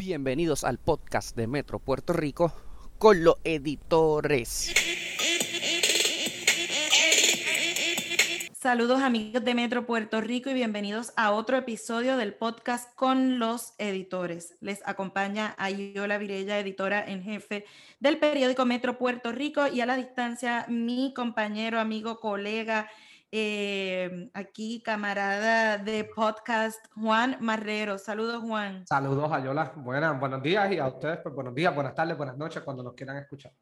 Bienvenidos 0.00 0.64
al 0.64 0.78
podcast 0.78 1.36
de 1.36 1.46
Metro 1.46 1.78
Puerto 1.78 2.14
Rico 2.14 2.54
con 2.96 3.22
los 3.22 3.34
editores. 3.44 4.72
Saludos 8.58 9.02
amigos 9.02 9.44
de 9.44 9.54
Metro 9.54 9.84
Puerto 9.84 10.22
Rico 10.22 10.48
y 10.48 10.54
bienvenidos 10.54 11.12
a 11.16 11.32
otro 11.32 11.58
episodio 11.58 12.16
del 12.16 12.32
podcast 12.32 12.94
con 12.94 13.38
los 13.38 13.74
editores. 13.76 14.54
Les 14.62 14.80
acompaña 14.86 15.54
Ayola 15.58 16.16
Virella, 16.16 16.58
editora 16.58 17.04
en 17.04 17.22
jefe 17.22 17.66
del 17.98 18.16
periódico 18.18 18.64
Metro 18.64 18.96
Puerto 18.96 19.32
Rico 19.32 19.66
y 19.66 19.82
a 19.82 19.86
la 19.86 19.96
distancia 19.96 20.64
mi 20.66 21.12
compañero, 21.12 21.78
amigo, 21.78 22.20
colega, 22.20 22.88
eh, 23.32 24.30
aquí 24.34 24.82
camarada 24.82 25.78
de 25.78 26.04
podcast, 26.04 26.84
Juan 26.94 27.36
Marrero. 27.40 27.98
Saludos 27.98 28.42
Juan. 28.42 28.86
Saludos 28.86 29.30
Ayola. 29.32 29.72
Buenas, 29.76 30.18
buenos 30.18 30.42
días 30.42 30.72
y 30.72 30.78
a 30.78 30.88
ustedes 30.88 31.18
pues 31.22 31.34
buenos 31.34 31.54
días, 31.54 31.74
buenas 31.74 31.94
tardes, 31.94 32.16
buenas 32.16 32.36
noches 32.36 32.62
cuando 32.62 32.82
nos 32.82 32.94
quieran 32.94 33.16
escuchar. 33.18 33.52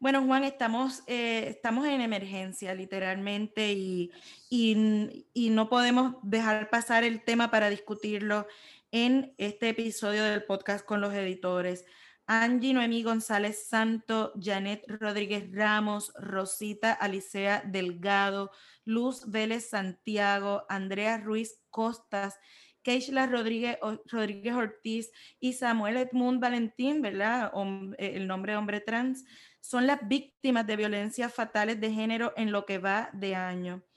Bueno, 0.00 0.24
Juan, 0.24 0.44
estamos, 0.44 1.02
eh, 1.08 1.48
estamos 1.48 1.84
en 1.86 2.00
emergencia, 2.00 2.72
literalmente, 2.72 3.72
y, 3.72 4.12
y, 4.48 5.26
y, 5.34 5.50
no 5.50 5.68
podemos 5.68 6.14
dejar 6.22 6.70
pasar 6.70 7.02
el 7.02 7.24
tema 7.24 7.50
para 7.50 7.68
discutirlo 7.68 8.46
en 8.92 9.34
este 9.38 9.70
episodio 9.70 10.22
del 10.22 10.44
podcast 10.44 10.86
con 10.86 11.00
los 11.00 11.12
editores. 11.14 11.84
Angie 12.30 12.74
Noemí 12.74 13.02
González 13.02 13.66
Santo, 13.68 14.34
Janet 14.38 14.84
Rodríguez 14.86 15.50
Ramos, 15.50 16.12
Rosita 16.14 16.92
Alicea 16.92 17.62
Delgado, 17.64 18.50
Luz 18.84 19.30
Vélez 19.30 19.70
Santiago, 19.70 20.66
Andrea 20.68 21.16
Ruiz 21.16 21.58
Costas, 21.70 22.38
Keishla 22.82 23.26
Rodríguez, 23.26 23.78
Rodríguez 24.04 24.54
Ortiz 24.54 25.10
y 25.40 25.54
Samuel 25.54 25.96
Edmund 25.96 26.38
Valentín, 26.38 27.00
¿verdad? 27.00 27.50
Eh, 27.96 28.12
el 28.16 28.26
nombre 28.26 28.52
de 28.52 28.58
hombre 28.58 28.80
trans, 28.80 29.24
son 29.60 29.86
las 29.86 30.06
víctimas 30.06 30.66
de 30.66 30.76
violencias 30.76 31.32
fatales 31.32 31.80
de 31.80 31.92
género 31.92 32.34
en 32.36 32.52
lo 32.52 32.66
que 32.66 32.76
va 32.76 33.08
de 33.14 33.36
año. 33.36 33.87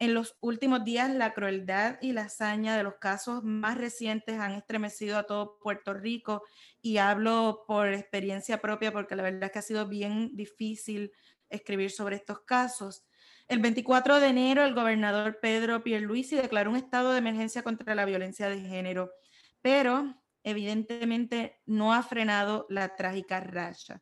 En 0.00 0.14
los 0.14 0.36
últimos 0.40 0.84
días, 0.84 1.10
la 1.10 1.34
crueldad 1.34 1.98
y 2.00 2.12
la 2.12 2.22
hazaña 2.22 2.76
de 2.76 2.84
los 2.84 2.94
casos 2.96 3.42
más 3.42 3.76
recientes 3.76 4.38
han 4.38 4.52
estremecido 4.52 5.18
a 5.18 5.24
todo 5.24 5.58
Puerto 5.58 5.92
Rico 5.92 6.44
y 6.80 6.98
hablo 6.98 7.64
por 7.66 7.88
experiencia 7.88 8.60
propia 8.60 8.92
porque 8.92 9.16
la 9.16 9.24
verdad 9.24 9.44
es 9.44 9.50
que 9.50 9.58
ha 9.58 9.62
sido 9.62 9.88
bien 9.88 10.36
difícil 10.36 11.10
escribir 11.48 11.90
sobre 11.90 12.14
estos 12.14 12.42
casos. 12.42 13.06
El 13.48 13.58
24 13.58 14.20
de 14.20 14.28
enero, 14.28 14.64
el 14.64 14.74
gobernador 14.74 15.40
Pedro 15.40 15.82
Pierluisi 15.82 16.36
declaró 16.36 16.70
un 16.70 16.76
estado 16.76 17.12
de 17.12 17.18
emergencia 17.18 17.64
contra 17.64 17.96
la 17.96 18.04
violencia 18.04 18.48
de 18.48 18.60
género, 18.60 19.10
pero 19.62 20.14
evidentemente 20.44 21.60
no 21.66 21.92
ha 21.92 22.04
frenado 22.04 22.66
la 22.68 22.94
trágica 22.94 23.40
racha 23.40 24.00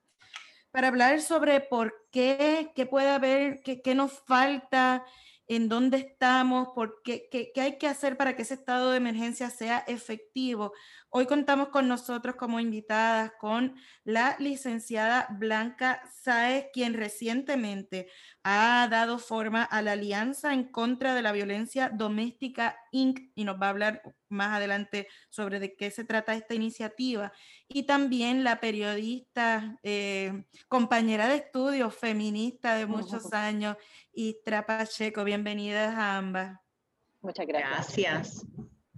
para 0.77 0.89
hablar 0.89 1.23
sobre 1.23 1.63
por 1.63 1.95
qué, 2.13 2.71
qué 2.75 2.85
puede 2.85 3.09
haber, 3.09 3.63
qué, 3.63 3.81
qué 3.81 3.95
nos 3.95 4.13
falta, 4.27 5.07
en 5.49 5.69
dónde 5.69 5.99
estamos, 5.99 6.69
por 6.75 7.03
qué, 7.03 7.29
qué, 7.31 7.53
qué, 7.55 7.61
hay 7.61 7.79
que 7.79 7.87
hacer 7.87 8.17
para 8.17 8.37
que 8.37 8.43
ese 8.43 8.55
estado 8.55 8.91
de 8.91 8.97
emergencia 8.99 9.51
sea 9.51 9.79
efectivo. 9.87 10.73
Hoy 11.19 11.25
contamos 11.25 11.69
con 11.69 11.89
nosotros 11.89 12.37
como 12.37 12.61
invitadas 12.61 13.33
con 13.41 13.75
la 14.05 14.37
licenciada 14.39 15.27
Blanca 15.31 16.03
Saez, 16.13 16.67
quien 16.75 16.93
recientemente 16.93 18.11
ha 18.43 18.87
dado 18.91 19.19
forma 19.19 19.63
a 19.63 19.81
la 19.81 19.93
Alianza 19.93 20.53
en 20.53 20.71
contra 20.71 21.15
de 21.15 21.23
la 21.23 21.33
Violencia 21.33 21.89
Doméstica 21.89 22.79
Inc. 22.93 23.31
y 23.35 23.45
nos 23.45 23.59
va 23.59 23.69
a 23.69 23.71
hablar 23.71 24.03
más 24.29 24.55
adelante 24.59 25.09
sobre 25.31 25.59
de 25.59 25.75
qué 25.75 25.91
se 25.91 26.05
trata 26.05 26.35
esta 26.35 26.53
iniciativa. 26.53 27.33
Y 27.67 27.85
también 27.85 28.45
la 28.45 28.61
periodista, 28.61 29.79
eh, 29.83 30.45
compañera 30.69 31.29
de 31.29 31.37
estudio, 31.37 31.89
feminista 31.89 32.75
de 32.75 32.85
muchos 32.85 33.33
años, 33.33 33.79
Istra 34.13 34.67
Pacheco. 34.67 35.25
Bienvenidas 35.25 35.95
a 35.95 36.19
ambas. 36.19 36.59
Muchas 37.23 37.47
gracias. 37.47 38.45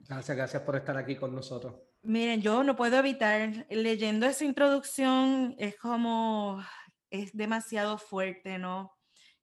Gracias, 0.09 0.37
gracias 0.37 0.63
por 0.65 0.75
estar 0.75 0.97
aquí 0.97 1.15
con 1.15 1.33
nosotros. 1.33 1.88
Miren, 2.03 2.41
yo 2.41 2.63
no 2.63 2.77
puedo 2.77 2.97
evitar, 2.99 3.67
leyendo 3.71 4.27
esa 4.27 4.45
introducción, 4.45 5.55
es 5.59 5.77
como, 5.77 6.63
es 7.11 7.37
demasiado 7.37 7.99
fuerte, 7.99 8.59
¿no? 8.59 8.93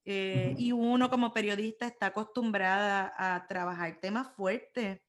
Eh, 0.06 0.56
y 0.58 0.72
uno 0.72 1.10
como 1.10 1.34
periodista 1.34 1.86
está 1.88 2.08
acostumbrada 2.08 3.14
a 3.18 3.46
trabajar 3.48 4.00
temas 4.00 4.34
fuertes, 4.36 5.02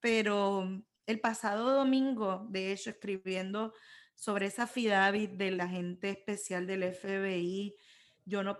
pero 0.00 0.68
el 1.06 1.20
pasado 1.20 1.74
domingo, 1.74 2.46
de 2.50 2.72
hecho, 2.72 2.90
escribiendo 2.90 3.74
sobre 4.14 4.46
esa 4.46 4.66
FIDAVIT 4.66 5.32
del 5.32 5.60
agente 5.60 6.10
especial 6.10 6.66
del 6.66 6.82
FBI, 6.82 7.76
yo 8.24 8.42
no, 8.42 8.58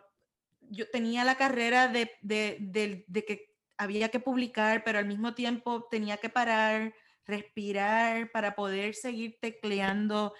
yo 0.60 0.88
tenía 0.91 1.25
la 1.25 1.37
carrera 1.37 1.88
de, 1.88 2.12
de, 2.22 2.59
de, 2.60 3.05
de 3.09 3.25
que 3.25 3.55
había 3.76 4.10
que 4.10 4.20
publicar, 4.20 4.84
pero 4.84 4.99
al 4.99 5.06
mismo 5.06 5.34
tiempo 5.34 5.88
tenía 5.91 6.19
que 6.19 6.28
parar 6.28 6.94
respirar, 7.28 8.33
para 8.33 8.56
poder 8.56 8.94
seguir 8.94 9.39
tecleando. 9.41 10.34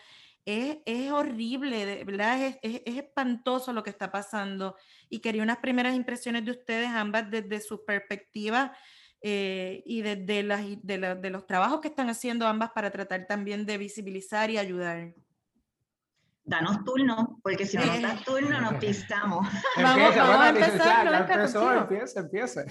Es, 0.44 0.78
es 0.87 1.12
horrible, 1.12 2.03
¿verdad? 2.04 2.43
Es, 2.43 2.59
es, 2.62 2.82
es, 2.87 2.97
espantoso 2.97 3.72
lo 3.72 3.82
que 3.84 3.91
está 3.91 4.10
pasando. 4.10 4.75
Y 5.09 5.21
quería 5.21 5.43
unas 5.43 5.59
primeras 5.59 5.94
impresiones 5.94 6.44
de 6.44 6.53
ustedes, 6.53 6.88
ambas 6.88 7.31
desde 7.31 7.60
su 7.60 7.84
perspectiva 7.84 8.75
eh, 9.21 9.82
y 9.84 10.03
desde 10.03 10.43
las, 10.43 10.65
de, 10.82 10.98
la, 10.98 11.15
de 11.15 11.31
los 11.31 11.47
trabajos 11.47 11.81
que 11.81 11.88
están 11.88 12.09
haciendo 12.09 12.47
ambas 12.47 12.71
para 12.71 12.91
tratar 12.91 13.27
también 13.27 13.66
de 13.66 13.78
visibilizar 13.78 14.50
y 14.50 14.59
ayudar 14.59 15.12
danos 16.44 16.82
turno, 16.82 17.38
porque 17.43 17.66
si 17.66 17.77
no 17.77 17.84
nos 17.84 18.00
das 18.00 18.25
turno 18.25 18.59
nos 18.59 18.75
pistamos. 18.77 19.47
vamos, 19.77 20.16
vamos 20.16 20.41
a 20.41 20.48
empezar. 20.48 21.77
Empieza, 21.77 22.21
empieza. 22.21 22.65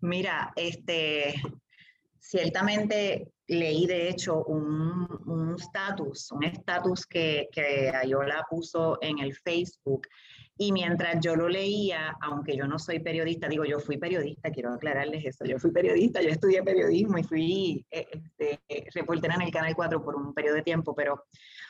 Mira, 0.00 0.52
este, 0.54 1.34
ciertamente 2.22 3.32
leí 3.48 3.86
de 3.86 4.08
hecho 4.08 4.44
un 4.44 5.56
estatus, 5.58 6.30
un 6.30 6.44
estatus 6.44 7.06
que, 7.06 7.48
que 7.52 7.90
Ayola 7.90 8.46
puso 8.48 8.98
en 9.02 9.18
el 9.18 9.34
Facebook. 9.34 10.06
Y 10.56 10.70
mientras 10.70 11.18
yo 11.20 11.34
lo 11.34 11.48
leía, 11.48 12.16
aunque 12.20 12.56
yo 12.56 12.66
no 12.66 12.78
soy 12.78 13.00
periodista, 13.00 13.48
digo, 13.48 13.64
yo 13.64 13.80
fui 13.80 13.96
periodista, 13.96 14.50
quiero 14.50 14.72
aclararles 14.72 15.24
eso, 15.24 15.44
yo 15.44 15.58
fui 15.58 15.72
periodista, 15.72 16.22
yo 16.22 16.28
estudié 16.28 16.62
periodismo 16.62 17.18
y 17.18 17.24
fui 17.24 17.86
eh, 17.90 18.06
este, 18.12 18.60
reportera 18.94 19.34
en 19.34 19.42
el 19.42 19.50
Canal 19.50 19.74
4 19.74 20.04
por 20.04 20.14
un 20.14 20.32
periodo 20.34 20.56
de 20.56 20.62
tiempo, 20.62 20.94
pero 20.94 21.24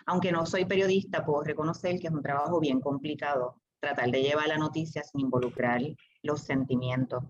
aunque 0.07 0.33
no 0.33 0.45
soy 0.45 0.67
periodista, 0.67 1.25
puedo 1.25 1.43
reconocer 1.43 1.99
que 1.99 2.09
es 2.09 2.13
un 2.13 2.23
trabajo 2.23 2.61
bien 2.61 2.81
complicado 2.81 3.63
tratar 3.81 4.11
de 4.11 4.23
llevar 4.23 4.49
la 4.49 4.59
noticia 4.59 5.03
sin 5.03 5.23
involucrar 5.23 5.81
los 6.23 6.43
sentimientos. 6.43 7.25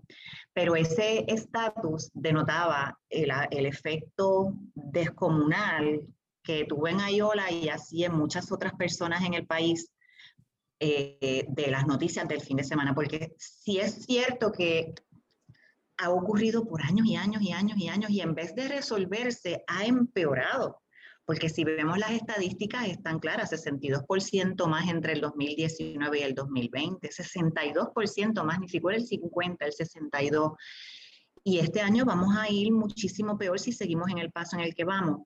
Pero 0.53 0.75
ese 0.75 1.25
estatus 1.27 2.11
denotaba 2.13 2.99
el, 3.09 3.31
el, 3.51 3.65
efecto 3.65 4.53
descomunal 4.73 6.07
que 6.43 6.65
tuvo 6.65 6.87
en 6.87 7.01
Ayola 7.01 7.51
y 7.51 7.69
así 7.69 8.03
en 8.03 8.13
muchas 8.13 8.51
otras 8.51 8.73
personas 8.73 9.23
en 9.23 9.33
el 9.33 9.47
país 9.47 9.89
eh, 10.79 11.45
de 11.47 11.71
las 11.71 11.87
noticias 11.87 12.27
del 12.27 12.41
fin 12.41 12.57
de 12.57 12.63
semana, 12.65 12.93
porque 12.93 13.33
si 13.37 13.79
es 13.79 14.03
cierto 14.05 14.51
que 14.51 14.93
ha 15.97 16.09
ocurrido 16.09 16.65
por 16.65 16.81
años 16.81 17.07
y 17.07 17.15
años 17.15 17.41
y 17.41 17.53
años 17.53 17.77
y 17.77 17.87
años 17.87 18.11
y 18.11 18.19
en 18.19 18.35
vez 18.35 18.53
de 18.53 18.67
resolverse 18.67 19.63
ha 19.67 19.85
empeorado. 19.85 20.82
Porque 21.25 21.49
si 21.49 21.63
vemos 21.63 21.97
las 21.97 22.11
estadísticas 22.11 22.87
están 22.87 23.19
claras, 23.19 23.51
62% 23.51 24.67
más 24.67 24.89
entre 24.89 25.13
el 25.13 25.21
2019 25.21 26.19
y 26.19 26.23
el 26.23 26.35
2020, 26.35 27.09
62% 27.09 28.43
más, 28.43 28.59
ni 28.59 28.67
siquiera 28.67 28.97
el 28.97 29.05
50, 29.05 29.65
el 29.65 29.73
62. 29.73 30.51
Y 31.45 31.59
este 31.59 31.81
año 31.81 32.05
vamos 32.05 32.35
a 32.37 32.49
ir 32.49 32.71
muchísimo 32.71 33.37
peor 33.37 33.59
si 33.59 33.71
seguimos 33.71 34.09
en 34.11 34.17
el 34.17 34.31
paso 34.31 34.57
en 34.57 34.63
el 34.63 34.75
que 34.75 34.83
vamos. 34.83 35.21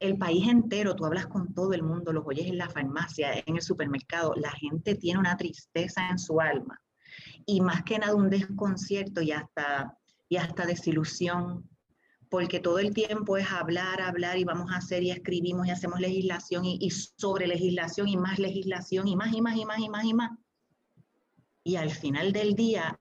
El 0.00 0.18
país 0.18 0.48
entero, 0.48 0.96
tú 0.96 1.04
hablas 1.04 1.26
con 1.26 1.54
todo 1.54 1.72
el 1.72 1.82
mundo, 1.82 2.12
los 2.12 2.24
oyes 2.26 2.46
en 2.46 2.58
la 2.58 2.68
farmacia, 2.68 3.32
en 3.46 3.56
el 3.56 3.62
supermercado, 3.62 4.34
la 4.34 4.50
gente 4.50 4.94
tiene 4.96 5.20
una 5.20 5.36
tristeza 5.36 6.08
en 6.08 6.18
su 6.18 6.40
alma 6.40 6.80
y 7.44 7.60
más 7.60 7.82
que 7.84 7.98
nada 7.98 8.14
un 8.14 8.28
desconcierto 8.28 9.22
y 9.22 9.32
hasta, 9.32 9.96
y 10.28 10.36
hasta 10.36 10.66
desilusión 10.66 11.68
porque 12.28 12.60
todo 12.60 12.78
el 12.78 12.92
tiempo 12.92 13.36
es 13.36 13.50
hablar, 13.50 14.00
hablar 14.00 14.38
y 14.38 14.44
vamos 14.44 14.72
a 14.72 14.76
hacer 14.76 15.02
y 15.02 15.10
escribimos 15.10 15.66
y 15.66 15.70
hacemos 15.70 16.00
legislación 16.00 16.64
y, 16.64 16.90
sobre 16.90 17.46
legislación 17.46 18.08
y 18.08 18.16
más 18.16 18.38
legislación 18.38 19.08
y 19.08 19.16
más 19.16 19.32
y 19.32 19.40
más 19.40 19.56
y 19.56 19.64
más 19.64 19.78
y 19.78 19.88
más 19.88 20.04
y 20.04 20.14
más. 20.14 20.30
Y 21.62 21.76
al 21.76 21.90
final 21.90 22.32
del 22.32 22.54
día, 22.54 22.98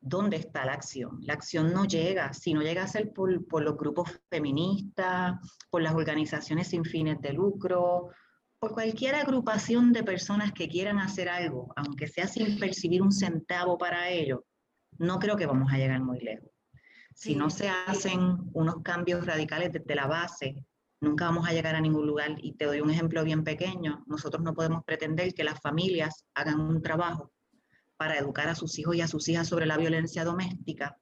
¿dónde 0.00 0.36
está 0.36 0.64
la 0.64 0.74
acción? 0.74 1.18
La 1.22 1.34
acción 1.34 1.72
no 1.72 1.84
llega, 1.84 2.32
si 2.32 2.54
no 2.54 2.62
llega 2.62 2.84
a 2.84 2.88
ser 2.88 3.12
por, 3.12 3.46
por 3.46 3.62
los 3.62 3.76
grupos 3.76 4.20
feministas, 4.30 5.34
por 5.70 5.82
las 5.82 5.94
organizaciones 5.94 6.68
sin 6.68 6.84
fines 6.84 7.20
de 7.20 7.32
lucro, 7.32 8.10
por 8.58 8.72
cualquier 8.72 9.16
agrupación 9.16 9.92
de 9.92 10.02
personas 10.02 10.52
que 10.52 10.68
quieran 10.68 10.98
hacer 10.98 11.28
algo, 11.28 11.72
aunque 11.76 12.06
sea 12.06 12.26
sin 12.26 12.58
percibir 12.58 13.02
un 13.02 13.12
centavo 13.12 13.76
para 13.76 14.08
ello, 14.10 14.44
no 14.98 15.18
creo 15.18 15.36
que 15.36 15.46
vamos 15.46 15.72
a 15.72 15.76
llegar 15.76 16.00
muy 16.00 16.20
lejos. 16.20 16.55
Si 17.16 17.34
no 17.34 17.48
se 17.48 17.70
hacen 17.70 18.50
unos 18.52 18.82
cambios 18.82 19.24
radicales 19.24 19.72
desde 19.72 19.94
la 19.94 20.06
base, 20.06 20.66
nunca 21.00 21.24
vamos 21.24 21.48
a 21.48 21.52
llegar 21.52 21.74
a 21.74 21.80
ningún 21.80 22.06
lugar. 22.06 22.36
Y 22.42 22.52
te 22.52 22.66
doy 22.66 22.82
un 22.82 22.90
ejemplo 22.90 23.24
bien 23.24 23.42
pequeño. 23.42 24.04
Nosotros 24.06 24.44
no 24.44 24.52
podemos 24.52 24.84
pretender 24.84 25.32
que 25.32 25.42
las 25.42 25.58
familias 25.62 26.26
hagan 26.34 26.60
un 26.60 26.82
trabajo 26.82 27.32
para 27.96 28.18
educar 28.18 28.48
a 28.48 28.54
sus 28.54 28.78
hijos 28.78 28.96
y 28.96 29.00
a 29.00 29.08
sus 29.08 29.26
hijas 29.30 29.48
sobre 29.48 29.64
la 29.64 29.78
violencia 29.78 30.24
doméstica, 30.24 30.98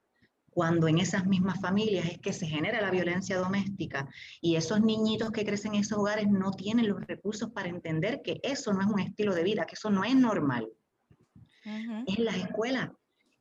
cuando 0.51 0.87
en 0.87 0.99
esas 0.99 1.27
mismas 1.27 1.61
familias 1.61 2.07
es 2.07 2.21
que 2.21 2.33
se 2.33 2.47
genera 2.47 2.81
la 2.81 2.93
violencia 2.93 3.37
doméstica 3.37 4.09
y 4.41 4.55
esos 4.55 4.81
niñitos 4.81 5.33
que 5.33 5.45
crecen 5.45 5.75
en 5.75 5.81
esos 5.81 5.99
hogares 5.99 6.29
no 6.31 6.53
tienen 6.53 6.89
los 6.89 7.05
recursos 7.05 7.51
para 7.51 7.69
entender 7.69 8.23
que 8.23 8.39
eso 8.45 8.73
no 8.73 8.83
es 8.83 8.87
un 8.87 9.01
estilo 9.01 9.35
de 9.35 9.43
vida, 9.43 9.67
que 9.67 9.75
eso 9.75 9.91
no 9.91 10.05
es 10.05 10.15
normal. 10.15 10.69
Es 11.65 12.19
en 12.19 12.25
las 12.25 12.37
escuelas. 12.37 12.91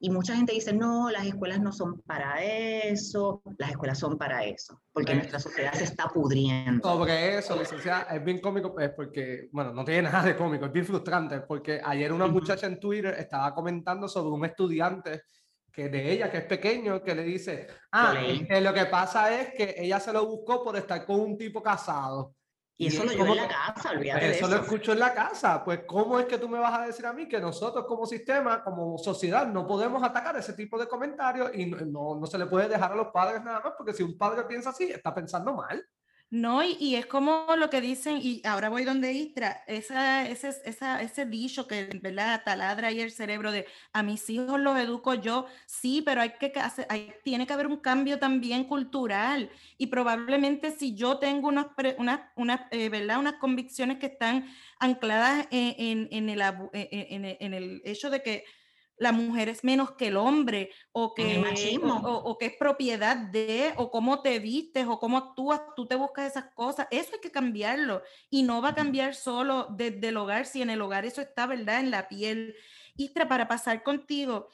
Y 0.04 0.10
mucha 0.10 0.36
gente 0.36 0.52
dice, 0.52 0.74
no, 0.74 1.10
las 1.10 1.26
escuelas 1.26 1.62
no 1.62 1.72
son 1.72 2.02
para 2.02 2.44
eso, 2.44 3.42
las 3.58 3.70
escuelas 3.70 3.98
son 3.98 4.18
para 4.18 4.44
eso, 4.44 4.82
porque 4.92 5.16
nuestra 5.16 5.40
sociedad 5.40 5.72
se 5.72 5.86
está 5.86 6.10
pudriendo. 6.10 6.86
Sobre 6.86 7.38
eso, 7.38 7.58
licenciada, 7.58 8.14
es 8.14 8.22
bien 8.22 8.42
cómico, 8.42 8.78
es 8.82 8.90
porque, 8.90 9.48
bueno, 9.54 9.72
no 9.72 9.86
tiene 9.86 10.02
nada 10.12 10.24
de 10.24 10.36
cómico, 10.36 10.66
es 10.66 10.74
bien 10.74 10.86
frustrante, 10.86 11.40
porque 11.40 11.80
ayer 11.82 12.12
una 12.12 12.28
muchacha 12.28 12.68
en 12.68 12.82
Twitter 12.82 13.16
estaba 13.18 13.56
comentando 13.56 14.10
sobre 14.10 14.32
un 14.32 14.44
estudiante 14.44 15.22
que 15.72 15.88
de 15.88 16.12
ella, 16.12 16.30
que 16.30 16.40
es 16.40 16.46
pequeño, 16.48 17.02
que 17.02 17.16
le 17.16 17.24
dice, 17.24 17.68
ah, 17.94 18.14
que 18.46 18.60
lo 18.60 18.74
que 18.74 18.88
pasa 18.88 19.34
es 19.40 19.54
que 19.54 19.74
ella 19.78 20.02
se 20.02 20.12
lo 20.12 20.26
buscó 20.28 20.66
por 20.66 20.76
estar 20.76 21.06
con 21.06 21.22
un 21.22 21.38
tipo 21.38 21.64
casado. 21.64 22.36
Y 22.76 22.88
eso 22.88 23.04
lo 23.04 23.12
llevo 23.12 23.34
en 23.34 23.38
la 23.38 23.48
casa, 23.48 23.92
olvídate 23.92 24.32
eso, 24.32 24.48
lo 24.48 24.56
escucho 24.56 24.94
en 24.94 25.00
la 25.00 25.14
casa. 25.14 25.64
Pues, 25.64 25.82
¿cómo 25.86 26.20
es 26.20 26.26
que 26.26 26.40
tú 26.40 26.50
me 26.50 26.60
vas 26.60 26.80
a 26.80 26.86
decir 26.86 27.06
a 27.06 27.14
mí 27.14 27.28
que 27.28 27.40
nosotros 27.40 27.86
como 27.86 28.06
sistema, 28.06 28.64
como 28.64 28.98
sociedad, 28.98 29.46
no 29.48 29.68
podemos 29.68 30.02
atacar 30.02 30.36
ese 30.38 30.54
tipo 30.54 30.80
de 30.80 30.88
comentarios 30.88 31.52
y 31.54 31.68
no, 31.68 32.16
no 32.16 32.26
se 32.26 32.38
le 32.38 32.48
puede 32.48 32.68
dejar 32.68 32.92
a 32.92 32.96
los 32.96 33.08
padres 33.08 33.44
nada 33.44 33.62
más? 33.62 33.74
Porque 33.78 33.94
si 33.94 34.02
un 34.02 34.18
padre 34.18 34.44
piensa 34.46 34.72
así, 34.72 34.86
está 34.86 35.14
pensando 35.14 35.54
mal. 35.54 35.86
No, 36.30 36.64
y, 36.64 36.96
es 36.96 37.06
como 37.06 37.46
lo 37.58 37.70
que 37.70 37.80
dicen, 37.80 38.18
y 38.20 38.42
ahora 38.44 38.70
voy 38.70 38.84
donde 38.86 39.14
Istra, 39.14 39.64
esa, 39.68 40.28
ese, 40.28 40.50
esa, 40.66 41.00
ese 41.04 41.28
dicho 41.28 41.68
que 41.68 41.90
¿verdad? 42.02 42.42
taladra 42.44 42.88
ahí 42.88 43.02
el 43.02 43.12
cerebro 43.12 43.52
de 43.52 43.68
a 43.94 44.02
mis 44.02 44.28
hijos 44.32 44.60
los 44.60 44.80
educo 44.80 45.14
yo, 45.14 45.46
sí, 45.68 46.02
pero 46.04 46.22
hay 46.22 46.32
que 46.40 46.52
hacer, 46.60 46.88
hay, 46.90 47.14
tiene 47.24 47.46
que 47.46 47.54
haber 47.54 47.68
un 47.68 47.78
cambio 47.78 48.18
también 48.18 48.64
cultural. 48.64 49.52
Y 49.78 49.88
probablemente 49.88 50.72
si 50.72 50.96
yo 50.96 51.20
tengo 51.20 51.50
unas, 51.50 51.68
unas, 52.00 52.22
unas, 52.36 52.62
eh, 52.72 52.90
¿verdad? 52.90 53.20
unas 53.20 53.36
convicciones 53.36 54.00
que 54.00 54.08
están 54.08 54.48
ancladas 54.80 55.48
en, 55.52 56.08
en, 56.10 56.30
el, 56.30 56.42
en, 56.42 57.26
en 57.40 57.54
el 57.54 57.82
hecho 57.86 58.10
de 58.10 58.24
que 58.24 58.46
la 58.98 59.12
mujer 59.12 59.50
es 59.50 59.64
menos 59.64 59.92
que 59.92 60.08
el 60.08 60.18
hombre 60.18 60.72
o 60.92 61.14
que, 61.14 61.44
o, 61.84 62.38
que 62.38 62.46
es 62.46 62.54
propiedad 62.58 63.18
de, 63.18 63.74
o 63.78 63.90
cómo 63.90 64.22
te 64.22 64.40
vistes 64.40 64.86
o 64.88 65.00
cómo 65.00 65.18
actúas, 65.18 65.62
tú 65.76 65.86
te 65.88 65.96
buscas 65.96 66.32
esas 66.32 66.54
cosas. 66.54 66.88
Eso 66.92 67.12
hay 67.14 67.20
que 67.20 67.32
cambiarlo 67.32 68.04
y 68.30 68.44
no 68.44 68.62
va 68.62 68.70
a 68.70 68.76
cambiar 68.76 69.16
solo 69.16 69.68
desde 69.72 70.10
el 70.10 70.18
hogar, 70.18 70.46
si 70.46 70.62
en 70.62 70.70
el 70.70 70.82
hogar 70.82 71.06
eso 71.06 71.22
está, 71.22 71.48
¿verdad? 71.48 71.80
En 71.80 71.92
la 71.92 72.08
piel. 72.08 72.56
Istra, 72.96 73.28
para 73.28 73.48
pasar 73.48 73.82
contigo, 73.82 74.50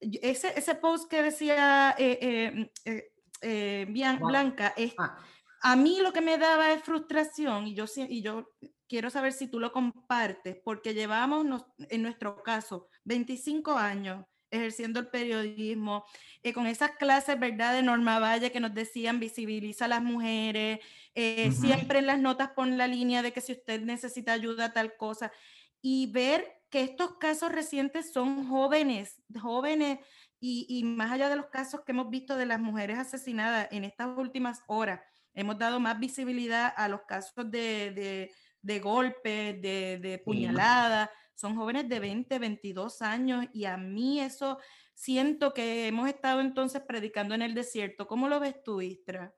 ese, 0.00 0.52
ese 0.56 0.74
post 0.76 1.10
que 1.10 1.22
decía 1.22 1.94
eh, 1.98 2.18
eh, 2.20 2.70
eh, 2.84 3.10
eh 3.42 4.16
Blanca, 4.20 4.72
es, 4.76 4.94
ah. 4.98 5.18
a 5.62 5.76
mí 5.76 6.00
lo 6.00 6.12
que 6.12 6.20
me 6.20 6.38
daba 6.38 6.72
es 6.72 6.82
frustración 6.82 7.66
y 7.66 7.74
yo, 7.74 7.86
y 7.96 8.22
yo 8.22 8.48
quiero 8.88 9.10
saber 9.10 9.32
si 9.32 9.48
tú 9.48 9.58
lo 9.58 9.72
compartes, 9.72 10.56
porque 10.62 10.94
llevamos, 10.94 11.64
en 11.78 12.02
nuestro 12.02 12.42
caso, 12.42 12.88
25 13.04 13.76
años 13.76 14.24
ejerciendo 14.50 15.00
el 15.00 15.08
periodismo, 15.08 16.04
eh, 16.42 16.52
con 16.52 16.66
esas 16.66 16.92
clases, 16.92 17.40
¿verdad?, 17.40 17.74
de 17.74 17.82
Norma 17.82 18.18
Valle 18.18 18.52
que 18.52 18.60
nos 18.60 18.74
decían 18.74 19.18
visibiliza 19.18 19.86
a 19.86 19.88
las 19.88 20.02
mujeres, 20.02 20.80
eh, 21.14 21.50
siempre 21.52 22.00
en 22.00 22.06
las 22.06 22.20
notas 22.20 22.50
pon 22.50 22.76
la 22.76 22.86
línea 22.86 23.22
de 23.22 23.32
que 23.32 23.40
si 23.40 23.52
usted 23.52 23.80
necesita 23.80 24.34
ayuda, 24.34 24.74
tal 24.74 24.94
cosa, 24.98 25.32
y 25.80 26.12
ver 26.12 26.46
que 26.68 26.82
estos 26.82 27.16
casos 27.16 27.50
recientes 27.50 28.12
son 28.12 28.46
jóvenes, 28.46 29.22
jóvenes, 29.40 30.00
y, 30.38 30.66
y 30.68 30.84
más 30.84 31.10
allá 31.12 31.30
de 31.30 31.36
los 31.36 31.46
casos 31.46 31.80
que 31.86 31.92
hemos 31.92 32.10
visto 32.10 32.36
de 32.36 32.44
las 32.46 32.60
mujeres 32.60 32.98
asesinadas 32.98 33.68
en 33.70 33.84
estas 33.84 34.08
últimas 34.18 34.62
horas, 34.66 35.00
hemos 35.32 35.58
dado 35.58 35.80
más 35.80 35.98
visibilidad 35.98 36.74
a 36.76 36.88
los 36.88 37.02
casos 37.02 37.50
de 37.50 38.28
de 38.62 38.78
golpes, 38.78 39.60
de, 39.60 39.98
de 40.00 40.18
puñaladas, 40.18 41.10
son 41.34 41.56
jóvenes 41.56 41.88
de 41.88 42.00
20, 42.00 42.38
22 42.38 43.02
años 43.02 43.46
y 43.52 43.64
a 43.64 43.76
mí 43.76 44.20
eso 44.20 44.58
siento 44.94 45.52
que 45.52 45.88
hemos 45.88 46.08
estado 46.08 46.40
entonces 46.40 46.82
predicando 46.82 47.34
en 47.34 47.42
el 47.42 47.54
desierto. 47.54 48.06
¿Cómo 48.06 48.28
lo 48.28 48.40
ves 48.40 48.62
tú, 48.62 48.80
Istra? 48.80 49.32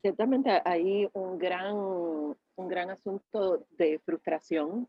Ciertamente 0.00 0.62
hay 0.64 1.08
un 1.12 1.38
gran, 1.38 1.74
un 1.74 2.68
gran 2.68 2.90
asunto 2.90 3.66
de 3.72 3.98
frustración. 4.04 4.88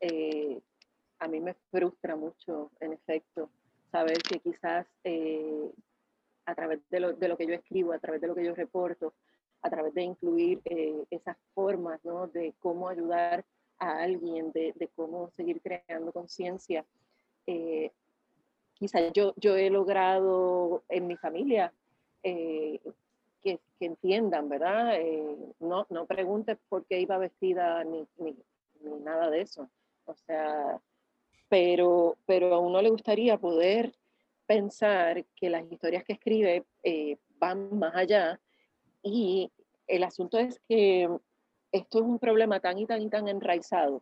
Eh, 0.00 0.60
a 1.18 1.28
mí 1.28 1.40
me 1.40 1.54
frustra 1.70 2.16
mucho, 2.16 2.70
en 2.80 2.92
efecto, 2.92 3.50
saber 3.90 4.18
que 4.22 4.40
quizás 4.40 4.86
eh, 5.04 5.70
a 6.46 6.54
través 6.54 6.80
de 6.90 7.00
lo, 7.00 7.36
que 7.36 7.46
yo 7.46 7.54
escribo, 7.54 7.92
a 7.92 7.98
través 7.98 8.20
de 8.20 8.26
lo 8.26 8.34
que 8.34 8.44
yo 8.44 8.54
reporto, 8.54 9.14
a 9.62 9.70
través 9.70 9.94
de 9.94 10.02
incluir 10.02 10.60
eh, 10.64 11.04
esas 11.10 11.36
formas 11.54 12.04
¿no? 12.04 12.26
de 12.26 12.54
cómo 12.58 12.88
ayudar 12.88 13.44
a 13.78 14.02
alguien, 14.02 14.52
de, 14.52 14.88
cómo 14.94 15.30
seguir 15.36 15.60
creando 15.60 16.12
conciencia. 16.12 16.84
Eh, 17.46 17.90
quizás 18.74 19.12
yo, 19.12 19.34
yo 19.36 19.56
he 19.56 19.70
logrado 19.70 20.84
en 20.88 21.06
mi 21.06 21.16
familia 21.16 21.72
eh, 22.22 22.80
que, 23.42 23.58
que, 23.78 23.86
entiendan, 23.86 24.48
¿verdad? 24.48 25.00
Eh, 25.00 25.36
no, 25.60 25.86
no 25.90 26.06
preguntes 26.06 26.58
por 26.68 26.84
qué 26.86 27.00
iba 27.00 27.18
vestida 27.18 27.84
ni, 27.84 28.06
ni, 28.18 28.36
ni, 28.80 28.98
nada 29.00 29.30
de 29.30 29.42
eso. 29.42 29.68
O 30.06 30.14
sea, 30.14 30.80
pero, 31.48 32.16
pero 32.26 32.54
a 32.54 32.58
uno 32.58 32.80
le 32.80 32.90
gustaría 32.90 33.38
poder 33.38 33.94
pensar 34.46 35.24
que 35.36 35.50
las 35.50 35.70
historias 35.70 36.04
que 36.04 36.14
escribe 36.14 36.64
van 37.38 37.78
más 37.78 37.94
allá 37.94 38.40
y 39.02 39.50
el 39.86 40.02
asunto 40.04 40.38
es 40.38 40.60
que 40.68 41.08
esto 41.74 41.98
es 41.98 42.04
un 42.04 42.20
problema 42.20 42.60
tan 42.60 42.78
y 42.78 42.86
tan 42.86 43.02
y 43.02 43.10
tan 43.10 43.26
enraizado. 43.26 44.00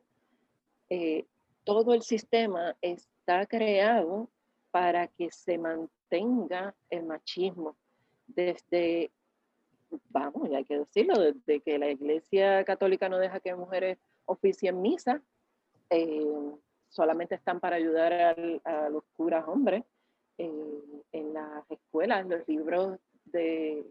Eh, 0.91 1.25
todo 1.65 1.95
el 1.95 2.03
sistema 2.03 2.77
está 2.83 3.47
creado 3.47 4.29
para 4.71 5.09
que 5.09 5.31
se 5.31 5.57
mantenga 5.57 6.75
el 6.91 7.05
machismo. 7.05 7.75
Desde, 8.27 9.11
vamos, 10.11 10.51
ya 10.51 10.59
hay 10.59 10.67
que 10.67 10.81
decirlo, 10.81 11.19
desde 11.19 11.61
que 11.61 11.79
la 11.79 11.89
Iglesia 11.89 12.63
Católica 12.65 13.09
no 13.09 13.19
deja 13.19 13.41
que 13.41 13.55
mujeres 13.55 13.97
oficien 14.27 14.83
misa, 14.83 15.23
eh, 15.89 16.53
solamente 16.91 17.37
están 17.37 17.59
para 17.59 17.77
ayudar 17.77 18.13
a, 18.65 18.91
los 18.91 19.03
curas 19.17 19.49
hombres. 19.49 19.83
Eh, 20.37 21.03
en 21.13 21.33
las 21.33 21.71
escuelas, 21.71 22.27
los 22.27 22.47
libros 22.47 22.99
de 23.25 23.87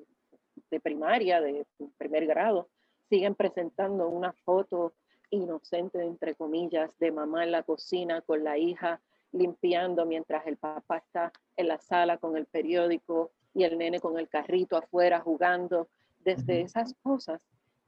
primaria, 0.83 1.41
de 1.41 1.65
primer 1.97 2.27
grado, 2.27 2.67
siguen 3.11 3.35
presentando 3.35 4.07
una 4.07 4.31
foto 4.31 4.93
inocente, 5.31 6.01
entre 6.01 6.33
comillas, 6.33 6.89
de 6.97 7.11
mamá 7.11 7.43
en 7.43 7.51
la 7.51 7.63
cocina 7.63 8.21
con 8.21 8.41
la 8.45 8.57
hija 8.57 9.01
limpiando 9.33 10.05
mientras 10.05 10.47
el 10.47 10.55
papá 10.55 10.97
está 10.97 11.33
en 11.57 11.67
la 11.67 11.77
sala 11.77 12.17
con 12.17 12.37
el 12.37 12.45
periódico 12.45 13.31
y 13.53 13.65
el 13.65 13.77
nene 13.77 13.99
con 13.99 14.17
el 14.17 14.29
carrito 14.29 14.77
afuera 14.77 15.19
jugando. 15.19 15.89
Desde 16.19 16.61
esas 16.61 16.93
cosas, 17.03 17.41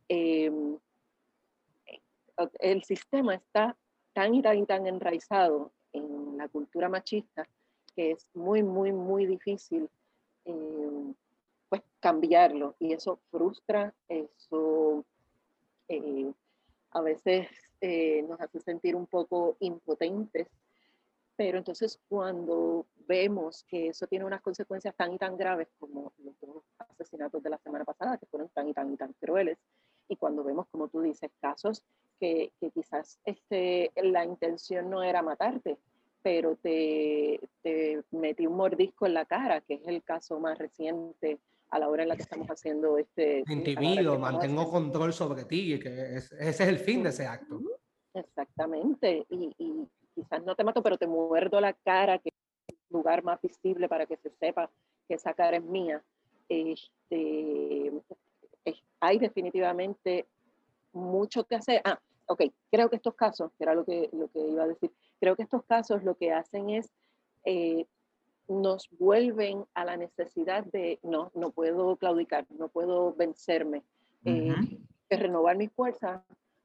em, 0.10 0.78
el 2.60 2.84
sistema 2.84 3.36
está 3.36 3.78
tan 4.12 4.36
y 4.36 4.42
tan 4.42 4.58
y 4.58 4.66
tan 4.66 4.88
enraizado 4.88 5.72
en 5.94 6.38
la 6.38 6.50
cultura 6.50 6.90
machista 6.90 7.48
que 7.96 8.12
es 8.12 8.30
muy, 8.34 8.62
muy, 8.62 8.92
muy 8.92 9.26
difícil 9.26 9.90
em, 10.44 11.14
pues 11.70 11.82
cambiarlo 12.02 12.76
y 12.80 12.92
eso 12.92 13.20
frustra, 13.32 13.94
eso 14.10 15.06
eh, 15.88 16.32
a 16.92 17.02
veces 17.02 17.48
eh, 17.82 18.24
nos 18.24 18.40
hace 18.40 18.60
sentir 18.60 18.96
un 18.96 19.08
poco 19.08 19.58
impotentes, 19.60 20.48
pero 21.36 21.58
entonces 21.58 22.00
cuando 22.08 22.86
vemos 23.08 23.64
que 23.66 23.88
eso 23.88 24.08
tiene 24.08 24.26
unas 24.26 24.42
consecuencias 24.42 24.96
tan 24.96 25.14
y 25.14 25.18
tan 25.18 25.36
graves 25.36 25.68
como 25.80 26.14
los 26.24 26.40
dos 26.40 26.64
asesinatos 26.78 27.42
de 27.44 27.50
la 27.50 27.58
semana 27.58 27.84
pasada, 27.84 28.18
que 28.18 28.26
fueron 28.28 28.50
tan 28.50 28.70
y 28.70 28.74
tan 28.74 28.94
y 28.94 28.98
tan 28.98 29.14
crueles, 29.14 29.58
y 30.08 30.16
cuando 30.16 30.44
vemos, 30.44 30.68
como 30.72 30.88
tú 30.88 31.02
dices, 31.02 31.32
casos 31.42 31.84
que, 32.20 32.52
que 32.60 32.72
quizás 32.72 33.20
este, 33.26 33.92
la 33.96 34.24
intención 34.24 34.90
no 34.90 35.02
era 35.04 35.22
matarte, 35.22 35.78
pero 36.22 36.56
te, 36.56 37.40
te 37.62 38.04
metí 38.12 38.48
un 38.48 38.56
mordisco 38.56 39.06
en 39.06 39.14
la 39.14 39.26
cara, 39.26 39.62
que 39.62 39.76
es 39.76 39.88
el 39.88 40.04
caso 40.04 40.40
más 40.40 40.58
reciente 40.58 41.40
a 41.74 41.80
la 41.80 41.90
hora 41.90 42.04
en 42.04 42.10
la 42.10 42.16
que 42.16 42.22
estamos 42.22 42.48
haciendo 42.48 43.00
este... 43.00 43.44
Individuo, 43.48 44.20
mantengo 44.20 44.70
control 44.70 45.12
sobre 45.12 45.46
ti, 45.46 45.80
que 45.80 46.18
ese 46.18 46.38
es 46.40 46.60
el 46.60 46.78
fin 46.78 47.02
de 47.02 47.10
ese 47.10 47.26
acto. 47.26 47.60
Exactamente, 48.14 49.26
y, 49.30 49.52
y, 49.58 49.88
quizás 50.14 50.44
no 50.44 50.56
te 50.56 50.64
mato, 50.64 50.84
pero 50.84 51.00
te 51.00 51.08
muerdo 51.08 51.60
la 51.60 51.74
cara, 51.74 52.20
que 52.20 52.30
es 52.30 52.76
el 52.76 52.78
lugar 52.92 53.24
más 53.24 53.42
visible 53.42 53.90
para 53.90 54.06
que 54.06 54.18
se 54.18 54.30
sepa 54.40 54.70
que 55.08 55.16
esa 55.16 55.34
cara 55.34 55.58
es 55.58 55.64
mía. 55.64 56.04
Este, 56.48 57.92
hay 59.00 59.18
definitivamente 59.18 60.28
mucho 60.92 61.44
que 61.46 61.56
hacer. 61.56 61.82
Ah, 61.84 62.00
ok, 62.28 62.44
creo 62.70 62.88
que 62.90 62.98
estos 62.98 63.16
casos, 63.16 63.52
que 63.58 63.64
era 63.64 63.74
lo 63.74 63.84
que, 63.84 64.10
lo 64.14 64.28
que 64.28 64.40
iba 64.40 64.64
a 64.64 64.68
decir, 64.68 64.92
creo 65.20 65.36
que 65.36 65.44
estos 65.44 65.64
casos 65.64 66.04
lo 66.04 66.16
que 66.16 66.32
hacen 66.32 66.70
es, 66.70 66.92
eh, 67.46 67.88
nos 68.48 68.90
vuelven 68.98 69.66
a 69.74 69.86
la 69.86 69.98
necesidad 69.98 70.64
de, 70.66 71.00
no, 71.04 71.32
no 71.34 71.52
puedo 71.52 71.96
claudicar, 71.98 72.46
no 72.52 72.68
puedo 72.68 73.14
vencerme, 73.14 73.84
eh, 74.26 74.54
de 75.10 75.18
renovar 75.18 75.58
mis 75.58 75.72
fuerzas, 75.72 76.22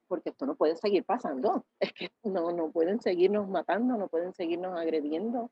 porque 0.06 0.30
esto 0.30 0.46
no 0.46 0.54
puede 0.56 0.76
seguir 0.76 1.04
pasando. 1.04 1.64
Es 1.80 1.92
que 1.92 2.10
no, 2.24 2.50
no 2.52 2.70
pueden 2.70 3.00
seguirnos 3.00 3.48
matando, 3.48 3.96
no 3.96 4.08
pueden 4.08 4.32
seguirnos 4.34 4.78
agrediendo. 4.78 5.50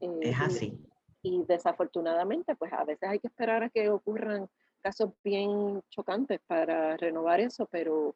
Eh, 0.00 0.18
es 0.22 0.40
así. 0.40 0.78
Y, 1.22 1.36
y, 1.36 1.44
desafortunadamente, 1.44 2.54
pues 2.56 2.72
a 2.72 2.84
veces 2.84 3.08
hay 3.08 3.18
que 3.18 3.28
esperar 3.28 3.62
a 3.62 3.70
que 3.70 3.90
ocurran 3.90 4.48
casos 4.80 5.10
bien 5.24 5.82
chocantes 5.90 6.40
para 6.46 6.96
renovar 6.96 7.40
eso, 7.40 7.66
pero 7.66 8.14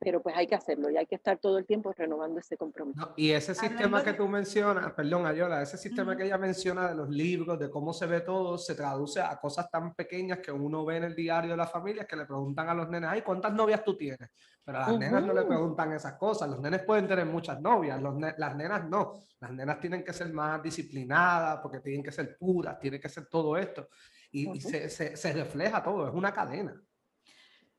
pero 0.00 0.22
pues 0.22 0.34
hay 0.34 0.46
que 0.46 0.54
hacerlo 0.54 0.88
y 0.90 0.96
hay 0.96 1.04
que 1.04 1.14
estar 1.14 1.36
todo 1.36 1.58
el 1.58 1.66
tiempo 1.66 1.92
renovando 1.92 2.40
ese 2.40 2.56
compromiso. 2.56 3.12
y 3.16 3.32
ese 3.32 3.54
sistema 3.54 4.02
que 4.02 4.14
tú 4.14 4.26
mencionas, 4.26 4.92
perdón 4.94 5.26
Ayola, 5.26 5.60
ese 5.60 5.76
sistema 5.76 6.16
que 6.16 6.24
ella 6.24 6.38
menciona 6.38 6.88
de 6.88 6.94
los 6.94 7.10
libros, 7.10 7.58
de 7.58 7.68
cómo 7.68 7.92
se 7.92 8.06
ve 8.06 8.22
todo, 8.22 8.56
se 8.56 8.74
traduce 8.74 9.20
a 9.20 9.36
cosas 9.36 9.70
tan 9.70 9.94
pequeñas 9.94 10.38
que 10.38 10.50
uno 10.50 10.86
ve 10.86 10.96
en 10.96 11.04
el 11.04 11.14
diario 11.14 11.50
de 11.50 11.56
la 11.58 11.66
familia 11.66 12.06
que 12.06 12.16
le 12.16 12.24
preguntan 12.24 12.70
a 12.70 12.74
los 12.74 12.88
nenes, 12.88 13.10
ay, 13.10 13.20
¿cuántas 13.20 13.52
novias 13.52 13.84
tú 13.84 13.94
tienes? 13.94 14.30
Pero 14.64 14.78
a 14.78 14.88
las 14.88 14.98
nenas 14.98 15.22
no 15.22 15.34
le 15.34 15.42
preguntan 15.42 15.92
esas 15.92 16.14
cosas, 16.14 16.48
los 16.48 16.60
nenes 16.60 16.82
pueden 16.82 17.06
tener 17.06 17.26
muchas 17.26 17.60
novias, 17.60 18.00
los 18.00 18.18
las 18.38 18.56
nenas 18.56 18.88
no, 18.88 19.12
las 19.38 19.52
nenas 19.52 19.78
tienen 19.80 20.02
que 20.02 20.14
ser 20.14 20.32
más 20.32 20.62
disciplinadas 20.62 21.60
porque 21.60 21.80
tienen 21.80 22.02
que 22.02 22.12
ser 22.12 22.38
puras, 22.38 22.80
tienen 22.80 23.00
que 23.00 23.08
ser 23.10 23.26
todo 23.26 23.56
esto 23.58 23.88
y, 24.30 24.60
se, 24.60 24.88
se, 24.88 25.14
se 25.14 25.32
refleja 25.34 25.82
todo, 25.82 26.08
es 26.08 26.14
una 26.14 26.32
cadena. 26.32 26.74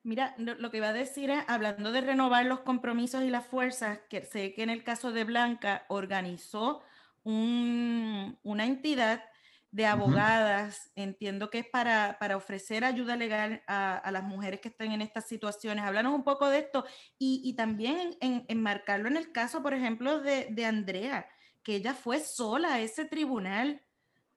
Mira, 0.03 0.33
lo 0.37 0.71
que 0.71 0.77
iba 0.77 0.89
a 0.89 0.93
decir 0.93 1.29
es, 1.29 1.43
hablando 1.47 1.91
de 1.91 2.01
renovar 2.01 2.45
los 2.45 2.61
compromisos 2.61 3.23
y 3.23 3.29
las 3.29 3.45
fuerzas, 3.45 3.99
que 4.09 4.23
sé 4.23 4.53
que 4.53 4.63
en 4.63 4.71
el 4.71 4.83
caso 4.83 5.11
de 5.11 5.25
Blanca 5.25 5.85
organizó 5.89 6.81
una 7.23 8.65
entidad 8.65 9.23
de 9.69 9.85
abogadas, 9.85 10.91
entiendo 10.95 11.51
que 11.51 11.59
es 11.59 11.67
para, 11.67 12.17
para 12.19 12.35
ofrecer 12.35 12.83
ayuda 12.83 13.15
legal 13.15 13.63
a, 13.67 14.09
las 14.11 14.23
mujeres 14.23 14.59
que 14.59 14.69
están 14.69 14.91
en 14.91 15.03
estas 15.03 15.27
situaciones. 15.27 15.85
Háblanos 15.85 16.15
un 16.15 16.23
poco 16.23 16.49
de 16.49 16.59
esto 16.59 16.83
y, 17.19 17.53
también 17.55 18.17
enmarcarlo 18.19 19.07
en 19.07 19.17
el 19.17 19.31
caso, 19.31 19.61
por 19.61 19.75
ejemplo, 19.75 20.19
de, 20.19 20.47
de, 20.49 20.65
Andrea, 20.65 21.27
que 21.61 21.75
ella 21.75 21.93
fue 21.93 22.19
sola 22.19 22.73
a 22.73 22.79
ese 22.81 23.05
tribunal 23.05 23.83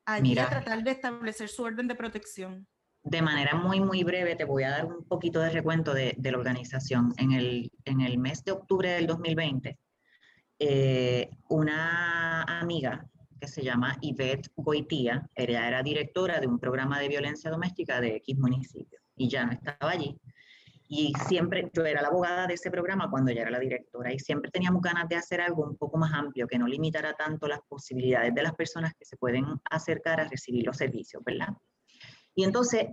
allí 0.05 0.39
a 0.39 0.51
tratar 0.51 0.85
de 0.85 0.91
establecer 0.91 1.49
su 1.49 1.63
orden 1.63 1.89
de 1.89 1.95
protección 1.95 2.69
de 3.05 3.21
manera 3.21 3.55
muy, 3.55 3.81
muy 3.81 4.03
breve, 4.03 4.35
te 4.35 4.45
voy 4.45 4.63
a 4.63 4.71
dar 4.71 4.87
un 4.87 5.05
poquito 5.05 5.41
de 5.41 5.51
recuento 5.51 5.93
de, 5.93 6.17
la 6.19 6.39
organización. 6.39 7.13
En 7.19 7.33
el, 7.33 7.71
en 7.85 8.01
el, 8.01 8.17
mes 8.19 8.43
de 8.45 8.53
octubre 8.53 8.89
del 8.89 9.07
2020, 9.07 9.79
eh, 10.59 11.31
una 11.51 12.43
amiga 12.45 13.07
que 13.39 13.47
se 13.47 13.63
llama 13.63 13.99
Yvette 14.01 14.49
Goitía, 14.57 15.29
ella 15.35 15.69
era 15.69 15.83
directora 15.83 16.41
de 16.41 16.47
un 16.47 16.59
programa 16.59 16.99
de 16.99 17.09
violencia 17.09 17.51
doméstica 17.51 18.01
de 18.01 18.17
X 18.17 18.39
municipio 18.39 18.99
y 19.17 19.29
ya 19.29 19.45
no 19.45 19.53
estaba 19.53 19.91
allí. 19.91 20.19
Y 20.89 21.13
siempre, 21.29 21.71
yo 21.75 21.85
era 21.85 22.01
la 22.01 22.09
abogada 22.09 22.47
de 22.47 22.55
ese 22.55 22.71
programa 22.71 23.11
cuando 23.11 23.31
ella 23.31 23.43
era 23.43 23.51
la 23.51 23.59
directora 23.59 24.15
y 24.15 24.19
siempre 24.19 24.51
teníamos 24.51 24.81
ganas 24.81 25.09
de 25.11 25.17
hacer 25.17 25.43
algo 25.43 25.65
un 25.65 25.77
poco 25.77 25.99
más 25.99 26.13
amplio, 26.15 26.47
que 26.47 26.59
no 26.59 26.67
limitara 26.67 27.13
tanto 27.13 27.49
las 27.49 27.61
posibilidades 27.69 28.35
de 28.35 28.43
las 28.43 28.55
personas 28.55 28.95
que 28.95 29.05
se 29.05 29.19
pueden 29.19 29.45
acercar 29.71 30.21
a 30.21 30.29
recibir 30.29 30.65
los 30.65 30.79
servicios, 30.79 31.23
¿verdad? 31.23 31.49
Y 32.35 32.45
entonces 32.45 32.89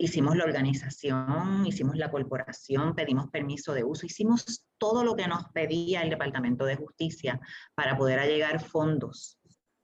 hicimos 0.00 0.34
la 0.34 0.44
organización, 0.44 1.66
hicimos 1.66 1.96
la 1.96 2.10
corporación, 2.10 2.94
pedimos 2.94 3.28
permiso 3.28 3.74
de 3.74 3.84
uso, 3.84 4.06
hicimos 4.06 4.64
todo 4.78 5.04
lo 5.04 5.14
que 5.14 5.28
nos 5.28 5.44
pedía 5.52 6.00
el 6.00 6.08
Departamento 6.08 6.64
de 6.64 6.76
Justicia 6.76 7.38
para 7.74 7.98
poder 7.98 8.18
allegar 8.18 8.64
fondos, 8.64 9.38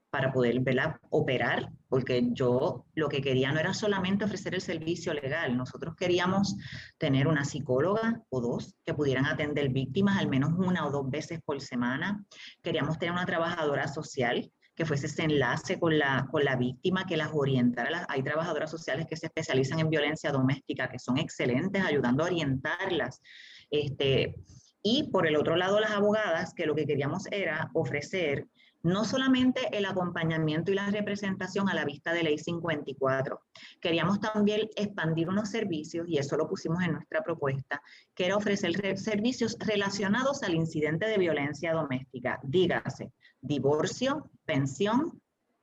para 0.08 0.32
poder 0.32 0.62
operar, 1.10 1.70
porque 1.90 2.30
yo 2.32 2.86
lo 2.94 3.10
que 3.10 3.20
quería 3.20 3.52
no 3.52 3.60
era 3.60 3.74
solamente 3.74 4.24
ofrecer 4.24 4.54
el 4.54 4.62
servicio 4.62 5.12
legal, 5.12 5.54
nosotros 5.54 5.94
queríamos 5.94 6.56
tener 6.96 7.28
una 7.28 7.44
psicóloga 7.44 8.22
o 8.30 8.40
dos 8.40 8.74
que 8.86 8.94
pudieran 8.94 9.26
atender 9.26 9.68
víctimas 9.68 10.16
al 10.16 10.28
menos 10.28 10.54
una 10.56 10.86
o 10.86 10.90
dos 10.90 11.10
veces 11.10 11.40
por 11.44 11.60
semana, 11.60 12.24
queríamos 12.62 12.98
tener 12.98 13.12
una 13.12 13.26
trabajadora 13.26 13.86
social 13.86 14.50
que 14.76 14.84
fuese 14.84 15.06
ese 15.06 15.24
enlace 15.24 15.80
con 15.80 15.98
la, 15.98 16.28
con 16.30 16.44
la 16.44 16.54
víctima, 16.54 17.06
que 17.06 17.16
las 17.16 17.30
orientara. 17.32 18.06
Hay 18.08 18.22
trabajadoras 18.22 18.70
sociales 18.70 19.06
que 19.08 19.16
se 19.16 19.26
especializan 19.26 19.80
en 19.80 19.88
violencia 19.88 20.30
doméstica, 20.30 20.90
que 20.90 20.98
son 20.98 21.16
excelentes 21.16 21.82
ayudando 21.82 22.22
a 22.22 22.26
orientarlas. 22.26 23.22
Este, 23.70 24.36
y 24.82 25.10
por 25.10 25.26
el 25.26 25.36
otro 25.36 25.56
lado, 25.56 25.80
las 25.80 25.92
abogadas, 25.92 26.52
que 26.54 26.66
lo 26.66 26.74
que 26.74 26.86
queríamos 26.86 27.26
era 27.32 27.70
ofrecer 27.72 28.46
no 28.86 29.04
solamente 29.04 29.76
el 29.76 29.84
acompañamiento 29.84 30.70
y 30.70 30.76
la 30.76 30.90
representación 30.90 31.68
a 31.68 31.74
la 31.74 31.84
vista 31.84 32.12
de 32.12 32.22
ley 32.22 32.38
54, 32.38 33.40
queríamos 33.80 34.20
también 34.20 34.68
expandir 34.76 35.28
unos 35.28 35.50
servicios, 35.50 36.06
y 36.08 36.18
eso 36.18 36.36
lo 36.36 36.48
pusimos 36.48 36.84
en 36.84 36.92
nuestra 36.92 37.22
propuesta, 37.22 37.82
que 38.14 38.26
era 38.26 38.36
ofrecer 38.36 38.96
servicios 38.96 39.56
relacionados 39.58 40.44
al 40.44 40.54
incidente 40.54 41.06
de 41.06 41.18
violencia 41.18 41.72
doméstica, 41.72 42.38
dígase, 42.44 43.10
divorcio, 43.46 44.30
pensión 44.44 45.20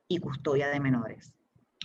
y 0.08 0.20
custodia 0.20 0.70
de 0.70 0.80
menores. 0.80 1.34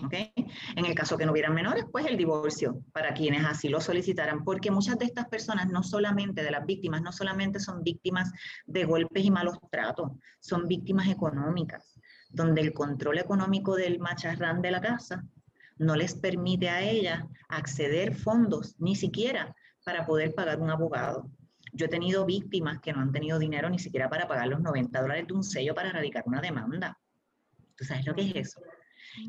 ¿Okay? 0.05 0.33
En 0.77 0.85
el 0.85 0.95
caso 0.95 1.19
que 1.19 1.27
no 1.27 1.33
hubieran 1.33 1.55
menores, 1.55 1.85
pues 1.91 2.07
el 2.07 2.17
divorcio 2.17 2.85
para 2.93 3.15
quienes 3.15 3.45
así 3.45 3.69
lo 3.69 3.81
solicitaran, 3.81 4.45
porque 4.45 4.71
muchas 4.71 4.97
de 4.97 5.07
estas 5.07 5.27
personas, 5.27 5.69
no 5.69 5.83
solamente 5.83 6.45
de 6.45 6.53
las 6.53 6.65
víctimas, 6.65 7.03
no 7.03 7.11
solamente 7.11 7.59
son 7.59 7.83
víctimas 7.83 8.31
de 8.67 8.85
golpes 8.85 9.25
y 9.25 9.31
malos 9.33 9.59
tratos, 9.73 10.13
son 10.39 10.69
víctimas 10.69 11.09
económicas, 11.09 11.99
donde 12.31 12.61
el 12.61 12.73
control 12.73 13.19
económico 13.19 13.75
del 13.75 13.99
macharrán 13.99 14.63
de 14.63 14.71
la 14.71 14.81
casa 14.81 15.25
no 15.79 15.97
les 15.97 16.15
permite 16.15 16.69
a 16.69 16.83
ellas 16.83 17.25
acceder 17.49 18.15
fondos, 18.15 18.77
ni 18.79 18.95
siquiera 18.95 19.55
para 19.85 20.07
poder 20.07 20.35
pagar 20.35 20.61
un 20.61 20.71
abogado. 20.71 21.29
Yo 21.79 21.87
he 21.87 21.89
tenido 21.89 22.27
víctimas 22.27 22.81
que 22.81 22.93
no 22.93 23.01
han 23.01 23.13
tenido 23.13 23.39
dinero 23.39 23.71
ni 23.71 23.79
siquiera 23.79 24.11
para 24.11 24.27
pagar 24.27 24.49
los 24.49 24.61
90 24.61 25.01
dólares 25.01 25.29
de 25.29 25.33
un 25.33 25.45
sello 25.45 25.77
para 25.77 25.91
erradicar 25.91 26.25
una 26.27 26.41
demanda. 26.41 26.99
¿Tú 27.77 27.85
sabes 27.85 28.05
lo 28.05 28.17
que 28.17 28.23
es 28.23 28.35
eso? 28.35 28.61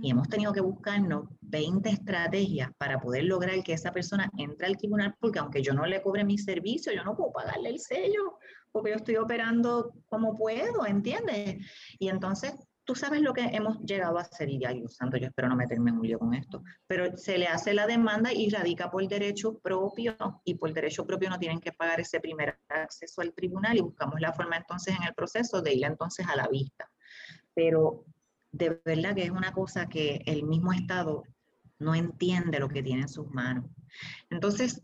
Y 0.01 0.09
hemos 0.09 0.27
tenido 0.27 0.51
que 0.51 0.59
buscarnos 0.59 1.29
20 1.41 1.87
estrategias 1.89 2.71
para 2.79 2.99
poder 2.99 3.25
lograr 3.25 3.61
que 3.63 3.73
esa 3.73 3.91
persona 3.91 4.31
entre 4.39 4.65
al 4.65 4.77
tribunal, 4.77 5.15
porque 5.19 5.37
aunque 5.37 5.61
yo 5.61 5.75
no 5.75 5.85
le 5.85 6.01
cobre 6.01 6.23
mi 6.23 6.39
servicio, 6.39 6.91
yo 6.91 7.03
no 7.03 7.15
puedo 7.15 7.31
pagarle 7.31 7.69
el 7.69 7.79
sello, 7.79 8.39
porque 8.71 8.89
yo 8.91 8.95
estoy 8.95 9.17
operando 9.17 9.93
como 10.07 10.35
puedo, 10.35 10.87
¿entiendes? 10.87 11.63
Y 11.99 12.09
entonces 12.09 12.55
tú 12.89 12.95
sabes 12.95 13.21
lo 13.21 13.35
que 13.35 13.43
hemos 13.43 13.77
llegado 13.81 14.17
a 14.17 14.21
hacer, 14.21 14.49
y 14.49 14.57
Dios 14.57 14.95
santo, 14.95 15.15
yo 15.17 15.27
espero 15.27 15.47
no 15.47 15.55
meterme 15.55 15.91
en 15.91 15.97
un 15.97 16.07
lío 16.07 16.17
con 16.17 16.33
esto, 16.33 16.63
pero 16.87 17.15
se 17.15 17.37
le 17.37 17.45
hace 17.45 17.71
la 17.75 17.85
demanda 17.85 18.33
y 18.33 18.49
radica 18.49 18.89
por 18.89 19.07
derecho 19.07 19.59
propio, 19.59 20.17
y 20.43 20.55
por 20.55 20.73
derecho 20.73 21.05
propio 21.05 21.29
no 21.29 21.37
tienen 21.37 21.59
que 21.59 21.71
pagar 21.71 21.99
ese 21.99 22.19
primer 22.19 22.57
acceso 22.67 23.21
al 23.21 23.31
tribunal, 23.35 23.77
y 23.77 23.81
buscamos 23.81 24.19
la 24.19 24.33
forma 24.33 24.57
entonces 24.57 24.95
en 24.97 25.03
el 25.03 25.13
proceso 25.13 25.61
de 25.61 25.71
ir 25.75 25.85
entonces 25.85 26.25
a 26.27 26.35
la 26.35 26.47
vista. 26.47 26.89
Pero 27.53 28.05
de 28.51 28.81
verdad 28.83 29.13
que 29.13 29.25
es 29.25 29.29
una 29.29 29.53
cosa 29.53 29.87
que 29.87 30.23
el 30.25 30.41
mismo 30.41 30.73
Estado 30.73 31.21
no 31.77 31.93
entiende 31.93 32.59
lo 32.59 32.69
que 32.69 32.81
tiene 32.81 33.03
en 33.03 33.09
sus 33.09 33.29
manos. 33.29 33.65
Entonces, 34.31 34.81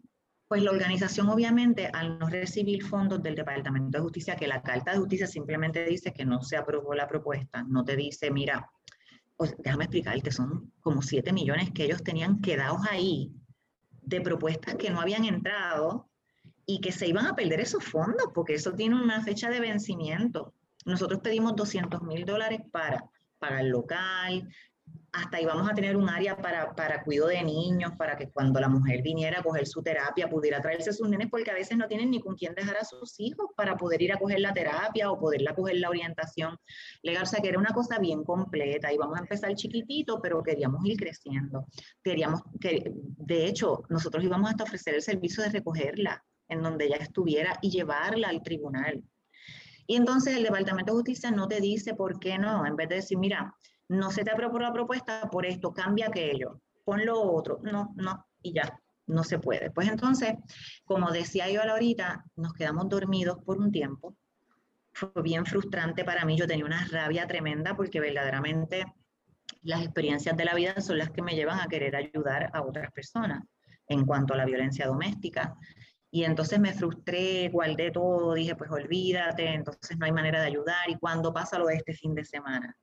pues 0.47 0.61
la 0.61 0.71
organización 0.71 1.29
obviamente 1.29 1.89
al 1.91 2.19
no 2.19 2.29
recibir 2.29 2.83
fondos 2.83 3.21
del 3.21 3.35
Departamento 3.35 3.97
de 3.97 4.03
Justicia, 4.03 4.35
que 4.35 4.47
la 4.47 4.61
Carta 4.61 4.91
de 4.91 4.99
Justicia 4.99 5.27
simplemente 5.27 5.83
dice 5.85 6.13
que 6.13 6.25
no 6.25 6.41
se 6.41 6.57
aprobó 6.57 6.93
la 6.93 7.07
propuesta, 7.07 7.63
no 7.63 7.83
te 7.83 7.95
dice, 7.95 8.29
mira, 8.29 8.69
pues, 9.35 9.55
déjame 9.57 9.85
explicarte, 9.85 10.31
son 10.31 10.71
como 10.81 11.01
7 11.01 11.33
millones 11.33 11.71
que 11.71 11.85
ellos 11.85 12.03
tenían 12.03 12.41
quedados 12.41 12.81
ahí 12.89 13.31
de 14.01 14.21
propuestas 14.21 14.75
que 14.75 14.91
no 14.91 15.01
habían 15.01 15.25
entrado 15.25 16.09
y 16.65 16.79
que 16.79 16.91
se 16.91 17.07
iban 17.07 17.25
a 17.25 17.35
perder 17.35 17.59
esos 17.59 17.83
fondos, 17.83 18.27
porque 18.33 18.53
eso 18.53 18.73
tiene 18.73 18.95
una 18.95 19.21
fecha 19.23 19.49
de 19.49 19.59
vencimiento. 19.59 20.53
Nosotros 20.85 21.19
pedimos 21.21 21.55
200 21.55 22.01
mil 22.03 22.25
dólares 22.25 22.61
para 22.71 23.03
pagar 23.39 23.65
local, 23.65 24.47
hasta 25.15 25.41
íbamos 25.41 25.69
a 25.69 25.73
tener 25.73 25.95
un 25.95 26.09
área 26.09 26.35
para, 26.37 26.75
para 26.75 27.03
cuidado 27.03 27.29
de 27.29 27.43
niños, 27.43 27.93
para 27.97 28.17
que 28.17 28.29
cuando 28.29 28.59
la 28.59 28.67
mujer 28.67 29.01
viniera 29.01 29.39
a 29.39 29.43
coger 29.43 29.65
su 29.65 29.81
terapia 29.81 30.29
pudiera 30.29 30.61
traerse 30.61 30.91
sus 30.91 31.07
nenes, 31.07 31.29
porque 31.29 31.51
a 31.51 31.53
veces 31.53 31.77
no 31.77 31.87
tienen 31.87 32.11
ni 32.11 32.19
con 32.19 32.35
quién 32.35 32.53
dejar 32.53 32.77
a 32.77 32.83
sus 32.83 33.19
hijos 33.19 33.47
para 33.55 33.77
poder 33.77 34.01
ir 34.01 34.11
a 34.11 34.17
coger 34.17 34.39
la 34.39 34.53
terapia 34.53 35.09
o 35.09 35.19
poderla 35.19 35.55
coger 35.55 35.77
la 35.77 35.89
orientación 35.89 36.57
legal. 37.01 37.23
O 37.23 37.25
sea, 37.25 37.41
que 37.41 37.49
era 37.49 37.59
una 37.59 37.73
cosa 37.73 37.97
bien 37.99 38.23
completa. 38.23 38.91
Íbamos 38.91 39.17
a 39.17 39.21
empezar 39.21 39.53
chiquitito, 39.55 40.21
pero 40.21 40.43
queríamos 40.43 40.85
ir 40.85 40.97
creciendo. 40.97 41.65
Queríamos 42.03 42.41
que, 42.59 42.91
de 42.93 43.45
hecho, 43.47 43.83
nosotros 43.89 44.23
íbamos 44.23 44.49
hasta 44.49 44.63
ofrecer 44.63 44.95
el 44.95 45.01
servicio 45.01 45.43
de 45.43 45.49
recogerla 45.49 46.23
en 46.49 46.61
donde 46.61 46.85
ella 46.85 46.97
estuviera 46.97 47.57
y 47.61 47.69
llevarla 47.69 48.29
al 48.29 48.43
tribunal. 48.43 49.03
Y 49.87 49.95
entonces 49.95 50.35
el 50.35 50.43
Departamento 50.43 50.91
de 50.91 50.97
Justicia 50.97 51.31
no 51.31 51.47
te 51.47 51.61
dice 51.61 51.93
por 51.93 52.19
qué 52.19 52.37
no, 52.37 52.65
en 52.65 52.75
vez 52.75 52.89
de 52.89 52.95
decir, 52.95 53.17
mira, 53.17 53.55
no 53.89 54.11
se 54.11 54.23
te 54.23 54.31
aprobó 54.31 54.59
la 54.59 54.73
propuesta 54.73 55.29
por 55.31 55.45
esto, 55.45 55.73
cambia 55.73 56.07
aquello, 56.07 56.61
pon 56.83 57.05
lo 57.05 57.21
otro, 57.21 57.59
no, 57.63 57.93
no, 57.95 58.25
y 58.41 58.53
ya. 58.53 58.79
no 59.07 59.23
se 59.23 59.39
puede. 59.39 59.71
Pues 59.71 59.87
entonces, 59.87 60.35
como 60.83 61.11
decía 61.11 61.49
yo 61.49 61.61
ahorita, 61.61 62.25
nos 62.35 62.53
quedamos 62.53 62.89
dormidos 62.89 63.37
por 63.43 63.57
un 63.57 63.71
tiempo. 63.71 64.15
Fue 64.93 65.11
bien 65.21 65.45
frustrante 65.45 66.03
para 66.03 66.25
mí, 66.25 66.37
yo 66.37 66.47
tenía 66.47 66.65
una 66.65 66.85
rabia 66.85 67.27
tremenda 67.27 67.75
porque 67.75 67.99
verdaderamente 67.99 68.85
las 69.61 69.81
experiencias 69.83 70.37
de 70.37 70.45
la 70.45 70.55
vida 70.55 70.79
son 70.79 70.97
las 70.97 71.09
que 71.11 71.21
me 71.21 71.35
llevan 71.35 71.59
a 71.59 71.67
querer 71.67 71.95
ayudar 71.95 72.49
a 72.53 72.61
otras 72.61 72.91
personas 72.91 73.43
en 73.87 74.05
cuanto 74.05 74.33
a 74.33 74.37
la 74.37 74.45
violencia 74.45 74.87
doméstica. 74.87 75.55
Y 76.11 76.23
entonces 76.23 76.59
me 76.59 76.73
frustré, 76.73 77.49
guardé 77.49 77.91
todo, 77.91 78.33
dije, 78.33 78.55
pues 78.55 78.71
olvídate, 78.71 79.53
entonces 79.53 79.97
no 79.97 80.05
hay 80.05 80.13
manera 80.13 80.39
de 80.39 80.47
ayudar. 80.47 80.89
¿Y 80.89 80.97
cuando 80.97 81.33
pasa 81.33 81.59
lo 81.59 81.65
de 81.67 81.75
este 81.75 81.93
fin 81.93 82.15
de 82.15 82.23
semana? 82.23 82.75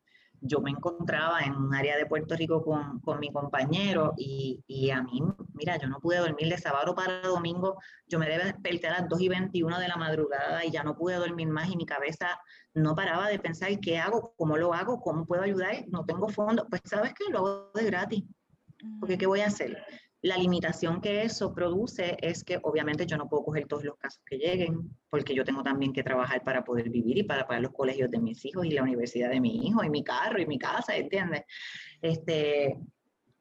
Yo 0.42 0.60
me 0.60 0.70
encontraba 0.70 1.40
en 1.40 1.54
un 1.54 1.74
área 1.74 1.96
de 1.96 2.06
Puerto 2.06 2.34
Rico 2.36 2.62
con, 2.62 3.00
con 3.00 3.20
mi 3.20 3.32
compañero 3.32 4.12
y, 4.16 4.62
y, 4.66 4.90
a 4.90 5.02
mí, 5.02 5.22
mira, 5.54 5.78
yo 5.78 5.88
no 5.88 6.00
pude 6.00 6.18
dormir 6.18 6.48
de 6.48 6.58
sábado 6.58 6.94
para 6.94 7.22
domingo, 7.22 7.78
yo 8.08 8.18
me 8.18 8.28
debe 8.28 8.44
despertar 8.44 8.92
a 8.92 9.00
las 9.00 9.08
2 9.08 9.20
y 9.20 9.28
21 9.28 9.78
de 9.78 9.88
la 9.88 9.96
madrugada 9.96 10.64
y 10.64 10.70
ya 10.70 10.82
no 10.82 10.96
pude 10.96 11.14
dormir 11.14 11.48
más 11.48 11.70
y 11.70 11.76
mi 11.76 11.86
cabeza 11.86 12.40
no 12.74 12.94
paraba 12.94 13.28
de 13.28 13.38
pensar, 13.38 13.78
¿qué 13.80 13.98
hago? 13.98 14.34
¿Cómo 14.36 14.56
lo 14.56 14.74
hago? 14.74 15.00
¿Cómo 15.00 15.26
puedo 15.26 15.42
ayudar? 15.42 15.84
No 15.88 16.04
tengo 16.04 16.28
fondo. 16.28 16.66
Pues 16.68 16.82
sabes 16.84 17.14
que 17.14 17.30
lo 17.30 17.38
hago 17.38 17.70
de 17.74 17.84
gratis. 17.84 18.24
Porque 18.98 19.16
¿qué 19.16 19.26
voy 19.26 19.40
a 19.40 19.46
hacer? 19.46 19.76
La 20.22 20.36
limitación 20.36 21.00
que 21.00 21.22
eso 21.22 21.52
produce 21.52 22.16
es 22.20 22.44
que 22.44 22.60
obviamente 22.62 23.06
yo 23.06 23.16
no 23.16 23.28
puedo 23.28 23.44
coger 23.44 23.66
todos 23.66 23.84
los 23.84 23.96
casos 23.96 24.22
que 24.24 24.38
lleguen, 24.38 24.96
porque 25.10 25.34
yo 25.34 25.44
tengo 25.44 25.64
también 25.64 25.92
que 25.92 26.04
trabajar 26.04 26.44
para 26.44 26.62
poder 26.62 26.90
vivir 26.90 27.18
y 27.18 27.22
para 27.24 27.46
pagar 27.46 27.62
los 27.62 27.72
colegios 27.72 28.08
de 28.08 28.20
mis 28.20 28.44
hijos 28.44 28.64
y 28.64 28.70
la 28.70 28.84
universidad 28.84 29.30
de 29.30 29.40
mi 29.40 29.66
hijo 29.66 29.82
y 29.82 29.90
mi 29.90 30.04
carro 30.04 30.40
y 30.40 30.46
mi 30.46 30.58
casa, 30.58 30.96
¿entiendes? 30.96 31.42
Este, 32.00 32.78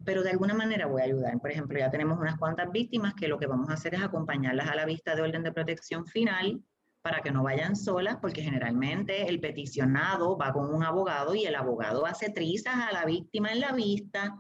pero 0.04 0.24
de 0.24 0.32
alguna 0.32 0.56
manera 0.56 0.88
voy 0.88 1.02
a 1.02 1.06
ayudar. 1.06 1.40
Por 1.40 1.52
ejemplo, 1.52 1.78
ya 1.78 1.92
tenemos 1.92 2.20
unas 2.20 2.38
cuantas 2.38 2.72
víctimas 2.72 3.14
que 3.14 3.28
lo 3.28 3.38
que 3.38 3.46
vamos 3.46 3.70
a 3.70 3.74
hacer 3.74 3.94
es 3.94 4.02
acompañarlas 4.02 4.68
a 4.68 4.76
la 4.76 4.86
vista 4.86 5.16
de 5.16 5.22
orden 5.22 5.44
de 5.44 5.52
protección 5.52 6.08
final 6.08 6.64
para 7.04 7.22
que 7.22 7.32
no 7.32 7.44
vayan 7.44 7.76
solas, 7.76 8.18
porque 8.22 8.42
generalmente 8.42 9.28
el 9.28 9.40
peticionado 9.40 10.38
va 10.38 10.54
con 10.54 10.74
un 10.74 10.84
abogado 10.84 11.34
y 11.36 11.46
el 11.46 11.56
abogado 11.56 12.06
hace 12.06 12.30
trizas 12.30 12.76
a 12.76 12.92
la 12.92 13.06
víctima 13.06 13.52
en 13.52 13.60
la 13.60 13.72
vista, 13.72 14.40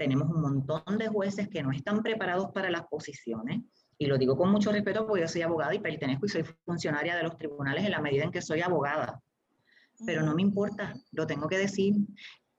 tenemos 0.00 0.30
un 0.30 0.40
montón 0.40 0.96
de 0.96 1.08
jueces 1.08 1.50
que 1.50 1.62
no 1.62 1.72
están 1.72 2.02
preparados 2.02 2.50
para 2.52 2.70
las 2.70 2.86
posiciones. 2.86 3.60
Y 3.98 4.06
lo 4.06 4.16
digo 4.16 4.34
con 4.34 4.50
mucho 4.50 4.72
respeto 4.72 5.06
porque 5.06 5.20
yo 5.20 5.28
soy 5.28 5.42
abogada 5.42 5.74
y 5.74 5.78
pertenezco 5.78 6.24
y 6.24 6.30
soy 6.30 6.42
funcionaria 6.64 7.14
de 7.14 7.22
los 7.22 7.36
tribunales 7.36 7.84
en 7.84 7.90
la 7.90 8.00
medida 8.00 8.24
en 8.24 8.30
que 8.30 8.40
soy 8.40 8.62
abogada. 8.62 9.20
Pero 10.06 10.22
no 10.22 10.34
me 10.34 10.40
importa, 10.40 10.94
lo 11.12 11.26
tengo 11.26 11.48
que 11.48 11.58
decir. 11.58 11.96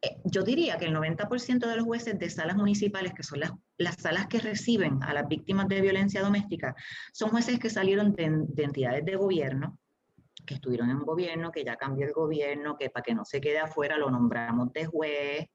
Eh, 0.03 0.17
yo 0.23 0.43
diría 0.43 0.77
que 0.77 0.85
el 0.85 0.95
90% 0.95 1.67
de 1.67 1.75
los 1.75 1.83
jueces 1.83 2.19
de 2.19 2.29
salas 2.29 2.57
municipales, 2.57 3.11
que 3.15 3.23
son 3.23 3.39
las, 3.39 3.53
las, 3.79 3.95
salas 3.95 4.27
que 4.27 4.37
reciben 4.37 5.01
a 5.01 5.11
las 5.11 5.27
víctimas 5.27 5.67
de 5.67 5.81
violencia 5.81 6.21
doméstica, 6.21 6.75
son 7.11 7.31
jueces 7.31 7.57
que 7.57 7.71
salieron 7.71 8.13
de, 8.13 8.29
de 8.49 8.63
entidades 8.63 9.03
de 9.03 9.15
gobierno, 9.15 9.79
que 10.45 10.53
estuvieron 10.53 10.91
en 10.91 10.97
un 10.97 11.05
gobierno, 11.05 11.51
que 11.51 11.65
ya 11.65 11.75
cambió 11.75 12.05
el 12.05 12.13
gobierno, 12.13 12.77
que 12.77 12.91
para 12.91 13.01
que 13.01 13.15
no 13.15 13.25
se 13.25 13.41
quede 13.41 13.57
afuera 13.57 13.97
lo 13.97 14.11
nombramos 14.11 14.71
de 14.73 14.85
juez, 14.85 15.47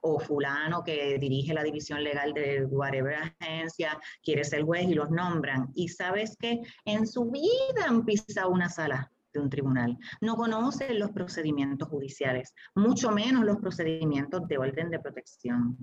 o 0.00 0.18
fulano 0.18 0.82
que 0.82 1.18
dirige 1.18 1.54
la 1.54 1.62
división 1.62 2.02
legal 2.02 2.32
de 2.32 2.64
whatever 2.66 3.14
agencia, 3.14 3.98
quiere 4.22 4.44
ser 4.44 4.62
juez 4.62 4.88
y 4.88 4.94
los 4.94 5.10
nombran. 5.10 5.70
Y 5.74 5.88
sabes 5.88 6.36
que 6.36 6.60
en 6.84 7.06
su 7.06 7.30
vida 7.30 7.86
han 7.86 8.04
pisado 8.04 8.50
una 8.50 8.68
sala 8.68 9.10
de 9.32 9.40
un 9.40 9.50
tribunal, 9.50 9.98
no 10.20 10.36
conocen 10.36 10.98
los 10.98 11.10
procedimientos 11.10 11.88
judiciales, 11.88 12.54
mucho 12.74 13.10
menos 13.10 13.44
los 13.44 13.58
procedimientos 13.58 14.48
de 14.48 14.58
orden 14.58 14.90
de 14.90 15.00
protección. 15.00 15.76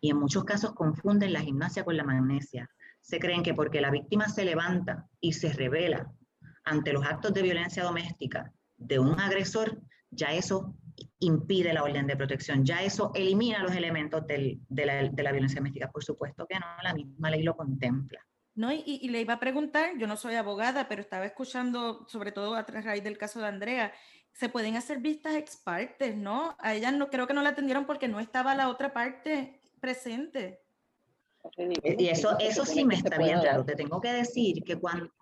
Y 0.00 0.10
en 0.10 0.18
muchos 0.18 0.44
casos 0.44 0.74
confunden 0.74 1.32
la 1.32 1.40
gimnasia 1.40 1.84
con 1.84 1.96
la 1.96 2.04
magnesia. 2.04 2.68
Se 3.00 3.18
creen 3.18 3.42
que 3.42 3.54
porque 3.54 3.80
la 3.80 3.90
víctima 3.90 4.28
se 4.28 4.44
levanta 4.44 5.06
y 5.20 5.32
se 5.32 5.52
revela 5.52 6.12
ante 6.64 6.92
los 6.92 7.04
actos 7.04 7.32
de 7.34 7.42
violencia 7.42 7.82
doméstica 7.84 8.52
de 8.76 8.98
un 8.98 9.18
agresor, 9.18 9.80
ya 10.10 10.32
eso 10.32 10.74
impide 11.18 11.72
la 11.72 11.82
orden 11.82 12.06
de 12.06 12.16
protección. 12.16 12.64
Ya 12.64 12.82
eso 12.82 13.12
elimina 13.14 13.62
los 13.62 13.74
elementos 13.74 14.26
del, 14.26 14.60
de, 14.68 14.86
la, 14.86 15.08
de, 15.08 15.22
la, 15.22 15.32
violencia 15.32 15.60
doméstica. 15.60 15.90
Por 15.90 16.04
supuesto 16.04 16.46
que 16.46 16.58
no, 16.58 16.66
la 16.82 16.94
misma 16.94 17.30
ley 17.30 17.42
lo 17.42 17.56
contempla. 17.56 18.20
No, 18.54 18.70
y, 18.72 18.82
y, 18.84 19.08
le 19.08 19.22
iba 19.22 19.34
a 19.34 19.40
preguntar, 19.40 19.96
yo 19.98 20.06
no 20.06 20.16
soy 20.16 20.34
abogada, 20.34 20.86
pero 20.86 21.00
estaba 21.00 21.24
escuchando, 21.24 22.06
sobre 22.06 22.32
todo 22.32 22.54
a 22.54 22.62
raíz 22.62 23.02
del 23.02 23.16
caso 23.16 23.40
de 23.40 23.46
Andrea, 23.46 23.92
se 24.32 24.48
pueden 24.48 24.76
hacer 24.76 24.98
vistas 24.98 25.36
ex 25.36 25.56
partes, 25.56 26.16
¿no? 26.16 26.56
A 26.58 26.74
ella 26.74 26.90
no, 26.92 27.08
creo 27.08 27.26
que 27.26 27.34
no 27.34 27.42
la 27.42 27.50
atendieron 27.50 27.86
porque 27.86 28.08
no 28.08 28.20
estaba 28.20 28.54
la 28.54 28.68
otra 28.68 28.92
parte 28.92 29.60
presente. 29.80 30.60
Y 31.56 32.08
eso, 32.08 32.38
eso 32.38 32.64
sí 32.64 32.84
me 32.84 32.94
está 32.94 33.18
bien 33.18 33.40
claro. 33.40 33.64
Te 33.64 33.74
tengo 33.74 34.00
que 34.00 34.12
decir 34.12 34.62
que 34.64 34.76
cuando, 34.76 35.12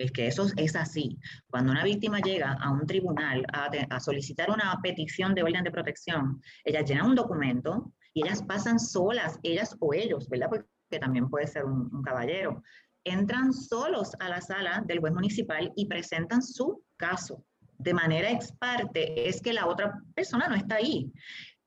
es 0.00 0.12
que 0.12 0.26
eso 0.26 0.46
es 0.56 0.74
así. 0.76 1.18
Cuando 1.50 1.72
una 1.72 1.84
víctima 1.84 2.20
llega 2.20 2.54
a 2.54 2.70
un 2.70 2.86
tribunal 2.86 3.44
a, 3.52 4.00
solicitar 4.00 4.50
una 4.50 4.78
petición 4.82 5.34
de 5.34 5.42
orden 5.42 5.62
de 5.62 5.70
protección, 5.70 6.40
ellas 6.64 6.88
llenan 6.88 7.10
un 7.10 7.14
documento 7.14 7.92
y 8.14 8.24
ellas 8.24 8.42
pasan 8.42 8.80
solas, 8.80 9.38
ellas 9.42 9.76
o 9.78 9.92
ellos, 9.92 10.28
¿verdad? 10.28 10.48
Porque 10.48 10.98
también 10.98 11.28
puede 11.28 11.46
ser 11.46 11.64
un, 11.66 11.94
un 11.94 12.02
caballero. 12.02 12.62
Entran 13.04 13.52
solos 13.52 14.12
a 14.20 14.30
la 14.30 14.40
sala 14.40 14.82
del 14.86 15.00
juez 15.00 15.12
municipal 15.12 15.70
y 15.76 15.86
presentan 15.86 16.42
su 16.42 16.82
caso. 16.96 17.44
De 17.78 17.92
manera 17.92 18.30
ex 18.30 18.52
parte, 18.52 19.28
es 19.28 19.42
que 19.42 19.52
la 19.52 19.66
otra 19.66 20.02
persona 20.14 20.48
no 20.48 20.54
está 20.54 20.76
ahí. 20.76 21.12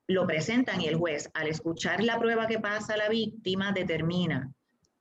Lo 0.07 0.25
presentan 0.25 0.81
y 0.81 0.87
el 0.87 0.95
juez, 0.95 1.29
al 1.35 1.47
escuchar 1.47 2.03
la 2.03 2.19
prueba 2.19 2.47
que 2.47 2.59
pasa 2.59 2.97
la 2.97 3.09
víctima, 3.09 3.71
determina 3.71 4.51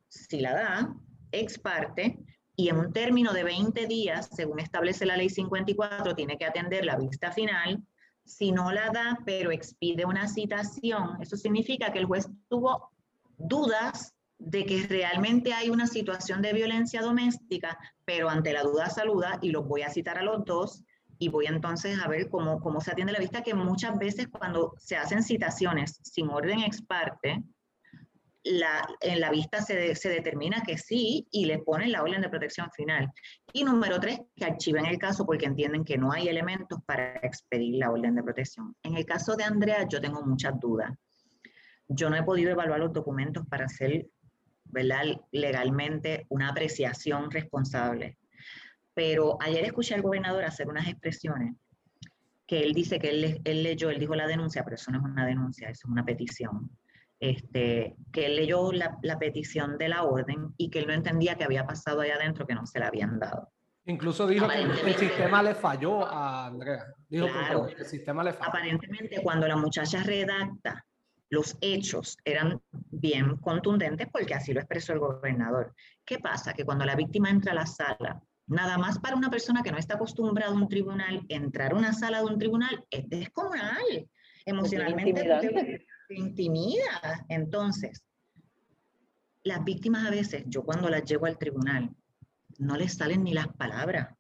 si 0.09 0.41
la 0.41 0.53
da, 0.53 0.95
ex 1.33 1.59
parte, 1.59 2.19
y 2.63 2.69
en 2.69 2.79
un 2.79 2.93
término 2.93 3.33
de 3.33 3.43
20 3.43 3.89
días, 3.89 4.29
según 4.37 4.61
establece 4.61 5.05
la 5.05 5.17
ley 5.17 5.29
54, 5.29 6.15
tiene 6.15 6.39
que 6.39 6.45
atender 6.45 6.85
la 6.85 6.95
vista 6.95 7.33
final. 7.33 7.83
Si 8.25 8.53
no 8.53 8.71
la 8.71 8.89
da, 8.91 9.19
pero 9.27 9.51
expide 9.51 10.05
una 10.05 10.29
citación, 10.29 11.21
eso 11.21 11.37
significa 11.37 11.93
que 11.93 11.99
el 11.99 12.05
juez 12.05 12.29
tuvo 12.49 12.93
dudas 13.37 14.15
de 14.39 14.65
que 14.65 14.87
realmente 14.87 15.53
hay 15.53 15.71
una 15.71 15.89
situación 15.89 16.41
de 16.41 16.53
violencia 16.53 17.03
doméstica, 17.03 17.77
pero 18.05 18.31
ante 18.31 18.53
la 18.53 18.63
duda 18.63 18.89
saluda 18.91 19.41
y 19.43 19.51
los 19.51 19.67
voy 19.67 19.83
a 19.83 19.91
citar 19.91 20.19
a 20.19 20.23
los 20.23 20.45
dos 20.45 20.85
y 21.19 21.31
voy 21.31 21.47
entonces 21.47 21.99
a 21.99 22.07
ver 22.07 22.31
cómo, 22.31 22.61
cómo 22.61 22.81
se 22.81 22.93
atiende 22.93 23.13
la 23.13 23.19
vista, 23.19 23.43
que 23.43 23.55
muchas 23.55 23.99
veces 23.99 24.29
cuando 24.29 24.75
se 24.79 24.97
hacen 24.97 25.25
citaciones 25.25 25.99
sin 26.05 26.29
orden 26.29 26.61
ex 26.61 26.81
parte, 26.81 27.43
la, 28.45 28.87
en 29.01 29.21
la 29.21 29.31
vista 29.31 29.63
se, 29.63 29.75
determina 29.77 30.63
que 30.63 30.77
sí 30.77 31.27
y 31.31 31.45
le 31.45 31.59
ponen 31.59 31.93
la 31.93 32.03
orden 32.03 32.21
de 32.21 32.29
protección 32.29 32.71
final. 32.73 33.11
Y 33.53 33.65
número 33.65 34.01
tres, 34.01 34.21
que 34.35 34.45
archiven 34.45 34.87
el 34.87 34.99
caso 34.99 35.25
porque 35.25 35.47
entienden 35.47 35.85
que 35.85 35.99
no 35.99 36.13
hay 36.13 36.29
elementos 36.29 36.81
para 36.85 37.17
expedir 37.17 37.77
la 37.77 37.91
orden 37.91 38.15
de 38.15 38.23
protección. 38.23 38.75
En 38.83 38.97
el 38.97 39.05
caso 39.07 39.37
de 39.37 39.45
Andrea, 39.45 39.87
yo 39.89 40.01
tengo 40.01 40.25
muchas 40.25 40.59
dudas. 40.59 40.93
Yo 41.89 42.11
no 42.11 42.17
he 42.17 42.23
podido 42.23 42.51
evaluar 42.51 42.81
los 42.81 42.93
documentos 42.93 43.47
para 43.49 43.67
hacer 43.67 44.07
¿verdad? 44.65 45.03
legalmente 45.31 46.27
una 46.29 46.49
apreciación 46.49 47.31
responsable. 47.31 48.19
Pero 48.95 49.39
ayer 49.41 49.65
escuché 49.65 49.95
al 49.95 50.03
gobernador 50.03 50.45
hacer 50.45 50.69
unas 50.69 50.89
expresiones 50.89 51.55
que 52.47 52.61
él 52.61 52.75
dice 52.75 52.99
que 52.99 53.11
él, 53.11 53.41
él 53.45 53.63
leyó, 53.63 53.89
él 53.89 54.01
dijo 54.01 54.15
la 54.15 54.27
denuncia, 54.27 54.65
pero 54.65 54.75
eso 54.75 54.91
no 54.91 54.99
es 54.99 55.05
una 55.05 55.25
denuncia, 55.25 55.71
eso 55.71 55.87
es 55.87 55.91
una 55.91 56.05
petición 56.05 56.71
este, 57.23 57.95
que 58.13 58.27
él 58.27 58.35
leyó 58.35 58.73
la, 58.73 58.99
la, 59.03 59.17
petición 59.17 59.79
de 59.79 59.89
la 59.89 60.03
orden 60.03 60.53
y 60.57 60.71
que 60.71 60.81
él 60.81 60.89
no 60.89 60.93
entendía 60.93 61.37
qué 61.37 61.45
había 61.45 61.65
pasado 61.65 62.01
allá 62.01 62.17
adentro, 62.17 62.49
que 62.49 62.55
no 62.55 62.67
se 62.67 62.81
la 62.81 62.89
habían 62.89 63.21
dado. 63.21 63.49
Incluso 63.87 64.27
dijo 64.27 64.49
que 64.49 64.91
el 64.91 64.97
sistema 64.97 65.41
le 65.41 65.55
falló 65.55 66.05
a 66.05 66.47
Andrea. 66.47 66.85
Dijo 67.09 67.29
claro, 67.29 67.67
que 67.67 67.75
el 67.75 67.87
sistema 67.87 68.25
le 68.25 68.33
falló. 68.33 68.49
Aparentemente, 68.49 69.23
cuando 69.23 69.47
la 69.47 69.55
muchacha 69.55 70.03
redacta 70.03 70.85
los 71.31 71.57
hechos 71.61 72.19
eran 72.25 72.61
bien 72.91 73.37
contundentes 73.37 74.09
porque 74.13 74.35
así 74.35 74.53
lo 74.53 74.59
expresó 74.59 74.93
el 74.93 74.99
gobernador. 74.99 75.75
¿Qué 76.05 76.19
pasa? 76.19 76.53
Que 76.53 76.65
cuando 76.65 76.85
la 76.85 76.97
víctima 76.97 77.31
entra 77.31 77.53
a 77.53 77.55
la 77.55 77.67
sala, 77.67 78.21
nada 78.49 78.79
más 78.79 78.99
para 78.99 79.15
una 79.15 79.31
persona 79.31 79.63
que 79.63 79.71
no 79.71 79.79
está 79.79 79.95
acostumbrada 79.95 80.51
a 80.51 80.55
un 80.55 80.69
tribunal, 80.69 81.25
entrar 81.29 81.73
a 81.73 81.77
una 81.77 81.93
sala 81.93 82.19
de 82.19 82.25
un 82.25 82.39
tribunal 82.39 82.85
es 82.91 83.09
descomunal. 83.09 84.09
Emocionalmente 84.45 85.87
intimida. 86.15 87.25
Entonces, 87.29 88.03
las 89.45 89.65
víctimas 89.65 90.07
a 90.07 90.11
veces, 90.11 90.45
yo 90.47 90.65
cuando 90.65 90.89
las 90.89 91.05
llevo 91.05 91.27
al 91.27 91.39
tribunal, 91.39 91.91
no 92.59 92.77
les 92.77 92.95
salen 92.95 93.25
ni 93.25 93.35
las 93.35 93.49
palabras. 93.49 94.15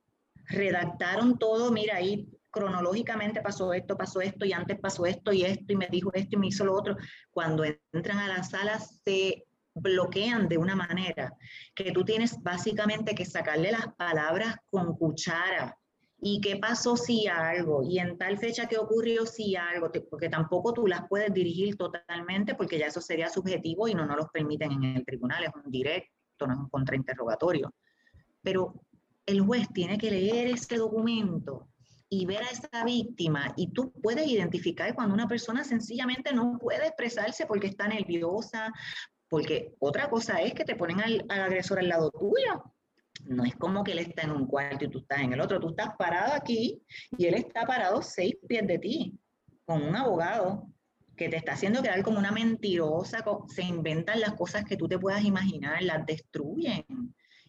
Redactaron 0.46 1.38
todo, 1.38 1.70
mira, 1.70 1.96
ahí 1.96 2.28
cronológicamente 2.50 3.40
pasó 3.40 3.72
esto, 3.72 3.96
pasó 3.96 4.20
esto, 4.20 4.44
y 4.44 4.52
antes 4.52 4.78
pasó 4.78 5.06
esto 5.06 5.32
y 5.32 5.44
esto, 5.44 5.72
y 5.72 5.76
me 5.76 5.88
dijo 5.88 6.10
esto 6.12 6.36
y 6.36 6.38
me 6.38 6.48
hizo 6.48 6.64
lo 6.64 6.74
otro. 6.74 6.96
Cuando 7.30 7.64
entran 7.92 8.18
a 8.18 8.28
la 8.28 8.42
sala 8.42 8.78
se 8.78 9.46
bloquean 9.74 10.48
de 10.48 10.58
una 10.58 10.76
manera 10.76 11.34
que 11.74 11.92
tú 11.92 12.04
tienes 12.04 12.42
básicamente 12.42 13.14
que 13.14 13.24
sacarle 13.24 13.72
las 13.72 13.94
palabras 13.94 14.56
con 14.70 14.94
cuchara 14.96 15.78
¿Y 16.24 16.40
qué 16.40 16.54
pasó 16.54 16.96
si 16.96 17.26
algo? 17.26 17.82
¿Y 17.82 17.98
en 17.98 18.16
tal 18.16 18.38
fecha 18.38 18.68
qué 18.68 18.78
ocurrió 18.78 19.26
si 19.26 19.56
algo? 19.56 19.90
Porque 20.08 20.28
tampoco 20.28 20.72
tú 20.72 20.86
las 20.86 21.08
puedes 21.08 21.34
dirigir 21.34 21.76
totalmente 21.76 22.54
porque 22.54 22.78
ya 22.78 22.86
eso 22.86 23.00
sería 23.00 23.28
subjetivo 23.28 23.88
y 23.88 23.94
no 23.94 24.06
nos 24.06 24.16
los 24.16 24.28
permiten 24.28 24.70
en 24.70 24.84
el 24.84 25.04
tribunal, 25.04 25.42
es 25.42 25.50
un 25.52 25.68
directo, 25.68 26.46
no 26.46 26.52
es 26.52 26.60
un 26.60 26.68
contrainterrogatorio. 26.68 27.74
Pero 28.40 28.72
el 29.26 29.40
juez 29.40 29.66
tiene 29.74 29.98
que 29.98 30.12
leer 30.12 30.46
ese 30.46 30.76
documento 30.76 31.66
y 32.08 32.24
ver 32.24 32.44
a 32.44 32.50
esa 32.50 32.84
víctima 32.84 33.52
y 33.56 33.72
tú 33.72 33.90
puedes 33.90 34.28
identificar 34.28 34.94
cuando 34.94 35.14
una 35.14 35.26
persona 35.26 35.64
sencillamente 35.64 36.32
no 36.32 36.56
puede 36.56 36.86
expresarse 36.86 37.46
porque 37.46 37.66
está 37.66 37.88
nerviosa, 37.88 38.72
porque 39.28 39.74
otra 39.80 40.08
cosa 40.08 40.40
es 40.40 40.54
que 40.54 40.64
te 40.64 40.76
ponen 40.76 41.00
al, 41.00 41.24
al 41.28 41.40
agresor 41.40 41.80
al 41.80 41.88
lado 41.88 42.12
tuyo 42.12 42.62
no 43.24 43.44
es 43.44 43.54
como 43.56 43.84
que 43.84 43.92
él 43.92 44.00
está 44.00 44.22
en 44.22 44.32
un 44.32 44.46
cuarto 44.46 44.84
y 44.84 44.88
tú 44.88 44.98
estás 44.98 45.20
en 45.20 45.32
el 45.32 45.40
otro, 45.40 45.60
tú 45.60 45.70
estás 45.70 45.90
parado 45.98 46.32
aquí 46.34 46.82
y 47.16 47.26
él 47.26 47.34
está 47.34 47.64
parado 47.66 48.02
seis 48.02 48.36
pies 48.46 48.66
de 48.66 48.78
ti, 48.78 49.18
con 49.64 49.82
un 49.82 49.94
abogado 49.96 50.66
que 51.16 51.28
te 51.28 51.36
está 51.36 51.52
haciendo 51.52 51.82
quedar 51.82 52.02
como 52.02 52.18
una 52.18 52.32
mentirosa, 52.32 53.24
se 53.48 53.62
inventan 53.62 54.20
las 54.20 54.34
cosas 54.34 54.64
que 54.64 54.76
tú 54.76 54.88
te 54.88 54.98
puedas 54.98 55.24
imaginar, 55.24 55.82
las 55.82 56.04
destruyen. 56.06 56.84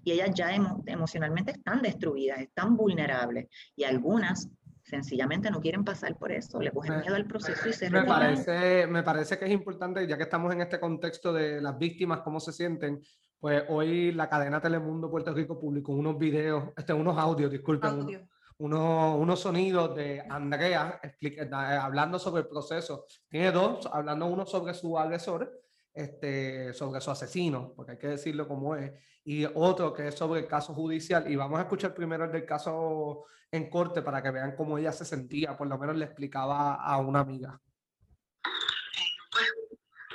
Y 0.05 0.11
ellas 0.11 0.31
ya 0.35 0.53
emocionalmente 0.85 1.53
están 1.53 1.81
destruidas, 1.81 2.39
están 2.39 2.75
vulnerables. 2.75 3.47
Y 3.75 3.85
algunas 3.85 4.49
sencillamente 4.83 5.49
no 5.49 5.61
quieren 5.61 5.85
pasar 5.85 6.17
por 6.17 6.31
eso, 6.31 6.59
le 6.59 6.71
cogen 6.71 6.99
miedo 6.99 7.15
al 7.15 7.25
proceso 7.25 7.69
y 7.69 7.73
se 7.73 7.89
me 7.89 8.03
parece, 8.03 8.85
me 8.85 9.01
parece 9.01 9.39
que 9.39 9.45
es 9.45 9.51
importante, 9.51 10.05
ya 10.05 10.17
que 10.17 10.23
estamos 10.23 10.53
en 10.53 10.61
este 10.61 10.79
contexto 10.79 11.31
de 11.31 11.61
las 11.61 11.77
víctimas, 11.77 12.19
cómo 12.19 12.41
se 12.41 12.51
sienten, 12.51 13.01
pues 13.43 13.61
hoy 13.67 14.13
la 14.13 14.29
cadena 14.29 14.61
Telemundo 14.61 15.11
Puerto 15.11 15.33
Rico 15.33 15.59
publicó 15.59 15.91
unos 15.91 16.17
videos, 16.17 16.69
este, 16.77 16.93
unos 16.93 17.17
audios, 17.17 17.51
disculpen, 17.51 18.25
unos, 18.57 19.19
unos 19.19 19.37
sonidos 19.37 19.93
de 19.97 20.23
Andrea 20.29 20.97
explica, 21.03 21.43
eh, 21.43 21.77
hablando 21.77 22.17
sobre 22.17 22.43
el 22.43 22.47
proceso. 22.47 23.03
Tiene 23.27 23.51
dos, 23.51 23.85
hablando 23.91 24.27
uno 24.27 24.45
sobre 24.45 24.73
su 24.73 24.97
agresor, 24.97 25.61
este, 25.93 26.71
sobre 26.71 27.01
su 27.01 27.11
asesino, 27.11 27.73
porque 27.75 27.91
hay 27.91 27.97
que 27.97 28.07
decirlo 28.07 28.47
como 28.47 28.77
es, 28.77 28.93
y 29.25 29.43
otro 29.43 29.91
que 29.91 30.07
es 30.07 30.15
sobre 30.15 30.39
el 30.39 30.47
caso 30.47 30.73
judicial. 30.73 31.29
Y 31.29 31.35
vamos 31.35 31.59
a 31.59 31.63
escuchar 31.63 31.93
primero 31.93 32.23
el 32.23 32.31
del 32.31 32.45
caso 32.45 33.25
en 33.51 33.69
corte 33.69 34.01
para 34.01 34.23
que 34.23 34.31
vean 34.31 34.55
cómo 34.55 34.77
ella 34.77 34.93
se 34.93 35.03
sentía, 35.03 35.57
por 35.57 35.67
lo 35.67 35.77
menos 35.77 35.97
le 35.97 36.05
explicaba 36.05 36.75
a 36.75 36.97
una 36.97 37.19
amiga 37.19 37.59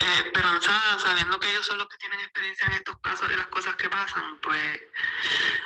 esperanzada, 0.06 0.98
sabiendo 0.98 1.38
que 1.38 1.50
ellos 1.50 1.66
son 1.66 1.78
los 1.78 1.88
que 1.88 1.96
tienen 1.98 2.20
experiencia 2.20 2.66
en 2.66 2.74
estos 2.74 2.96
casos 2.98 3.28
de 3.28 3.36
las 3.36 3.46
cosas 3.48 3.74
que 3.76 3.88
pasan, 3.88 4.38
pues, 4.40 4.80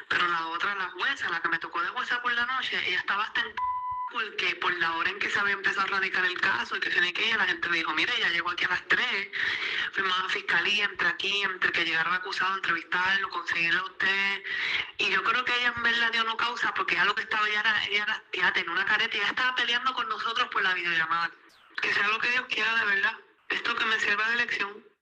pero 0.08 0.26
la 0.28 0.46
otra, 0.48 0.74
la 0.74 0.90
jueza, 0.90 1.28
la 1.30 1.40
que 1.40 1.48
me 1.48 1.58
tocó 1.58 1.80
de 1.82 1.88
jueza 1.88 2.20
por 2.22 2.32
la 2.32 2.46
noche, 2.46 2.80
ella 2.86 2.98
estaba 2.98 3.24
hasta 3.24 3.40
en 3.40 3.54
porque 4.12 4.54
por 4.56 4.72
la 4.74 4.92
hora 4.96 5.08
en 5.08 5.18
que 5.18 5.30
se 5.30 5.40
había 5.40 5.54
empezado 5.54 5.86
a 5.86 5.98
radicar 5.98 6.24
el 6.24 6.38
caso 6.38 6.76
y 6.76 6.80
que 6.80 6.90
tiene 6.90 7.14
que 7.14 7.34
la 7.34 7.46
gente 7.46 7.66
me 7.68 7.78
dijo, 7.78 7.94
mire, 7.94 8.12
ya 8.20 8.28
llegó 8.28 8.50
aquí 8.50 8.64
a 8.66 8.68
las 8.68 8.86
3, 8.86 9.28
fuimos 9.92 10.32
fiscalía, 10.32 10.84
entre 10.84 11.08
aquí, 11.08 11.42
entre 11.42 11.72
que 11.72 11.84
llegara 11.84 12.10
el 12.10 12.16
acusado, 12.16 12.54
entrevistarlo, 12.54 13.30
conseguirlo 13.30 13.80
a 13.80 13.84
usted, 13.84 14.42
y 14.98 15.10
yo 15.10 15.24
creo 15.24 15.44
que 15.44 15.56
ella 15.56 15.72
en 15.74 15.82
verdad 15.82 16.12
dio 16.12 16.24
no 16.24 16.36
causa, 16.36 16.74
porque 16.74 16.94
ya 16.94 17.06
lo 17.06 17.14
que 17.14 17.22
estaba, 17.22 17.48
ella 17.48 17.60
era, 17.60 17.84
ella 17.86 18.02
era, 18.02 18.22
ya 18.34 18.52
tenía 18.52 18.72
una 18.72 18.84
careta 18.84 19.16
y 19.16 19.20
ella 19.20 19.30
estaba 19.30 19.54
peleando 19.54 19.94
con 19.94 20.06
nosotros 20.08 20.46
por 20.48 20.62
la 20.62 20.74
videollamada, 20.74 21.30
que 21.80 21.94
sea 21.94 22.06
lo 22.08 22.18
que 22.18 22.30
Dios 22.30 22.44
quiera 22.50 22.74
de 22.76 22.84
verdad 22.84 23.18
esto 23.52 23.74
que 23.76 23.84
me 23.84 23.98
sirva 23.98 24.30
de 24.30 24.36
lección. 24.36 24.92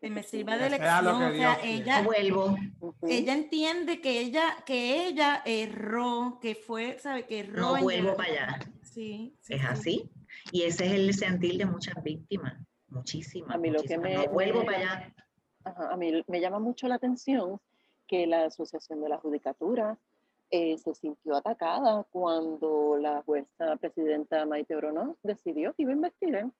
Que 0.00 0.10
me 0.10 0.22
sirva 0.22 0.56
de 0.56 0.70
lección, 0.70 1.06
o 1.06 1.32
sea, 1.32 1.58
ella, 1.62 2.02
vuelvo. 2.02 2.56
ella 3.02 3.34
entiende 3.34 4.00
que 4.00 4.20
ella, 4.20 4.56
que 4.64 5.06
ella 5.06 5.42
erró, 5.44 6.38
que 6.40 6.54
fue, 6.54 6.98
sabe, 6.98 7.26
que 7.26 7.40
erró. 7.40 7.60
No 7.60 7.80
vuelvo 7.80 8.16
para 8.16 8.30
allá. 8.30 8.58
Sí, 8.82 9.36
es 9.48 9.64
así. 9.64 10.10
Y 10.52 10.62
ese 10.62 10.86
es 10.86 10.92
el 10.92 11.12
sentir 11.14 11.58
de 11.58 11.66
muchas 11.66 12.02
víctimas, 12.02 12.54
muchísimas. 12.88 13.54
A 13.54 13.58
mí 13.58 13.70
lo 13.70 13.82
que 13.82 13.98
me, 13.98 14.14
no 14.14 14.28
vuelvo 14.28 14.64
para 14.64 14.78
allá. 14.78 15.14
a 15.64 15.96
mí 15.96 16.24
me 16.28 16.40
llama 16.40 16.60
mucho 16.60 16.86
la 16.88 16.94
atención 16.94 17.60
que 18.06 18.26
la 18.26 18.44
Asociación 18.44 19.02
de 19.02 19.08
la 19.08 19.18
Judicatura 19.18 19.98
eh, 20.50 20.78
se 20.78 20.94
sintió 20.94 21.36
atacada 21.36 22.04
cuando 22.10 22.96
la 23.00 23.22
jueza 23.22 23.76
presidenta 23.80 24.46
Maite 24.46 24.76
Orono 24.76 25.16
decidió 25.22 25.74
que 25.74 25.82
iba 25.82 25.92
a 25.92 25.96
investigar. 25.96 26.50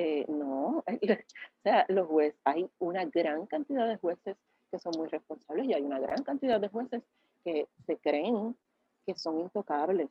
Eh, 0.00 0.24
no, 0.28 0.84
o 0.86 1.62
sea, 1.64 1.84
los 1.88 2.06
jueces, 2.06 2.38
hay 2.44 2.70
una 2.78 3.04
gran 3.06 3.46
cantidad 3.46 3.88
de 3.88 3.96
jueces 3.96 4.36
que 4.70 4.78
son 4.78 4.92
muy 4.96 5.08
responsables 5.08 5.66
y 5.66 5.74
hay 5.74 5.82
una 5.82 5.98
gran 5.98 6.22
cantidad 6.22 6.60
de 6.60 6.68
jueces 6.68 7.02
que 7.44 7.66
se 7.84 7.96
creen 7.96 8.56
que 9.04 9.16
son 9.16 9.40
intocables. 9.40 10.08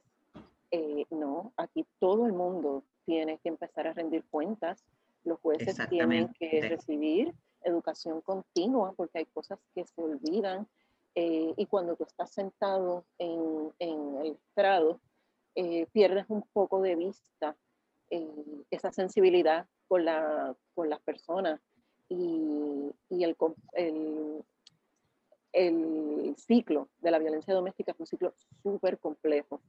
Eh, 0.72 1.06
no, 1.10 1.54
aquí 1.56 1.86
todo 2.00 2.26
el 2.26 2.34
mundo 2.34 2.84
tiene 3.06 3.38
que 3.38 3.48
empezar 3.48 3.88
a 3.88 3.94
rendir 3.94 4.26
cuentas. 4.30 4.84
Los 5.24 5.40
jueces 5.40 5.78
tienen 5.88 6.34
que 6.34 6.68
recibir 6.68 7.34
educación 7.62 8.20
continua 8.20 8.92
porque 8.92 9.20
hay 9.20 9.26
cosas 9.28 9.58
que 9.74 9.86
se 9.86 10.02
olvidan. 10.02 10.68
Eh, 11.16 11.54
y 11.56 11.66
cuando 11.66 11.96
tú 11.96 12.04
estás 12.04 12.30
sentado 12.32 13.06
en, 13.20 13.72
en 13.80 14.18
el 14.18 14.32
estrado, 14.34 15.00
pierdes 15.94 16.26
un 16.28 16.44
poco 16.52 16.82
de 16.82 16.96
vista 16.96 17.56
esa 18.70 18.92
sensibilidad 18.92 19.66
con, 19.88 20.06
la, 20.06 20.56
con 20.76 20.90
las 20.90 21.00
personas 21.02 21.60
y, 22.10 22.92
y 23.10 23.24
el, 23.24 23.36
el, 23.74 24.44
el, 25.54 26.36
ciclo 26.38 26.90
de 27.00 27.12
la 27.12 27.20
violencia 27.20 27.54
doméstica 27.54 27.92
es 27.92 28.00
un 28.00 28.08
ciclo 28.08 28.34
súper 28.64 29.00
complejo. 29.00 29.62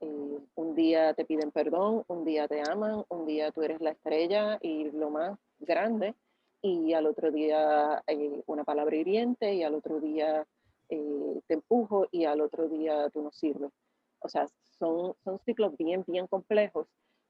Eh, 0.00 0.38
un 0.54 0.74
día 0.74 1.14
te 1.14 1.24
piden 1.24 1.50
perdón, 1.50 2.04
un 2.08 2.24
día 2.24 2.48
te 2.48 2.60
aman, 2.60 3.04
un 3.08 3.26
día 3.26 3.50
tú 3.52 3.62
eres 3.62 3.80
la 3.80 3.90
estrella 3.90 4.58
y 4.60 4.90
lo 4.90 5.10
más 5.10 5.38
grande, 5.60 6.14
y 6.60 6.92
al 6.92 7.06
otro 7.06 7.30
día 7.30 8.02
eh, 8.06 8.42
una 8.46 8.64
palabra 8.64 8.96
hiriente, 8.96 9.54
y 9.54 9.62
al 9.62 9.74
otro 9.74 10.00
día 10.00 10.46
eh, 10.88 11.40
te 11.46 11.54
empujo, 11.54 12.06
y 12.10 12.24
al 12.24 12.40
otro 12.40 12.68
día 12.68 13.08
tú 13.10 13.22
no 13.22 13.32
sirves. 13.32 13.72
O 14.20 14.28
sea, 14.28 14.46
son, 14.78 15.14
son 15.24 15.38
ciclos 15.40 15.76
bien, 15.76 16.04
bien 16.06 16.26
complejos. 16.26 16.86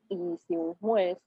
Y 0.09 0.37
si 0.47 0.57
un 0.57 0.75
juez 0.75 1.19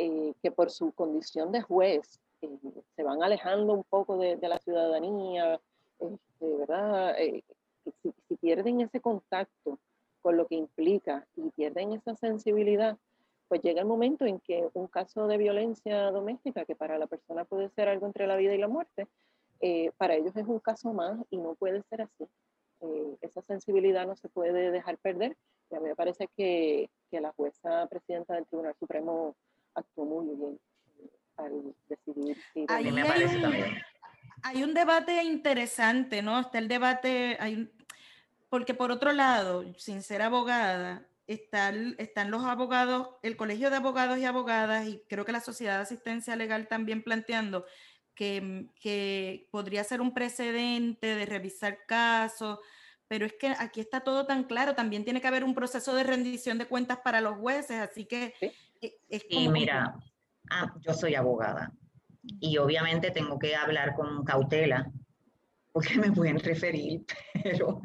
eh, 0.00 0.32
que 0.40 0.52
por 0.52 0.70
su 0.70 0.92
condición 0.92 1.50
de 1.50 1.60
juez 1.60 2.20
eh, 2.40 2.48
se 2.94 3.02
van 3.02 3.20
alejando 3.20 3.72
un 3.72 3.82
poco 3.82 4.16
de, 4.16 4.38
la 4.40 4.58
ciudadanía, 4.60 5.60
este, 5.98 6.56
¿verdad? 6.56 7.18
Eh, 7.18 7.42
si, 8.00 8.14
si, 8.28 8.36
pierden 8.36 8.80
ese 8.80 9.00
contacto 9.00 9.80
con 10.22 10.36
lo 10.36 10.46
que 10.46 10.54
implica 10.54 11.26
y 11.34 11.50
pierden 11.50 11.94
esa 11.94 12.14
sensibilidad, 12.14 12.96
pues 13.48 13.60
llega 13.62 13.80
el 13.80 13.88
momento 13.88 14.24
en 14.24 14.38
que 14.38 14.68
un 14.74 14.86
caso 14.86 15.26
de 15.26 15.36
violencia 15.36 16.12
doméstica, 16.12 16.64
que 16.64 16.76
para 16.76 16.96
la 16.96 17.08
persona 17.08 17.44
puede 17.44 17.68
ser 17.70 17.88
algo 17.88 18.06
entre 18.06 18.28
la 18.28 18.36
vida 18.36 18.54
y 18.54 18.58
la 18.58 18.68
muerte, 18.68 19.08
para 19.96 20.14
ellos 20.14 20.36
es 20.36 20.46
un 20.46 20.60
caso 20.60 20.92
más 20.92 21.18
y 21.30 21.38
no 21.38 21.56
puede 21.56 21.82
ser 21.90 22.02
así. 22.02 22.28
esa 23.20 23.42
sensibilidad 23.42 24.06
no 24.06 24.14
se 24.14 24.28
puede 24.28 24.70
dejar 24.70 24.96
perder. 24.98 25.36
Y 25.70 25.74
a 25.74 25.80
mí 25.80 25.88
me 25.88 25.96
parece 25.96 26.28
que, 26.36 26.88
que 27.10 27.20
la 27.20 27.32
jueza 27.32 27.88
presidenta 27.88 28.34
del 28.34 28.46
Tribunal 28.46 28.76
Supremo 28.78 29.34
actuó 29.78 30.04
muy 30.04 30.36
bien 30.36 30.60
al 31.36 31.74
decidir 31.88 32.36
hay, 32.68 34.62
un, 34.62 34.74
debate 34.74 35.22
interesante, 35.24 36.22
¿no? 36.22 36.40
Está 36.40 36.58
el 36.58 36.68
debate, 36.68 37.36
hay 37.40 37.70
porque 38.48 38.74
por 38.74 38.90
otro 38.90 39.12
lado, 39.12 39.64
sin 39.76 40.02
ser 40.02 40.22
abogada, 40.22 41.06
están, 41.26 41.94
están 41.98 42.30
los 42.30 42.44
abogados, 42.44 43.10
el 43.22 43.36
Colegio 43.36 43.70
de 43.70 43.76
Abogados 43.76 44.18
y 44.18 44.24
Abogadas, 44.24 44.86
y 44.86 45.02
creo 45.08 45.24
que 45.24 45.32
la 45.32 45.40
Sociedad 45.40 45.76
de 45.76 45.82
Asistencia 45.82 46.36
Legal 46.36 46.66
también 46.66 47.02
planteando 47.02 47.66
que, 48.14 48.66
que 48.80 49.48
podría 49.50 49.84
ser 49.84 50.00
un 50.00 50.14
precedente 50.14 51.14
de 51.14 51.26
revisar 51.26 51.84
casos, 51.86 52.58
pero 53.06 53.26
es 53.26 53.34
que 53.34 53.48
aquí 53.58 53.80
está 53.80 54.00
todo 54.00 54.26
tan 54.26 54.44
claro, 54.44 54.74
también 54.74 55.04
tiene 55.04 55.20
que 55.20 55.28
haber 55.28 55.44
un 55.44 55.54
proceso 55.54 55.94
de 55.94 56.04
rendición 56.04 56.58
de 56.58 56.66
cuentas 56.66 56.98
para 56.98 57.20
los 57.20 57.36
jueces, 57.36 57.78
así 57.78 58.06
que 58.06 58.34
y 58.80 59.48
mira, 59.48 59.94
ah, 60.50 60.74
yo 60.80 60.94
soy 60.94 61.14
abogada 61.14 61.72
y 62.40 62.58
obviamente 62.58 63.10
tengo 63.10 63.38
que 63.38 63.56
hablar 63.56 63.94
con 63.94 64.24
cautela 64.24 64.90
porque 65.72 65.94
me 65.98 66.12
pueden 66.12 66.38
referir, 66.38 67.04
pero, 67.42 67.82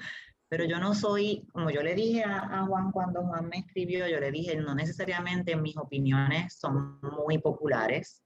pero 0.49 0.65
yo 0.65 0.79
no 0.79 0.93
soy, 0.93 1.45
como 1.51 1.69
yo 1.69 1.83
le 1.83 1.95
dije 1.95 2.23
a, 2.23 2.65
Juan 2.65 2.91
cuando 2.91 3.23
Juan 3.23 3.47
me 3.49 3.59
escribió, 3.59 4.07
yo 4.07 4.19
le 4.19 4.31
dije, 4.31 4.55
no 4.55 4.75
necesariamente 4.75 5.55
mis 5.55 5.77
opiniones 5.77 6.55
son 6.55 6.99
muy 7.01 7.37
populares 7.37 8.23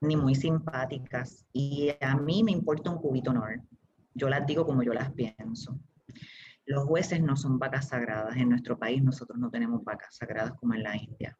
ni 0.00 0.16
muy 0.16 0.34
simpáticas 0.34 1.46
y 1.52 1.92
a 2.00 2.16
mí 2.16 2.42
me 2.42 2.52
importa 2.52 2.90
un 2.90 2.98
cubito 2.98 3.30
honor. 3.30 3.60
Yo 4.14 4.28
las 4.28 4.46
digo 4.46 4.64
como 4.64 4.82
yo 4.82 4.94
las 4.94 5.12
pienso. 5.12 5.78
Los 6.64 6.84
jueces 6.84 7.20
no 7.20 7.36
son 7.36 7.58
vacas 7.58 7.88
sagradas. 7.88 8.36
En 8.36 8.48
nuestro 8.48 8.78
país 8.78 9.02
nosotros 9.02 9.38
no 9.38 9.50
tenemos 9.50 9.84
vacas 9.84 10.16
sagradas 10.16 10.52
como 10.54 10.74
en 10.74 10.82
la 10.82 10.96
India 10.96 11.38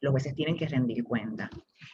los 0.00 0.12
jueces 0.12 0.34
tienen 0.34 0.56
que 0.56 0.68
rendir 0.68 1.04
cuenta. 1.04 1.50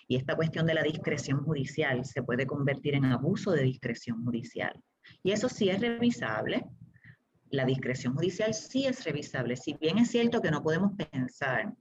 Y 0.08 0.16
esta 0.16 0.36
cuestión 0.36 0.66
de 0.66 0.74
la 0.74 0.82
discreción 0.82 1.44
judicial 1.44 2.04
se 2.04 2.22
puede 2.22 2.46
convertir 2.46 2.94
en 2.94 3.06
abuso 3.06 3.50
de 3.52 3.62
discreción 3.62 4.24
judicial. 4.24 4.80
Y 5.22 5.32
eso 5.32 5.48
sí 5.48 5.68
es 5.68 5.80
revisable, 5.80 6.64
la 7.50 7.64
discreción 7.64 8.14
judicial 8.14 8.54
sí 8.54 8.86
es 8.86 9.04
revisable. 9.04 9.56
Si 9.56 9.74
bien 9.74 9.98
es 9.98 10.10
cierto 10.10 10.40
que 10.40 10.50
no 10.50 10.62
podemos 10.62 10.92
pensar, 11.10 11.72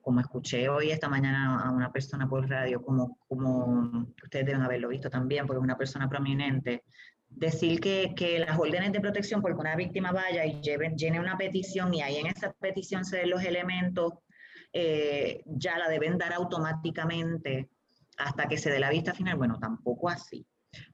como 0.00 0.20
escuché 0.20 0.68
hoy 0.68 0.90
esta 0.90 1.08
mañana 1.08 1.60
a 1.60 1.70
una 1.70 1.92
persona 1.92 2.28
por 2.28 2.48
radio, 2.48 2.82
como, 2.82 3.18
como 3.28 4.06
ustedes 4.22 4.46
deben 4.46 4.62
haberlo 4.62 4.88
visto 4.88 5.08
también, 5.08 5.46
porque 5.46 5.58
es 5.58 5.64
una 5.64 5.78
persona 5.78 6.08
prominente, 6.08 6.84
decir 7.28 7.80
que, 7.80 8.12
que, 8.14 8.40
las 8.40 8.58
órdenes 8.58 8.92
de 8.92 9.00
protección, 9.00 9.40
porque 9.40 9.58
una 9.58 9.76
víctima 9.76 10.12
vaya 10.12 10.44
y 10.44 10.60
lleve, 10.60 10.92
llene 10.96 11.20
una 11.20 11.38
petición 11.38 11.94
y 11.94 12.02
ahí 12.02 12.16
en 12.16 12.26
esa 12.26 12.52
petición 12.52 13.04
se 13.04 13.18
den 13.18 13.30
los 13.30 13.42
elementos, 13.42 14.14
eh, 14.72 15.42
ya 15.46 15.78
la 15.78 15.88
deben 15.88 16.18
dar 16.18 16.32
automáticamente 16.32 17.70
hasta 18.18 18.46
que 18.46 18.58
se 18.58 18.70
dé 18.70 18.78
la 18.78 18.90
vista 18.90 19.14
final. 19.14 19.36
Bueno, 19.36 19.58
tampoco 19.58 20.08
así. 20.08 20.46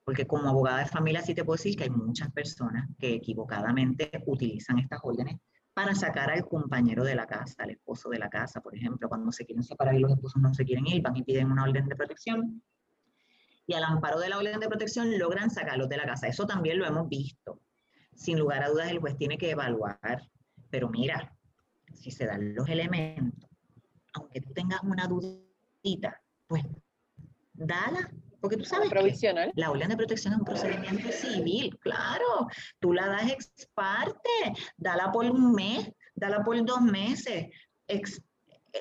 Porque 0.05 0.27
como 0.27 0.49
abogada 0.49 0.79
de 0.81 0.87
familia 0.87 1.23
sí 1.23 1.35
te 1.35 1.45
puedo 1.45 1.57
decir 1.57 1.77
que 1.77 1.85
hay 1.85 1.91
muchas 1.91 2.33
personas 2.33 2.89
que 2.99 3.15
equivocadamente 3.15 4.11
utilizan 4.27 4.79
estas 4.79 5.01
órdenes 5.03 5.37
para 5.73 5.95
sacar 5.95 6.31
al 6.31 6.45
compañero 6.45 7.05
de 7.05 7.15
la 7.15 7.27
casa, 7.27 7.63
al 7.63 7.71
esposo 7.71 8.09
de 8.09 8.19
la 8.19 8.29
casa, 8.29 8.61
por 8.61 8.75
ejemplo, 8.75 9.09
cuando 9.09 9.31
se 9.31 9.45
quieren 9.45 9.63
separar 9.63 9.95
y 9.95 10.01
los 10.01 10.11
esposos 10.11 10.43
no 10.43 10.53
se 10.53 10.65
quieren 10.65 10.87
ir, 10.89 11.01
van 11.03 11.17
y 11.17 11.23
piden 11.23 11.53
una 11.53 11.63
orden 11.63 11.87
de 11.87 11.95
protección 11.95 12.61
y 13.69 13.75
al 13.75 13.85
amparo 13.85 14.19
de 14.19 14.31
la 14.31 14.39
orden 14.39 14.59
de 14.59 14.67
protección 14.67 15.17
logran 15.19 15.51
sacarlos 15.51 15.91
de 15.91 15.99
la 15.99 16.07
casa. 16.07 16.27
Eso 16.27 16.47
también 16.47 16.79
lo 16.79 16.87
hemos 16.87 17.07
visto. 17.09 17.61
Sin 18.15 18.39
lugar 18.39 18.65
a 18.65 18.71
dudas, 18.71 18.91
el 18.91 18.99
juez 18.99 19.17
tiene 19.19 19.37
que 19.37 19.51
evaluar. 19.51 20.23
Pero 20.71 20.89
mira, 20.89 21.37
si 21.93 22.11
se 22.11 22.25
dan 22.25 22.55
los 22.55 22.67
elementos, 22.67 23.48
aunque 24.19 24.41
tú 24.41 24.53
tengas 24.53 24.83
una 24.83 25.07
dudita, 25.07 26.21
pues 26.47 26.65
dala, 27.53 28.11
porque 28.41 28.57
tú 28.57 28.65
sabes 28.65 28.89
provisional. 28.89 29.53
la 29.57 29.71
orden 29.71 29.89
de 29.89 29.97
protección 29.97 30.33
es 30.33 30.39
un 30.39 30.45
procedimiento 30.45 31.11
civil, 31.11 31.77
claro. 31.81 32.49
Tú 32.79 32.93
la 32.93 33.09
das 33.09 33.31
ex 33.31 33.51
parte, 33.75 34.31
dala 34.77 35.11
por 35.11 35.25
un 35.25 35.53
mes, 35.53 35.91
dala 36.15 36.45
por 36.45 36.65
dos 36.65 36.81
meses, 36.81 37.47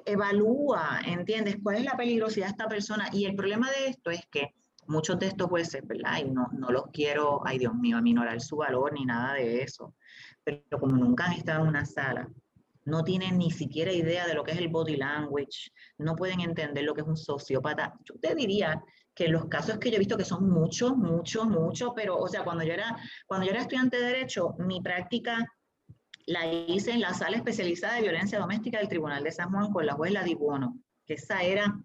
evalúa, 0.05 1.01
¿entiendes? 1.05 1.57
¿Cuál 1.63 1.77
es 1.77 1.83
la 1.85 1.97
peligrosidad 1.97 2.47
de 2.47 2.51
esta 2.51 2.67
persona? 2.67 3.09
Y 3.11 3.25
el 3.25 3.35
problema 3.35 3.69
de 3.71 3.87
esto 3.87 4.11
es 4.11 4.21
que 4.29 4.53
muchos 4.87 5.19
de 5.19 5.27
estos 5.27 5.47
jueces, 5.47 5.85
¿verdad? 5.85 6.19
Y 6.19 6.29
no, 6.29 6.49
no 6.53 6.69
los 6.69 6.87
quiero, 6.91 7.41
ay 7.45 7.57
Dios 7.57 7.73
mío, 7.73 7.97
aminorar 7.97 8.39
su 8.41 8.57
valor 8.57 8.93
ni 8.93 9.05
nada 9.05 9.33
de 9.33 9.63
eso. 9.63 9.95
Pero 10.43 10.79
como 10.79 10.95
nunca 10.95 11.25
han 11.25 11.33
estado 11.33 11.63
en 11.63 11.69
una 11.69 11.85
sala, 11.85 12.29
no 12.87 13.03
tienen 13.03 13.37
ni 13.37 13.51
siquiera 13.51 13.91
idea 13.91 14.25
de 14.25 14.33
lo 14.33 14.45
que 14.45 14.51
es 14.51 14.57
el 14.57 14.69
body 14.69 14.95
language, 14.95 15.71
no 15.97 16.15
pueden 16.15 16.39
entender 16.39 16.85
lo 16.85 16.93
que 16.93 17.01
es 17.01 17.07
un 17.07 17.17
sociópata. 17.17 17.93
Yo 18.05 18.15
te 18.21 18.33
diría 18.33 18.81
que 19.13 19.27
los 19.27 19.45
casos 19.47 19.77
que 19.77 19.89
yo 19.89 19.97
he 19.97 19.99
visto, 19.99 20.17
que 20.17 20.23
son 20.23 20.49
muchos, 20.49 20.95
muchos, 20.95 21.45
muchos, 21.47 21.91
pero, 21.93 22.17
o 22.17 22.27
sea, 22.29 22.45
cuando 22.45 22.63
yo 22.63 22.71
era, 22.71 22.97
cuando 23.25 23.45
yo 23.45 23.51
era 23.51 23.61
estudiante 23.61 23.97
de 23.97 24.05
Derecho, 24.05 24.55
mi 24.59 24.79
práctica 24.81 25.45
la 26.27 26.47
hice 26.47 26.91
en 26.91 27.01
la 27.01 27.13
sala 27.13 27.35
especializada 27.35 27.95
de 27.95 28.03
violencia 28.03 28.39
doméstica 28.39 28.79
del 28.79 28.87
Tribunal 28.87 29.21
de 29.21 29.33
San 29.33 29.51
Juan 29.51 29.71
con 29.73 29.85
la 29.85 29.93
juez 29.93 30.13
Ladibuono, 30.13 30.79
que 31.05 31.15
esa 31.15 31.43
era 31.43 31.77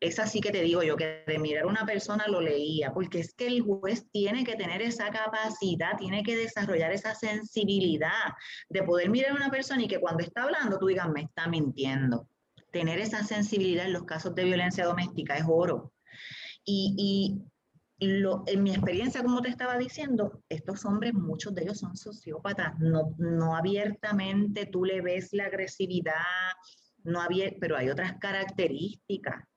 es 0.00 0.18
así 0.18 0.40
que 0.40 0.50
te 0.50 0.62
digo 0.62 0.82
yo 0.82 0.96
que 0.96 1.24
de 1.26 1.38
mirar 1.38 1.64
a 1.64 1.68
una 1.68 1.84
persona 1.84 2.26
lo 2.26 2.40
leía, 2.40 2.92
porque 2.92 3.20
es 3.20 3.34
que 3.34 3.46
el 3.46 3.60
juez 3.60 4.10
tiene 4.10 4.44
que 4.44 4.56
tener 4.56 4.80
esa 4.80 5.10
capacidad, 5.10 5.98
tiene 5.98 6.22
que 6.22 6.36
desarrollar 6.36 6.90
esa 6.90 7.14
sensibilidad 7.14 8.32
de 8.70 8.82
poder 8.82 9.10
mirar 9.10 9.32
a 9.32 9.34
una 9.34 9.50
persona 9.50 9.82
y 9.82 9.88
que 9.88 10.00
cuando 10.00 10.24
está 10.24 10.44
hablando 10.44 10.78
tú 10.78 10.86
digas, 10.86 11.08
me 11.10 11.22
está 11.22 11.48
mintiendo. 11.48 12.26
Tener 12.72 12.98
esa 12.98 13.22
sensibilidad 13.24 13.84
en 13.84 13.92
los 13.92 14.04
casos 14.04 14.34
de 14.34 14.44
violencia 14.44 14.86
doméstica 14.86 15.36
es 15.36 15.44
oro. 15.46 15.92
Y, 16.64 17.42
lo, 18.02 18.44
en 18.46 18.62
mi 18.62 18.70
experiencia, 18.70 19.22
como 19.22 19.42
te 19.42 19.50
estaba 19.50 19.76
diciendo, 19.76 20.42
estos 20.48 20.86
hombres, 20.86 21.12
muchos 21.12 21.54
de 21.54 21.64
ellos 21.64 21.80
son 21.80 21.98
sociópatas, 21.98 22.78
no, 22.78 23.14
no 23.18 23.54
abiertamente 23.54 24.64
tú 24.64 24.86
le 24.86 25.02
ves 25.02 25.34
la 25.34 25.44
agresividad, 25.44 26.14
no 27.04 27.20
pero 27.60 27.76
hay 27.76 27.90
otras 27.90 28.14
características 28.18 29.49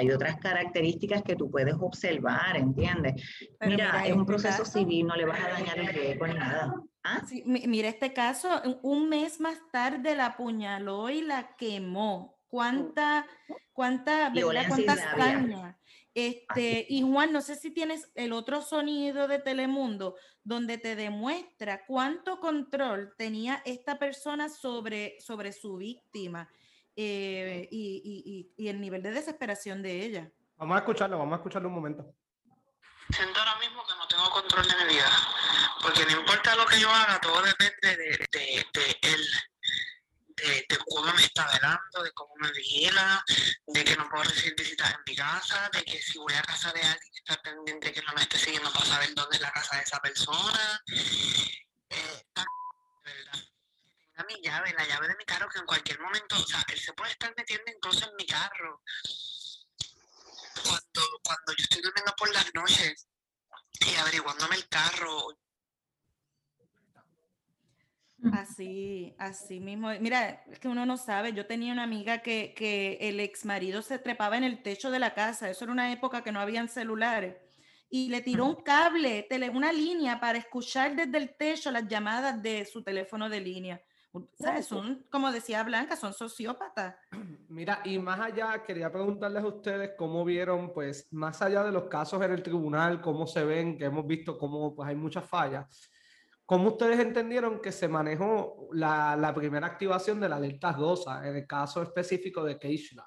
hay 0.00 0.10
otras 0.10 0.36
características 0.38 1.22
que 1.22 1.36
tú 1.36 1.50
puedes 1.50 1.74
observar, 1.74 2.56
¿entiendes? 2.56 3.22
mira, 3.60 4.06
es 4.06 4.12
un 4.12 4.20
este 4.20 4.32
proceso 4.32 4.64
civil, 4.64 5.06
no 5.06 5.14
le 5.14 5.26
vas 5.26 5.40
a 5.40 5.48
dañar 5.50 5.78
el 5.78 5.88
riesgo 5.88 6.26
ni 6.26 6.34
nada. 6.34 6.74
¿Ah? 7.04 7.22
mira 7.44 7.88
este 7.88 8.12
caso, 8.12 8.48
un 8.82 9.08
mes 9.08 9.40
más 9.40 9.58
tarde 9.70 10.14
la 10.14 10.26
apuñaló 10.26 11.08
y 11.10 11.22
la 11.22 11.54
quemó. 11.56 12.38
¿Cuánta, 12.48 13.26
cuánta, 13.72 14.30
¿verdad? 14.30 15.76
Este, 16.12 16.84
y 16.88 17.02
Juan, 17.02 17.32
no 17.32 17.40
sé 17.40 17.54
si 17.54 17.70
tienes 17.70 18.10
el 18.16 18.32
otro 18.32 18.62
sonido 18.62 19.28
de 19.28 19.38
Telemundo 19.38 20.16
donde 20.42 20.76
te 20.76 20.96
demuestra 20.96 21.86
cuánto 21.86 22.40
control 22.40 23.14
tenía 23.16 23.62
esta 23.64 24.00
persona 24.00 24.48
sobre, 24.48 25.20
sobre 25.20 25.52
su 25.52 25.76
víctima. 25.76 26.50
Eh, 26.96 27.68
y, 27.70 28.52
y, 28.56 28.62
y, 28.62 28.68
el 28.68 28.80
nivel 28.80 29.02
de 29.02 29.12
desesperación 29.12 29.82
de 29.82 30.04
ella. 30.04 30.30
Vamos 30.56 30.76
a 30.76 30.80
escucharlo, 30.80 31.18
vamos 31.18 31.34
a 31.34 31.36
escucharlo 31.36 31.68
un 31.68 31.74
momento. 31.74 32.14
Siento 33.10 33.38
ahora 33.38 33.56
mismo 33.58 33.82
que 33.86 33.94
no 33.96 34.06
tengo 34.06 34.30
control 34.30 34.66
de 34.68 34.76
mi 34.84 34.94
vida, 34.94 35.10
porque 35.82 36.04
no 36.04 36.20
importa 36.20 36.54
lo 36.56 36.66
que 36.66 36.78
yo 36.78 36.90
haga, 36.90 37.20
todo 37.20 37.42
depende 37.42 37.96
de, 37.96 38.28
de, 38.32 38.66
de 38.72 38.98
él. 39.02 39.26
De, 40.36 40.66
de, 40.68 40.78
cómo 40.88 41.12
me 41.12 41.22
está 41.22 41.46
velando, 41.52 42.02
de 42.02 42.12
cómo 42.12 42.34
me 42.36 42.50
vigila, 42.52 43.22
de 43.66 43.84
que 43.84 43.94
no 43.96 44.08
puedo 44.08 44.24
recibir 44.24 44.54
visitas 44.56 44.90
en 44.94 45.00
mi 45.06 45.14
casa, 45.14 45.68
de 45.72 45.84
que 45.84 46.00
si 46.00 46.18
voy 46.18 46.32
a 46.32 46.42
casa 46.42 46.72
de 46.72 46.80
alguien 46.80 47.12
está 47.14 47.36
pendiente 47.42 47.92
que 47.92 48.00
no 48.02 48.14
me 48.14 48.22
esté 48.22 48.38
siguiendo 48.38 48.72
para 48.72 48.86
saber 48.86 49.14
dónde 49.14 49.36
es 49.36 49.42
la 49.42 49.52
casa 49.52 49.76
de 49.76 49.82
esa 49.82 49.98
persona. 49.98 50.82
Eh, 51.90 52.24
mi 54.24 54.40
llave, 54.42 54.72
la 54.72 54.86
llave 54.86 55.08
de 55.08 55.16
mi 55.16 55.24
carro, 55.24 55.48
que 55.48 55.58
en 55.58 55.66
cualquier 55.66 56.00
momento, 56.00 56.36
o 56.36 56.46
sea, 56.46 56.64
él 56.68 56.78
se 56.78 56.92
puede 56.92 57.12
estar 57.12 57.32
metiendo 57.36 57.70
incluso 57.74 58.08
en 58.08 58.16
mi 58.16 58.26
carro. 58.26 58.82
Cuando, 60.62 61.00
cuando 61.24 61.52
yo 61.56 61.62
estoy 61.62 61.82
durmiendo 61.82 62.12
por 62.16 62.32
las 62.32 62.54
noches 62.54 63.08
y 63.80 63.94
averiguándome 63.96 64.56
el 64.56 64.68
carro. 64.68 65.36
Así, 68.32 69.14
así 69.18 69.60
mismo. 69.60 69.88
Mira, 70.00 70.44
es 70.50 70.58
que 70.58 70.68
uno 70.68 70.84
no 70.84 70.98
sabe. 70.98 71.32
Yo 71.32 71.46
tenía 71.46 71.72
una 71.72 71.84
amiga 71.84 72.18
que, 72.18 72.52
que 72.54 72.98
el 73.00 73.18
ex 73.18 73.46
marido 73.46 73.80
se 73.80 73.98
trepaba 73.98 74.36
en 74.36 74.44
el 74.44 74.62
techo 74.62 74.90
de 74.90 74.98
la 74.98 75.14
casa. 75.14 75.48
Eso 75.48 75.64
era 75.64 75.72
una 75.72 75.92
época 75.92 76.22
que 76.22 76.32
no 76.32 76.40
habían 76.40 76.68
celulares. 76.68 77.36
Y 77.88 78.08
le 78.08 78.20
tiró 78.20 78.44
un 78.44 78.62
cable, 78.62 79.26
una 79.52 79.72
línea 79.72 80.20
para 80.20 80.38
escuchar 80.38 80.94
desde 80.94 81.18
el 81.18 81.34
techo 81.34 81.70
las 81.70 81.88
llamadas 81.88 82.40
de 82.40 82.64
su 82.64 82.84
teléfono 82.84 83.28
de 83.28 83.40
línea. 83.40 83.82
Son, 84.62 85.06
como 85.08 85.30
decía 85.30 85.62
Blanca, 85.62 85.94
son 85.96 86.12
sociópatas. 86.12 86.96
Mira, 87.48 87.80
y 87.84 87.98
más 87.98 88.18
allá, 88.18 88.62
quería 88.64 88.90
preguntarles 88.90 89.42
a 89.42 89.46
ustedes 89.46 89.92
cómo 89.96 90.24
vieron, 90.24 90.72
pues, 90.72 91.06
más 91.12 91.40
allá 91.42 91.62
de 91.62 91.70
los 91.70 91.84
casos 91.84 92.20
en 92.22 92.32
el 92.32 92.42
tribunal, 92.42 93.00
cómo 93.00 93.26
se 93.26 93.44
ven, 93.44 93.78
que 93.78 93.84
hemos 93.84 94.06
visto 94.06 94.36
cómo 94.36 94.74
pues, 94.74 94.88
hay 94.88 94.96
muchas 94.96 95.24
fallas, 95.24 95.90
¿cómo 96.44 96.70
ustedes 96.70 96.98
entendieron 96.98 97.60
que 97.60 97.70
se 97.70 97.86
manejó 97.86 98.68
la, 98.72 99.14
la 99.14 99.32
primera 99.32 99.68
activación 99.68 100.20
de 100.20 100.28
la 100.28 100.36
alerta 100.36 100.72
GOSA 100.72 101.28
en 101.28 101.36
el 101.36 101.46
caso 101.46 101.80
específico 101.82 102.42
de 102.42 102.58
Keishla? 102.58 103.06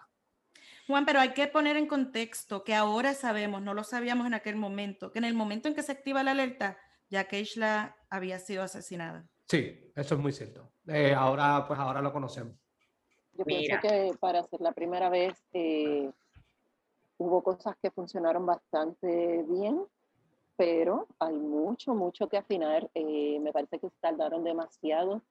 Juan, 0.87 1.05
pero 1.05 1.19
hay 1.19 1.33
que 1.33 1.47
poner 1.47 1.75
en 1.75 1.87
contexto 1.87 2.63
que 2.63 2.75
ahora 2.75 3.13
sabemos, 3.13 3.61
no 3.61 3.73
lo 3.73 3.83
sabíamos 3.83 4.27
en 4.27 4.33
aquel 4.33 4.55
momento, 4.55 5.11
que 5.11 5.19
en 5.19 5.25
el 5.25 5.33
momento 5.33 5.67
en 5.67 5.75
que 5.75 5.83
se 5.83 5.91
activa 5.91 6.23
la 6.23 6.31
alerta, 6.31 6.77
ya 7.09 7.25
Keishla 7.25 7.95
había 8.09 8.39
sido 8.39 8.63
asesinada. 8.63 9.27
Sí, 9.47 9.91
eso 9.95 10.15
es 10.15 10.21
muy 10.21 10.31
cierto. 10.31 10.71
Eh, 10.87 11.13
ahora, 11.13 11.65
pues 11.67 11.79
ahora 11.79 12.01
lo 12.01 12.11
conocemos. 12.11 12.55
Yo 13.33 13.45
pienso 13.45 13.77
que 13.81 14.11
para 14.19 14.43
ser 14.43 14.61
la 14.61 14.73
primera 14.73 15.09
vez 15.09 15.33
eh, 15.53 16.11
hubo 17.17 17.41
cosas 17.41 17.75
que 17.81 17.89
funcionaron 17.89 18.45
bastante 18.45 19.43
bien, 19.47 19.83
pero 20.55 21.07
hay 21.19 21.35
mucho, 21.35 21.95
mucho 21.95 22.27
que 22.27 22.37
afinar. 22.37 22.89
Eh, 22.93 23.39
me 23.39 23.51
parece 23.51 23.79
que 23.79 23.89
se 23.89 23.95
tardaron 23.99 24.43
demasiado 24.43 25.21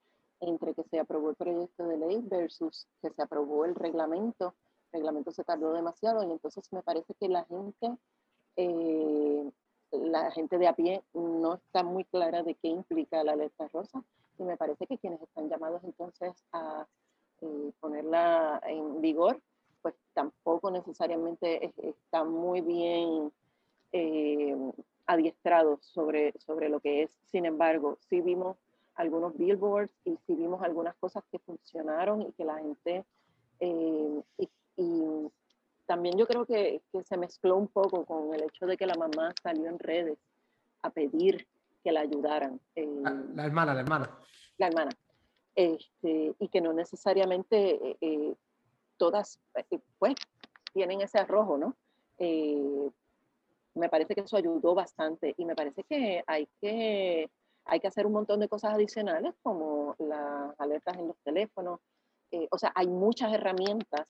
entre 0.41 0.75
que 0.75 0.83
se 0.85 0.99
aprobó 0.99 1.31
el 1.31 1.37
proyecto 1.37 1.87
de 1.87 1.97
ley 1.97 2.21
versus 2.25 2.89
que 3.01 3.11
se 3.11 3.23
aprobó 3.23 3.65
el 3.65 3.75
reglamento. 3.75 4.55
El 4.91 5.01
reglamento 5.01 5.31
se 5.31 5.45
tardó 5.45 5.73
demasiado 5.73 6.27
y 6.27 6.33
entonces 6.33 6.67
me 6.73 6.83
parece 6.83 7.15
que 7.15 7.29
la 7.29 7.45
gente 7.45 7.97
la 9.93 10.31
gente 10.31 10.59
de 10.59 10.69
a 10.69 10.75
pie 10.75 11.03
no 11.15 11.55
está 11.55 11.83
muy 11.83 12.05
clara 12.05 12.43
de 12.43 12.55
qué 12.55 12.69
implica 12.69 13.23
la 13.25 13.33
alerta 13.33 13.69
rosa 13.73 14.03
y 14.39 14.45
me 14.45 14.57
parece 14.57 14.87
que 14.87 14.99
quienes 14.99 15.21
están 15.21 15.49
llamados 15.49 15.85
entonces 15.85 16.33
a 16.53 16.87
eh, 17.41 17.73
ponerla 17.81 18.61
en 18.67 19.01
vigor, 19.01 19.41
pues 19.83 19.95
tampoco 20.15 20.71
necesariamente 20.71 21.73
están 21.77 22.31
muy 22.31 22.61
bien 22.61 23.33
eh, 23.93 24.57
adiestrados 25.07 25.85
sobre, 25.85 26.33
sobre 26.39 26.69
lo 26.69 26.81
que 26.81 27.03
es. 27.03 27.11
Sin 27.27 27.45
embargo, 27.47 27.99
sí 28.09 28.21
vimos 28.21 28.57
algunos 28.95 29.37
billboards 29.37 29.93
y 30.05 30.17
sí 30.27 30.35
vimos 30.35 30.63
algunas 30.63 30.95
cosas 30.97 31.25
que 31.31 31.39
funcionaron 31.41 32.23
y 32.23 32.33
que 32.33 32.45
la 32.45 32.59
gente, 32.59 33.05
eh, 33.61 34.23
y, 34.39 34.49
y 34.77 35.31
también 35.93 36.17
yo 36.17 36.27
creo 36.27 36.47
que, 36.47 36.81
que, 36.91 37.05
se 37.05 37.19
mezcló 37.19 37.55
un 37.59 37.69
poco 37.69 38.07
con 38.07 38.33
el 38.33 38.45
hecho 38.45 38.65
de 38.65 38.79
que 38.79 38.87
la 38.87 38.95
mamá 38.95 39.35
salió 39.43 39.69
en 39.69 39.79
redes 39.79 40.17
a 40.81 40.89
pedir 40.89 41.47
que 41.85 41.93
la 41.93 42.01
ayudaran. 42.01 42.59
eh, 42.77 42.89
La, 43.03 43.11
la 43.35 43.45
hermana, 43.45 43.75
la 43.75 43.81
hermana. 43.81 44.19
la 44.57 44.67
hermana. 44.69 44.91
Este, 45.55 46.35
y 46.39 46.49
que 46.49 46.63
no 46.63 46.73
necesariamente 46.73 47.91
eh, 47.91 47.97
eh, 48.01 48.35
todas, 48.97 49.39
pues, 49.99 50.15
tienen 50.73 51.03
ese 51.03 51.19
arrojo, 51.19 51.59
¿no? 51.59 51.77
Eh, 52.17 52.91
me 53.75 53.91
parece 53.91 54.15
que 54.15 54.23
eso 54.23 54.39
ayudó 54.39 54.75
bastante 54.75 55.35
y 55.37 55.45
me 55.45 55.55
parece 55.55 55.85
que 55.85 56.25
hay 56.27 56.49
que, 56.63 57.29
hay 57.67 57.81
que 57.81 57.89
hacer 57.89 58.07
un 58.07 58.15
montón 58.15 58.41
de 58.41 58.49
cosas 58.49 58.73
adicionales 58.73 59.35
como 59.43 59.95
las 59.99 60.59
alertas 60.59 60.97
en 60.97 61.09
los 61.09 61.19
teléfonos. 61.19 61.81
O 62.51 62.57
sea, 62.57 62.73
hay 62.75 62.87
muchas 62.87 63.31
herramientas 63.35 64.07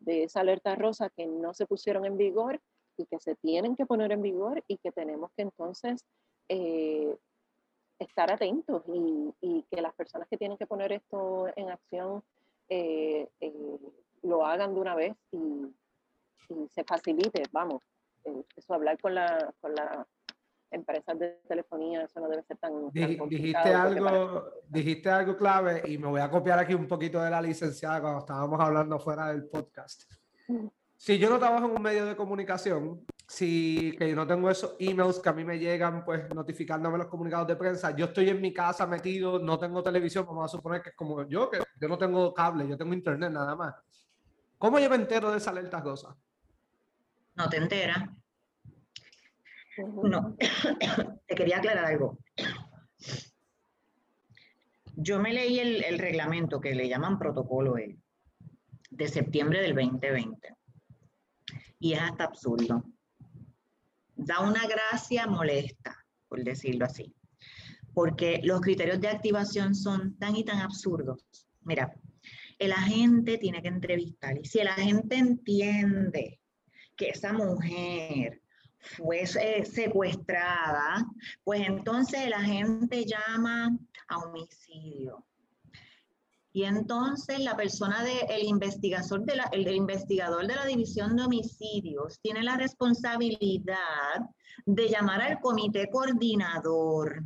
de 0.00 0.24
esa 0.24 0.40
alerta 0.40 0.74
rosa 0.74 1.10
que 1.10 1.26
no 1.26 1.54
se 1.54 1.66
pusieron 1.66 2.04
en 2.04 2.16
vigor 2.16 2.60
y 2.96 3.06
que 3.06 3.18
se 3.18 3.34
tienen 3.36 3.76
que 3.76 3.86
poner 3.86 4.12
en 4.12 4.22
vigor 4.22 4.62
y 4.66 4.78
que 4.78 4.92
tenemos 4.92 5.30
que 5.36 5.42
entonces 5.42 6.04
eh, 6.48 7.16
estar 7.98 8.30
atentos 8.30 8.82
y, 8.88 9.34
y 9.40 9.62
que 9.70 9.82
las 9.82 9.94
personas 9.94 10.28
que 10.28 10.36
tienen 10.36 10.58
que 10.58 10.66
poner 10.66 10.92
esto 10.92 11.46
en 11.56 11.70
acción 11.70 12.22
eh, 12.68 13.28
eh, 13.40 13.78
lo 14.22 14.44
hagan 14.44 14.74
de 14.74 14.80
una 14.80 14.94
vez 14.94 15.16
y, 15.32 15.38
y 16.48 16.68
se 16.68 16.84
facilite, 16.84 17.42
vamos. 17.52 17.82
eso 18.56 18.74
hablar 18.74 19.00
con 19.00 19.14
la, 19.14 19.52
con 19.60 19.74
la 19.74 20.06
empresas 20.70 21.18
de 21.18 21.40
telefonía, 21.48 22.02
eso 22.02 22.20
no 22.20 22.28
debe 22.28 22.42
ser 22.42 22.56
tan, 22.58 22.72
tan 22.72 22.90
Dij- 22.92 23.18
complicado, 23.18 23.28
Dijiste 23.28 23.52
porque 23.62 24.00
para- 24.02 24.20
algo, 24.22 24.44
dijiste 24.68 25.10
algo 25.10 25.36
clave 25.36 25.82
y 25.86 25.98
me 25.98 26.08
voy 26.08 26.20
a 26.20 26.30
copiar 26.30 26.58
aquí 26.58 26.74
un 26.74 26.86
poquito 26.86 27.20
de 27.22 27.30
la 27.30 27.40
licenciada 27.40 28.00
cuando 28.00 28.18
estábamos 28.20 28.60
hablando 28.60 28.98
fuera 28.98 29.28
del 29.28 29.44
podcast. 29.48 30.02
Si 30.96 31.18
yo 31.18 31.30
no 31.30 31.38
trabajo 31.38 31.66
en 31.66 31.76
un 31.76 31.82
medio 31.82 32.04
de 32.06 32.16
comunicación, 32.16 33.06
si 33.26 33.94
que 33.98 34.08
yo 34.10 34.16
no 34.16 34.26
tengo 34.26 34.50
esos 34.50 34.74
emails 34.78 35.20
que 35.20 35.28
a 35.28 35.32
mí 35.32 35.44
me 35.44 35.58
llegan, 35.58 36.04
pues 36.04 36.28
notificándome 36.34 36.98
los 36.98 37.06
comunicados 37.06 37.46
de 37.46 37.56
prensa, 37.56 37.94
yo 37.94 38.06
estoy 38.06 38.30
en 38.30 38.40
mi 38.40 38.52
casa 38.52 38.86
metido, 38.86 39.38
no 39.38 39.58
tengo 39.58 39.82
televisión, 39.82 40.26
vamos 40.26 40.46
a 40.46 40.48
suponer 40.56 40.82
que 40.82 40.90
es 40.90 40.96
como 40.96 41.22
yo, 41.28 41.48
que 41.50 41.58
yo 41.80 41.88
no 41.88 41.96
tengo 41.98 42.32
cable, 42.34 42.66
yo 42.66 42.76
tengo 42.76 42.92
internet 42.94 43.30
nada 43.30 43.54
más. 43.54 43.74
¿Cómo 44.58 44.78
yo 44.80 44.90
me 44.90 44.96
entero 44.96 45.30
de 45.30 45.38
esa 45.38 45.50
alerta 45.50 45.80
rosa? 45.80 46.16
No 47.36 47.48
te 47.48 47.58
enteras. 47.58 48.08
No, 49.86 50.36
te 51.26 51.34
quería 51.34 51.58
aclarar 51.58 51.84
algo. 51.84 52.18
Yo 54.96 55.20
me 55.20 55.32
leí 55.32 55.60
el, 55.60 55.84
el 55.84 55.98
reglamento 55.98 56.60
que 56.60 56.74
le 56.74 56.88
llaman 56.88 57.18
protocolo 57.18 57.78
E, 57.78 57.98
de 58.90 59.08
septiembre 59.08 59.60
del 59.60 59.74
2020 59.74 60.56
y 61.78 61.92
es 61.92 62.00
hasta 62.00 62.24
absurdo. 62.24 62.84
Da 64.16 64.40
una 64.40 64.66
gracia 64.66 65.26
molesta, 65.26 65.96
por 66.26 66.42
decirlo 66.42 66.84
así, 66.84 67.14
porque 67.94 68.40
los 68.42 68.60
criterios 68.60 69.00
de 69.00 69.08
activación 69.08 69.74
son 69.74 70.18
tan 70.18 70.34
y 70.34 70.44
tan 70.44 70.58
absurdos. 70.58 71.24
Mira, 71.60 71.94
el 72.58 72.72
agente 72.72 73.38
tiene 73.38 73.62
que 73.62 73.68
entrevistar 73.68 74.36
y 74.38 74.44
si 74.44 74.58
el 74.58 74.68
agente 74.68 75.16
entiende 75.16 76.40
que 76.96 77.10
esa 77.10 77.32
mujer 77.32 78.42
fue 78.80 79.22
eh, 79.22 79.64
secuestrada, 79.64 81.06
pues 81.44 81.66
entonces 81.66 82.20
el 82.22 82.32
agente 82.32 83.04
llama 83.04 83.76
a 84.08 84.18
homicidio. 84.18 85.24
Y 86.52 86.64
entonces 86.64 87.38
la 87.40 87.56
persona 87.56 88.02
de, 88.02 88.20
el 88.30 88.44
investigador 88.44 89.24
de 89.24 89.36
la, 89.36 89.44
el 89.52 89.68
investigador 89.68 90.46
de 90.46 90.56
la 90.56 90.66
división 90.66 91.14
de 91.14 91.24
homicidios 91.24 92.18
tiene 92.20 92.42
la 92.42 92.56
responsabilidad 92.56 93.76
de 94.66 94.88
llamar 94.88 95.22
al 95.22 95.40
comité 95.40 95.88
coordinador. 95.90 97.22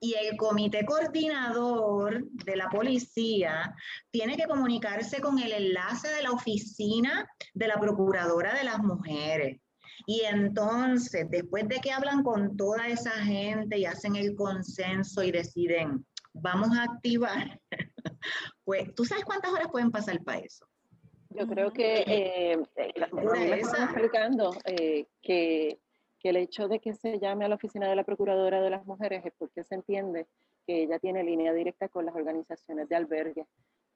Y 0.00 0.14
el 0.14 0.36
comité 0.36 0.84
coordinador 0.84 2.24
de 2.30 2.56
la 2.56 2.68
policía 2.68 3.74
tiene 4.10 4.36
que 4.36 4.48
comunicarse 4.48 5.20
con 5.20 5.38
el 5.38 5.52
enlace 5.52 6.08
de 6.08 6.22
la 6.22 6.32
oficina 6.32 7.28
de 7.54 7.68
la 7.68 7.78
procuradora 7.78 8.54
de 8.54 8.64
las 8.64 8.78
mujeres. 8.80 9.60
Y 10.06 10.22
entonces, 10.22 11.28
después 11.30 11.68
de 11.68 11.76
que 11.80 11.92
hablan 11.92 12.22
con 12.22 12.56
toda 12.56 12.88
esa 12.88 13.12
gente 13.12 13.78
y 13.78 13.84
hacen 13.84 14.16
el 14.16 14.34
consenso 14.34 15.22
y 15.22 15.30
deciden, 15.30 16.04
vamos 16.32 16.76
a 16.76 16.84
activar, 16.84 17.60
pues, 18.64 18.94
¿tú 18.94 19.04
sabes 19.04 19.24
cuántas 19.24 19.52
horas 19.52 19.68
pueden 19.70 19.90
pasar 19.90 20.22
para 20.22 20.38
eso? 20.38 20.66
Yo 21.30 21.46
creo 21.46 21.72
que 21.72 22.00
eh, 22.00 22.52
eh, 22.76 22.92
mí 23.12 23.22
me 23.24 23.60
estaban 23.60 23.88
explicando 23.88 24.54
eh, 24.64 25.06
que, 25.22 25.78
que 26.18 26.28
el 26.28 26.36
hecho 26.36 26.68
de 26.68 26.78
que 26.78 26.92
se 26.92 27.18
llame 27.18 27.46
a 27.46 27.48
la 27.48 27.54
oficina 27.54 27.88
de 27.88 27.96
la 27.96 28.04
Procuradora 28.04 28.60
de 28.60 28.70
las 28.70 28.84
Mujeres 28.86 29.24
es 29.24 29.32
porque 29.38 29.64
se 29.64 29.74
entiende 29.74 30.26
que 30.66 30.82
ella 30.82 30.98
tiene 30.98 31.24
línea 31.24 31.52
directa 31.52 31.88
con 31.88 32.04
las 32.04 32.14
organizaciones 32.14 32.88
de 32.88 32.96
albergue, 32.96 33.46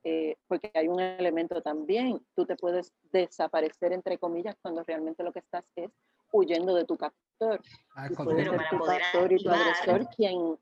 eh, 0.09 0.37
porque 0.47 0.71
hay 0.73 0.87
un 0.87 1.01
elemento 1.01 1.61
también, 1.63 2.25
tú 2.37 2.47
te 2.47 2.55
puedes 2.55 2.93
desaparecer 3.11 3.93
entre 3.93 4.19
comillas 4.19 4.55
cuando 4.63 4.85
realmente 4.85 5.25
lo 5.25 5.33
que 5.33 5.41
estás 5.41 5.65
es 5.75 5.91
huyendo 6.31 6.77
de 6.77 6.85
tu 6.85 6.97
captor. 6.97 7.61
Ah, 7.97 8.07
Pero 8.09 8.53
para 8.57 8.71
tu 8.71 8.79
poder 8.79 9.01
captor 9.01 9.33
y 9.33 9.43
tu 9.43 9.51
activar- 9.51 9.63
agresor 9.63 10.09
quien, 10.15 10.57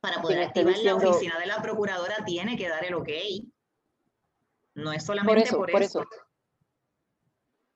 Para 0.00 0.22
poder 0.22 0.44
activar 0.44 0.78
la 0.78 0.94
oficina 0.94 1.38
de 1.38 1.46
la 1.46 1.60
procuradora 1.60 2.24
tiene 2.24 2.56
que 2.56 2.70
dar 2.70 2.82
el 2.86 2.94
ok. 2.94 3.10
No 4.76 4.94
es 4.94 5.04
solamente 5.04 5.42
eso, 5.42 5.58
por, 5.58 5.70
por 5.70 5.82
eso. 5.82 6.04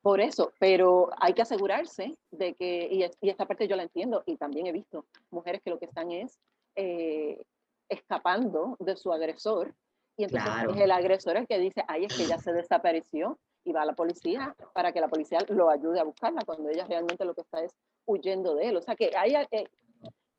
Por 0.01 0.19
eso, 0.21 0.53
pero 0.59 1.09
hay 1.19 1.35
que 1.35 1.43
asegurarse 1.43 2.17
de 2.31 2.55
que, 2.55 2.87
y, 2.91 3.05
y 3.21 3.29
esta 3.29 3.45
parte 3.45 3.67
yo 3.67 3.75
la 3.75 3.83
entiendo, 3.83 4.23
y 4.25 4.37
también 4.37 4.65
he 4.65 4.71
visto 4.71 5.05
mujeres 5.29 5.61
que 5.61 5.69
lo 5.69 5.77
que 5.77 5.85
están 5.85 6.11
es 6.11 6.39
eh, 6.75 7.43
escapando 7.89 8.75
de 8.79 8.95
su 8.95 9.13
agresor, 9.13 9.75
y 10.17 10.23
entonces 10.23 10.49
Claro. 10.51 10.71
es 10.73 10.81
el 10.81 10.91
agresor 10.91 11.37
el 11.37 11.47
que 11.47 11.59
dice, 11.59 11.83
ay, 11.87 12.05
es 12.05 12.15
que 12.17 12.23
ella 12.23 12.39
se 12.39 12.51
desapareció, 12.53 13.37
y 13.63 13.73
va 13.73 13.81
a 13.81 13.85
la 13.85 13.93
policía 13.93 14.55
para 14.73 14.93
que 14.93 15.01
la 15.01 15.09
policía 15.09 15.39
lo 15.49 15.69
ayude 15.69 15.99
a 15.99 16.03
buscarla, 16.03 16.41
cuando 16.45 16.69
ella 16.69 16.85
realmente 16.87 17.25
lo 17.25 17.33
que 17.33 17.41
está 17.41 17.61
es 17.63 17.73
huyendo 18.05 18.55
de 18.55 18.69
él. 18.69 18.77
O 18.77 18.81
sea 18.81 18.95
que 18.95 19.11
hay, 19.17 19.35
eh, 19.51 19.65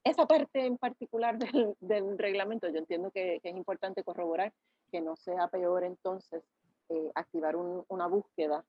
esa 0.02 0.24
parte 0.26 0.64
en 0.64 0.78
particular 0.78 1.36
del, 1.54 1.76
del 1.80 2.16
reglamento, 2.18 2.68
yo 2.70 2.78
entiendo 2.78 3.10
que, 3.10 3.38
que 3.42 3.50
es 3.50 3.56
importante 3.56 4.02
corroborar 4.02 4.52
que 4.90 5.02
no 5.02 5.14
sea 5.16 5.48
peor 5.48 5.84
entonces 5.84 6.42
eh, 6.88 7.12
activar 7.14 7.54
un- 7.56 7.84
una 7.88 8.06
búsqueda 8.06 8.64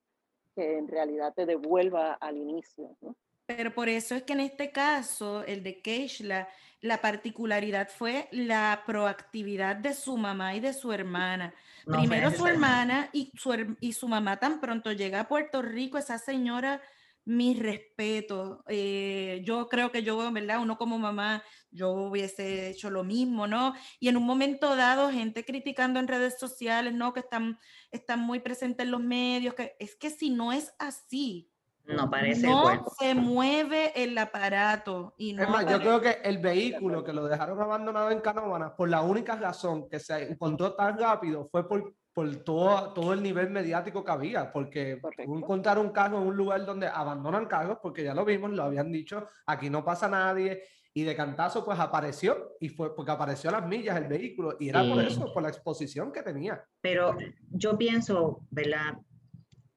que 0.56 0.78
en 0.78 0.89
realidad 0.89 1.34
te 1.34 1.45
devuelva 1.45 2.15
al 2.15 2.36
inicio. 2.36 2.98
¿no? 3.00 3.15
Pero 3.45 3.74
por 3.74 3.88
eso 3.88 4.13
es 4.15 4.24
que 4.24 4.34
en 4.34 4.41
este 4.41 4.72
caso, 4.74 5.43
el 5.45 5.63
de 5.63 5.80
Keishla, 5.82 6.50
la 6.82 7.02
particularidad 7.02 7.89
fue 7.89 8.30
la 8.32 8.84
proactividad 8.86 9.76
de 9.76 9.94
su 9.94 10.18
mamá 10.18 10.56
y 10.56 10.60
de 10.60 10.74
su 10.74 10.94
hermana. 10.94 11.54
No 11.86 11.98
Primero 11.98 12.32
su 12.32 12.48
hermana 12.48 13.10
y 13.12 13.32
su, 13.36 13.76
y 13.80 13.94
su 13.94 14.08
mamá 14.08 14.38
tan 14.38 14.62
pronto 14.62 14.92
llega 14.92 15.22
a 15.22 15.28
Puerto 15.28 15.62
Rico, 15.62 15.98
esa 15.98 16.18
señora, 16.18 16.82
mi 17.26 17.54
respeto. 17.54 18.63
eh, 18.68 19.42
yo 19.46 19.68
creo 19.68 19.92
que 19.92 20.04
yo, 20.04 20.32
¿verdad? 20.32 20.62
Uno 20.62 20.78
como 20.78 20.98
mamá, 20.98 21.44
yo 21.70 21.92
hubiese 21.92 22.70
hecho 22.70 22.89
lo 22.89 23.04
mismo, 23.04 23.46
¿no? 23.46 23.76
Y 24.00 24.08
en 24.08 24.18
un 24.18 24.24
momento 24.24 24.76
dado, 24.76 25.12
gente 25.12 25.46
criticando 25.46 26.00
en 26.00 26.08
redes 26.08 26.39
sociales, 26.39 26.94
¿no? 26.94 27.13
Que 27.13 27.20
están, 27.20 27.60
están 27.92 28.22
muy 28.22 28.39
presentes 28.39 28.86
en 28.86 28.92
los 28.92 29.02
medios, 29.02 29.54
que 29.54 29.76
es 29.80 29.96
que 29.96 30.10
si 30.10 30.30
no 30.30 30.54
es 30.54 30.74
así, 30.80 31.52
No 31.89 32.10
parece 32.10 32.47
no 32.47 32.86
se 32.99 33.15
mueve 33.15 33.91
el 33.95 34.17
aparato. 34.17 35.13
Y 35.17 35.34
no 35.34 35.43
Es 35.43 35.49
más, 35.49 35.65
yo 35.65 35.80
creo 35.80 35.99
que 35.99 36.19
el 36.23 36.38
vehículo 36.38 37.04
que 37.04 37.13
lo 37.13 37.28
dejaron 37.28 37.60
abandonado 37.60 38.12
en 38.12 38.21
Canóvanas, 38.21 38.73
por 38.73 38.89
la 38.89 39.02
única 39.02 39.36
razón 39.36 39.89
que 39.89 39.99
se 39.99 40.32
encontró 40.32 40.75
tan 40.75 40.99
rápido 40.99 41.49
fue 41.52 41.67
por, 41.67 41.95
por 42.13 42.36
todo, 42.43 42.93
todo 42.93 43.13
el 43.13 43.23
nivel 43.23 43.49
mediático 43.49 44.04
que 44.04 44.12
había, 44.12 44.52
porque 44.52 45.02
encontrar 45.17 45.80
un 45.80 45.89
carro 45.89 46.21
en 46.21 46.28
un 46.28 46.38
lugar 46.38 46.63
donde 46.63 46.88
abandonan 46.88 47.47
carros, 47.47 47.80
porque 47.82 48.04
ya 48.04 48.13
lo 48.13 48.23
vimos, 48.23 48.52
lo 48.52 48.63
habían 48.63 48.91
dicho, 48.91 49.25
aquí 49.47 49.71
no 49.71 49.84
pasa 49.84 50.08
nadie, 50.08 50.62
y 50.93 51.04
de 51.04 51.15
cantazo 51.15 51.65
pues 51.65 51.80
apareció, 51.80 52.56
y 52.60 52.69
fue 52.69 52.95
porque 52.95 53.12
apareció 53.12 53.49
a 53.49 53.54
las 53.54 53.67
millas 53.67 53.97
el 53.97 54.08
vehículo, 54.08 54.58
y 54.60 54.69
era 54.69 54.84
por 54.84 55.04
eso, 55.04 55.34
por 55.34 55.41
la 55.41 55.49
exposición 55.49 56.12
que 56.12 56.21
tenía. 56.21 56.63
Pero 56.82 57.17
yo 57.49 57.75
pienso, 57.78 58.41
¿verdad? 58.52 58.93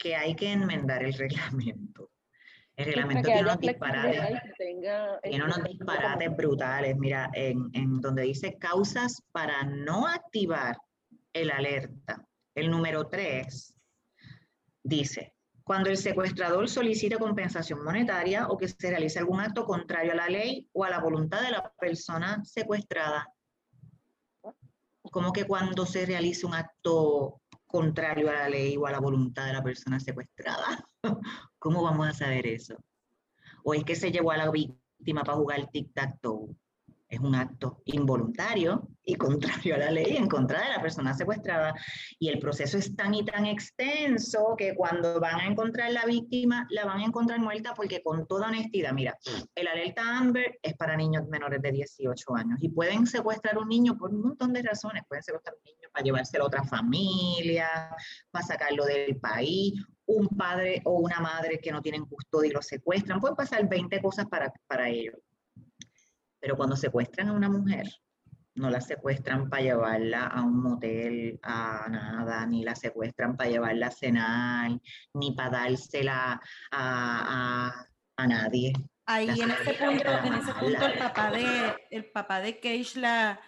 Que 0.02 0.16
hay 0.16 0.34
que 0.34 0.50
enmendar 0.50 1.04
el 1.04 1.12
reglamento. 1.12 2.10
El 2.74 2.86
reglamento 2.86 3.26
tiene 3.26 3.42
unos 3.42 3.60
disparates. 3.60 4.40
tenga, 4.58 5.20
Tiene 5.20 5.36
este, 5.36 5.46
unos 5.46 5.62
disparates 5.62 6.36
brutales. 6.36 6.96
Mira, 6.96 7.30
en, 7.34 7.70
en 7.72 8.00
donde 8.00 8.22
dice 8.22 8.58
causas 8.58 9.22
para 9.30 9.62
no 9.62 10.08
activar 10.08 10.76
el 11.32 11.52
alerta, 11.52 12.26
el 12.56 12.68
número 12.68 13.06
3 13.06 13.74
dice, 14.82 15.36
cuando 15.62 15.90
el 15.90 15.96
secuestrador 15.96 16.68
solicite 16.68 17.16
compensación 17.16 17.84
monetaria 17.84 18.48
o 18.48 18.56
que 18.58 18.66
se 18.66 18.90
realice 18.90 19.20
algún 19.20 19.40
acto 19.40 19.64
contrario 19.64 20.10
a 20.12 20.16
la 20.16 20.28
ley 20.28 20.68
o 20.72 20.82
a 20.82 20.90
la 20.90 20.98
voluntad 20.98 21.42
de 21.42 21.52
la 21.52 21.72
persona 21.78 22.42
secuestrada. 22.44 23.32
Como 25.02 25.32
que 25.32 25.44
cuando 25.44 25.86
se 25.86 26.06
realice 26.06 26.44
un 26.44 26.54
acto 26.54 27.41
contrario 27.72 28.30
a 28.30 28.34
la 28.34 28.48
ley 28.48 28.76
o 28.76 28.86
a 28.86 28.92
la 28.92 29.00
voluntad 29.00 29.46
de 29.46 29.54
la 29.54 29.62
persona 29.62 29.98
secuestrada? 29.98 30.88
¿Cómo 31.58 31.82
vamos 31.82 32.06
a 32.06 32.12
saber 32.12 32.46
eso? 32.46 32.76
¿O 33.64 33.74
es 33.74 33.82
que 33.82 33.96
se 33.96 34.12
llevó 34.12 34.30
a 34.30 34.36
la 34.36 34.50
víctima 34.50 35.24
para 35.24 35.38
jugar 35.38 35.68
tic-tac-toe? 35.72 36.54
un 37.20 37.34
acto 37.34 37.82
involuntario 37.86 38.88
y 39.04 39.14
contrario 39.16 39.74
a 39.74 39.78
la 39.78 39.90
ley 39.90 40.16
en 40.16 40.28
contra 40.28 40.62
de 40.62 40.70
la 40.70 40.80
persona 40.80 41.12
secuestrada. 41.14 41.74
Y 42.18 42.28
el 42.28 42.38
proceso 42.38 42.78
es 42.78 42.94
tan 42.96 43.14
y 43.14 43.24
tan 43.24 43.46
extenso 43.46 44.54
que 44.56 44.74
cuando 44.74 45.20
van 45.20 45.40
a 45.40 45.46
encontrar 45.46 45.92
la 45.92 46.06
víctima, 46.06 46.66
la 46.70 46.84
van 46.84 47.00
a 47.00 47.04
encontrar 47.04 47.40
muerta 47.40 47.74
porque 47.74 48.02
con 48.02 48.26
toda 48.26 48.48
honestidad, 48.48 48.92
mira, 48.92 49.18
el 49.54 49.68
alerta 49.68 50.16
Amber 50.16 50.58
es 50.62 50.74
para 50.74 50.96
niños 50.96 51.26
menores 51.28 51.60
de 51.60 51.72
18 51.72 52.34
años 52.36 52.58
y 52.60 52.68
pueden 52.68 53.06
secuestrar 53.06 53.58
un 53.58 53.68
niño 53.68 53.96
por 53.98 54.10
un 54.10 54.22
montón 54.22 54.52
de 54.52 54.62
razones. 54.62 55.02
Pueden 55.08 55.22
secuestrar 55.22 55.56
un 55.56 55.64
niño 55.64 55.81
para 55.92 56.04
llevárselo 56.04 56.44
a 56.44 56.46
otra 56.48 56.64
familia, 56.64 57.94
para 58.30 58.46
sacarlo 58.46 58.84
del 58.84 59.18
país, 59.18 59.74
un 60.06 60.28
padre 60.28 60.80
o 60.84 60.98
una 60.98 61.20
madre 61.20 61.60
que 61.60 61.70
no 61.70 61.82
tienen 61.82 62.06
custodia 62.06 62.50
y 62.50 62.54
lo 62.54 62.62
secuestran. 62.62 63.20
Pueden 63.20 63.36
pasar 63.36 63.68
20 63.68 64.00
cosas 64.00 64.26
para, 64.26 64.52
para 64.66 64.88
ellos. 64.88 65.16
Pero 66.40 66.56
cuando 66.56 66.76
secuestran 66.76 67.28
a 67.28 67.32
una 67.32 67.48
mujer, 67.48 67.86
no 68.54 68.68
la 68.68 68.80
secuestran 68.80 69.48
para 69.48 69.62
llevarla 69.62 70.26
a 70.26 70.42
un 70.42 70.62
motel, 70.62 71.38
a 71.42 71.86
nada, 71.88 72.44
ni 72.46 72.64
la 72.64 72.74
secuestran 72.74 73.36
para 73.36 73.50
llevarla 73.50 73.86
a 73.86 73.90
cenar, 73.90 74.70
ni 75.14 75.32
para 75.32 75.50
dársela 75.50 76.40
a, 76.70 77.86
a, 78.16 78.26
nadie. 78.26 78.72
Ahí 79.06 79.28
en 79.28 79.50
ese 79.50 79.74
punto, 79.74 80.10
en 80.24 80.34
ese 80.34 80.54
punto 80.54 80.86
el 80.86 80.98
papá 80.98 81.30
de 81.30 81.74
el 81.90 82.04
papá 82.12 82.40
de 82.40 82.60
Keishla 82.60 83.40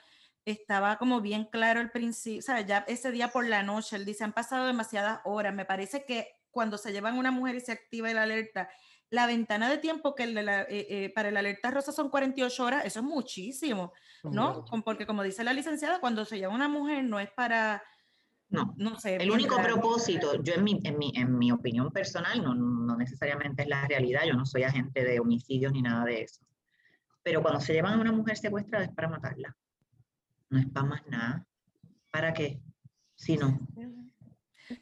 estaba 0.44 0.98
como 0.98 1.20
bien 1.20 1.44
claro 1.44 1.80
al 1.80 1.90
principio, 1.90 2.40
o 2.40 2.42
sea, 2.42 2.60
ya 2.60 2.84
ese 2.86 3.10
día 3.10 3.28
por 3.28 3.46
la 3.46 3.62
noche, 3.62 3.96
él 3.96 4.04
dice, 4.04 4.24
han 4.24 4.32
pasado 4.32 4.66
demasiadas 4.66 5.20
horas, 5.24 5.54
me 5.54 5.64
parece 5.64 6.04
que 6.04 6.28
cuando 6.50 6.78
se 6.78 6.92
llevan 6.92 7.18
una 7.18 7.30
mujer 7.30 7.56
y 7.56 7.60
se 7.60 7.72
activa 7.72 8.10
el 8.10 8.18
alerta, 8.18 8.68
la 9.10 9.26
ventana 9.26 9.68
de 9.70 9.78
tiempo 9.78 10.14
que 10.14 10.24
el 10.24 10.34
de 10.34 10.42
la, 10.42 10.62
eh, 10.62 10.86
eh, 10.88 11.12
para 11.14 11.28
el 11.28 11.36
alerta 11.36 11.70
rosa 11.70 11.92
son 11.92 12.10
48 12.10 12.64
horas, 12.64 12.84
eso 12.84 13.00
es 13.00 13.04
muchísimo, 13.04 13.92
¿no? 14.22 14.64
Porque 14.84 15.06
como 15.06 15.22
dice 15.22 15.44
la 15.44 15.52
licenciada, 15.52 16.00
cuando 16.00 16.24
se 16.24 16.38
llama 16.38 16.54
una 16.54 16.68
mujer 16.68 17.04
no 17.04 17.20
es 17.20 17.30
para... 17.30 17.82
No, 18.50 18.74
no 18.76 18.98
sé. 19.00 19.16
El 19.16 19.30
único 19.30 19.56
propósito, 19.56 20.40
yo 20.42 20.54
en 20.54 20.64
mi, 20.64 20.78
en 20.84 20.98
mi, 20.98 21.12
en 21.16 21.38
mi 21.38 21.50
opinión 21.50 21.90
personal, 21.90 22.42
no, 22.42 22.54
no 22.54 22.96
necesariamente 22.96 23.62
es 23.62 23.68
la 23.68 23.86
realidad, 23.88 24.22
yo 24.26 24.34
no 24.34 24.46
soy 24.46 24.62
agente 24.62 25.02
de 25.02 25.18
homicidios 25.18 25.72
ni 25.72 25.82
nada 25.82 26.04
de 26.04 26.22
eso, 26.22 26.44
pero 27.22 27.42
cuando 27.42 27.60
se 27.60 27.72
llevan 27.72 27.94
a 27.94 28.00
una 28.00 28.12
mujer 28.12 28.36
secuestrada 28.36 28.84
es 28.84 28.92
para 28.92 29.08
matarla, 29.08 29.56
no 30.54 30.60
es 30.60 30.66
para 30.66 30.86
más 30.86 31.06
nada. 31.06 31.46
¿Para 32.10 32.32
qué? 32.32 32.60
Si 33.16 33.36
no. 33.36 33.60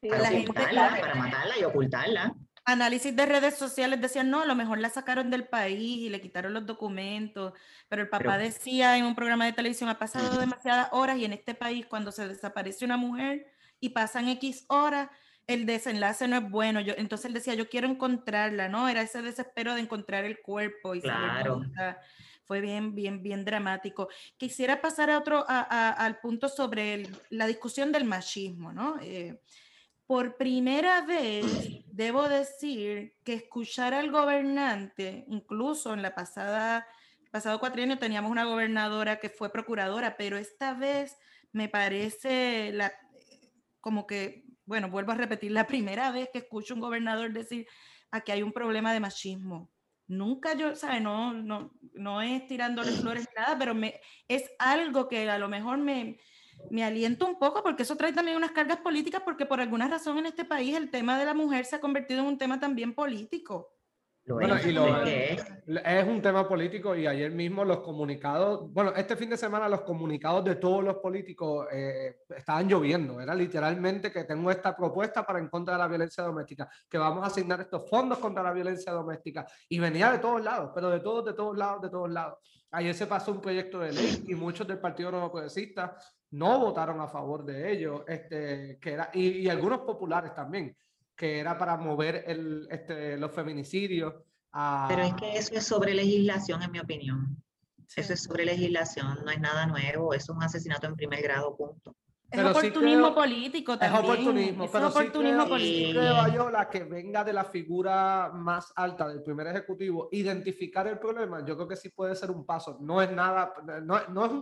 Para, 0.09 0.31
ocultarla, 0.31 0.97
para 1.01 1.15
matarla 1.17 1.59
y 1.59 1.65
ocultarla 1.65 2.37
análisis 2.65 3.15
de 3.15 3.27
redes 3.27 3.57
sociales 3.57 4.01
decían, 4.01 4.31
no, 4.31 4.43
a 4.43 4.47
lo 4.47 4.55
mejor 4.55 4.79
la 4.79 4.91
sacaron 4.91 5.31
del 5.31 5.45
país 5.45 5.99
y 5.99 6.09
le 6.09 6.21
quitaron 6.21 6.55
los 6.55 6.67
documentos, 6.67 7.53
pero 7.89 8.03
el 8.03 8.09
papá 8.09 8.39
decía 8.39 8.97
en 8.97 9.05
un 9.05 9.15
programa 9.15 9.47
de 9.47 9.53
televisión, 9.53 9.91
ha 9.91 9.99
pasado 9.99 10.39
demasiadas 10.39 10.89
horas 10.93 11.19
y 11.19 11.25
en 11.25 11.33
este 11.33 11.55
país 11.55 11.87
cuando 11.87 12.13
se 12.13 12.29
desaparece 12.29 12.85
una 12.85 12.97
mujer 12.97 13.47
y 13.81 13.91
pasan 13.91 14.29
X 14.29 14.65
horas, 14.69 15.09
el 15.49 15.67
desenlace 15.67 16.29
no 16.29 16.37
es 16.37 16.49
bueno. 16.49 16.81
Yo, 16.81 16.95
entonces 16.97 17.27
él 17.27 17.35
decía, 17.35 17.55
yo 17.55 17.69
quiero 17.69 17.89
encontrarla, 17.89 18.69
¿no? 18.69 18.89
Era 18.89 19.03
ese 19.03 19.23
desespero 19.23 19.75
de 19.75 19.81
encontrar 19.81 20.25
el 20.25 20.41
cuerpo 20.41 20.95
y 20.95 21.03
claro. 21.03 21.63
Fue 22.45 22.61
bien, 22.61 22.95
bien, 22.95 23.23
bien 23.23 23.45
dramático. 23.45 24.09
Quisiera 24.37 24.81
pasar 24.81 25.11
a 25.11 25.19
otro, 25.19 25.45
a, 25.49 25.91
al 25.91 26.21
punto 26.21 26.49
sobre 26.49 27.09
la 27.31 27.47
discusión 27.47 27.93
del 27.93 28.05
machismo, 28.05 28.73
¿no? 28.73 28.99
Eh, 29.01 29.41
por 30.07 30.37
primera 30.37 31.03
vez, 31.03 31.47
debo 31.87 32.29
decir 32.29 33.15
que 33.25 33.35
escuchar 33.35 33.95
al 33.95 34.11
gobernante, 34.11 35.25
incluso 35.29 35.95
en 35.95 36.03
la 36.03 36.15
pasada, 36.15 36.87
pasado 37.31 37.59
cuatrienio 37.59 37.99
teníamos 37.99 38.31
una 38.31 38.45
gobernadora 38.45 39.19
que 39.19 39.31
fue 39.31 39.51
procuradora, 39.51 40.17
pero 40.17 40.37
esta 40.37 40.75
vez 40.75 41.17
me 41.53 41.69
parece 41.69 42.73
la, 42.73 42.93
como 43.81 44.07
que, 44.07 44.45
bueno, 44.67 44.91
vuelvo 44.91 45.13
a 45.13 45.17
repetir, 45.17 45.53
la 45.53 45.67
primera 45.67 46.11
vez 46.13 46.29
que 46.33 46.41
escucho 46.41 46.75
un 46.75 46.81
gobernador 46.81 47.33
decir 47.33 47.67
aquí 48.11 48.33
hay 48.33 48.43
un 48.43 48.53
problema 48.53 48.93
de 48.93 49.01
machismo. 49.01 49.72
Nunca 50.13 50.55
yo, 50.55 50.77
¿sabes? 50.77 51.01
No, 51.01 51.33
no, 51.33 51.73
no 51.95 52.21
es 52.21 52.47
tirándole 52.47 52.93
flores 53.03 53.27
nada, 53.35 53.57
pero 53.59 53.75
me, 53.75 54.01
es 54.29 54.51
algo 54.59 55.09
que 55.09 55.29
a 55.29 55.39
lo 55.39 55.49
mejor 55.49 55.79
me, 55.79 56.19
me 56.71 56.85
aliento 56.85 57.27
un 57.27 57.39
poco 57.39 57.63
porque 57.63 57.85
eso 57.85 57.97
trae 57.97 58.13
también 58.13 58.37
unas 58.37 58.53
cargas 58.53 58.79
políticas 58.79 59.23
porque 59.25 59.47
por 59.47 59.61
alguna 59.61 59.89
razón 59.89 60.19
en 60.19 60.27
este 60.27 60.45
país 60.45 60.77
el 60.77 60.91
tema 60.91 61.19
de 61.19 61.25
la 61.25 61.35
mujer 61.35 61.65
se 61.65 61.77
ha 61.77 61.81
convertido 61.81 62.21
en 62.21 62.27
un 62.27 62.39
tema 62.39 62.61
también 62.61 62.95
político. 62.95 63.75
Bueno, 64.27 64.57
y 64.65 64.73
lo, 64.73 65.03
es. 65.05 65.45
es 65.67 66.07
un 66.07 66.23
tema 66.23 66.49
político 66.49 66.95
y 66.95 67.07
ayer 67.07 67.31
mismo 67.31 67.65
los 67.65 67.81
comunicados, 67.81 68.73
bueno, 68.73 68.93
este 68.95 69.17
fin 69.17 69.31
de 69.31 69.37
semana 69.37 69.69
los 69.69 69.83
comunicados 69.83 70.45
de 70.45 70.57
todos 70.57 70.85
los 70.85 70.97
políticos 70.99 71.67
eh, 71.73 72.19
estaban 72.37 72.69
lloviendo. 72.69 73.21
Era 73.21 73.35
literalmente 73.35 74.13
que 74.13 74.25
tengo 74.25 74.51
esta 74.51 74.77
propuesta 74.77 75.27
para 75.27 75.39
en 75.39 75.49
contra 75.49 75.75
de 75.75 75.81
la 75.81 75.89
violencia 75.89 76.23
doméstica, 76.25 76.69
que 76.89 76.99
vamos 76.99 77.25
a 77.25 77.27
asignar 77.27 77.61
estos 77.61 77.89
fondos 77.91 78.19
contra 78.19 78.43
la 78.43 78.53
violencia 78.53 78.93
doméstica. 78.93 79.47
Y 79.69 79.79
venía 79.79 80.13
de 80.13 80.19
todos 80.19 80.43
lados, 80.43 80.71
pero 80.75 80.91
de 80.91 81.01
todos, 81.01 81.25
de 81.25 81.35
todos 81.35 81.57
lados, 81.57 81.83
de 81.83 81.91
todos 81.91 82.11
lados. 82.11 82.39
Ayer 82.71 82.95
se 82.95 83.07
pasó 83.07 83.33
un 83.33 83.41
proyecto 83.41 83.81
de 83.81 83.93
ley 83.93 84.25
y 84.29 84.35
muchos 84.35 84.67
del 84.67 84.79
Partido 84.79 85.11
Nuevo 85.11 85.31
Progresista 85.31 85.97
no 86.33 86.59
votaron 86.59 87.01
a 87.01 87.09
favor 87.09 87.45
de 87.45 87.71
ello, 87.71 88.05
este, 88.09 88.79
que 88.81 88.93
era, 88.93 89.11
y, 89.13 89.49
algunos 89.49 89.81
populares 89.81 90.35
también, 90.35 90.75
que 91.23 91.39
era 91.39 91.57
para 91.57 91.77
mover 91.77 92.25
el, 92.27 92.67
este, 92.69 93.17
los 93.17 93.31
feminicidios. 93.31 94.13
A... 94.51 94.87
Pero 94.89 95.03
es 95.03 95.15
que 95.15 95.39
eso 95.39 95.55
es 95.55 95.65
sobre 95.65 95.95
legislación, 95.95 96.65
en 96.65 96.73
mi 96.73 96.81
opinión. 96.81 97.41
Eso 97.95 98.15
es 98.15 98.25
sobre 98.25 98.45
legislación, 98.45 99.21
no 99.25 99.31
es 99.31 99.39
nada 99.39 99.67
nuevo, 99.67 100.15
es 100.15 100.29
un 100.29 100.43
asesinato 100.43 100.89
en 100.89 100.97
primer 100.97 101.23
grado, 101.23 101.57
punto. 101.57 101.95
Es 102.29 102.45
oportunismo 102.45 103.15
político 103.15 103.79
también. 103.79 104.03
Es 104.03 104.11
oportunismo, 104.11 104.69
pero 104.73 104.89
es 104.89 104.97
oportunismo 104.97 105.47
político. 105.47 106.01
de 106.01 106.67
que 106.73 106.85
venga 106.85 107.23
de 107.23 107.33
la 107.33 107.45
figura 107.45 108.33
más 108.35 108.73
alta 108.75 109.07
del 109.07 109.23
primer 109.23 109.47
ejecutivo, 109.47 110.09
identificar 110.11 110.89
el 110.89 110.99
problema, 110.99 111.47
yo 111.47 111.55
creo 111.55 111.69
que 111.69 111.77
sí 111.77 111.91
puede 111.91 112.17
ser 112.17 112.33
un 112.33 112.45
paso. 112.45 112.79
No 112.81 113.01
es 113.01 113.13
nada, 113.13 113.53
no, 113.85 114.09
no 114.09 114.25
es 114.25 114.33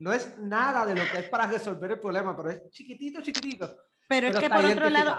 no 0.00 0.12
es 0.12 0.36
nada 0.38 0.84
de 0.86 0.96
lo 0.96 1.02
que 1.10 1.20
es 1.20 1.28
para 1.28 1.46
resolver 1.46 1.92
el 1.92 2.00
problema, 2.00 2.36
pero 2.36 2.50
es 2.50 2.68
chiquitito, 2.70 3.22
chiquitito. 3.22 3.76
Pero, 4.08 4.28
es 4.28 4.36
que 4.36 4.50
por 4.50 4.64
otro 4.64 4.90
lado, 4.90 5.16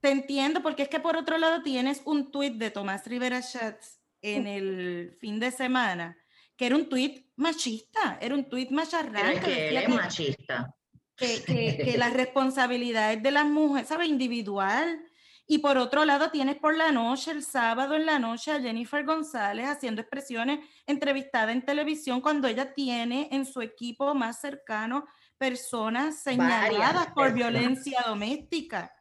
te 0.00 0.10
entiendo, 0.10 0.62
porque 0.62 0.82
es 0.82 0.88
que 0.88 1.00
por 1.00 1.16
otro 1.16 1.38
lado 1.38 1.62
tienes 1.62 2.02
un 2.04 2.30
tuit 2.30 2.54
de 2.54 2.70
Tomás 2.70 3.06
Rivera 3.06 3.40
Schatz 3.42 4.00
en 4.22 4.46
el 4.46 5.16
fin 5.20 5.38
de 5.40 5.50
semana, 5.50 6.16
que 6.56 6.66
era 6.66 6.76
un 6.76 6.88
tuit 6.88 7.26
machista, 7.36 8.18
era 8.20 8.34
un 8.34 8.48
tuit 8.48 8.70
macharrán. 8.70 9.40
Que, 9.40 9.76
es 9.76 9.88
machista. 9.88 10.74
Que, 11.16 11.42
que, 11.46 11.78
que 11.84 11.98
las 11.98 12.12
responsabilidades 12.12 13.22
de 13.22 13.30
las 13.30 13.46
mujeres, 13.46 13.88
¿sabes? 13.88 14.08
Individual, 14.08 15.04
y 15.50 15.58
por 15.58 15.78
otro 15.78 16.04
lado, 16.04 16.30
tienes 16.30 16.56
por 16.56 16.76
la 16.76 16.92
noche, 16.92 17.30
el 17.30 17.42
sábado 17.42 17.94
en 17.94 18.04
la 18.04 18.18
noche, 18.18 18.52
a 18.52 18.60
Jennifer 18.60 19.02
González 19.02 19.66
haciendo 19.66 20.02
expresiones 20.02 20.60
entrevistada 20.86 21.52
en 21.52 21.64
televisión 21.64 22.20
cuando 22.20 22.46
ella 22.48 22.74
tiene 22.74 23.30
en 23.32 23.46
su 23.46 23.62
equipo 23.62 24.14
más 24.14 24.42
cercano 24.42 25.06
personas 25.38 26.22
señaladas 26.22 27.12
por 27.14 27.32
violencia 27.32 28.04
doméstica. 28.06 28.92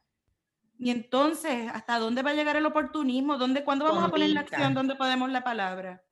Y 0.79 0.91
entonces, 0.91 1.69
¿hasta 1.73 1.99
dónde 1.99 2.21
va 2.21 2.31
a 2.31 2.35
llegar 2.35 2.55
el 2.55 2.65
oportunismo? 2.65 3.37
¿Dónde, 3.37 3.63
¿Cuándo 3.63 3.85
vamos 3.85 4.03
a 4.03 4.09
poner 4.09 4.29
la 4.29 4.41
acción? 4.41 4.73
¿Dónde 4.73 4.95
podemos 4.95 5.29
la 5.31 5.43
palabra? 5.43 6.03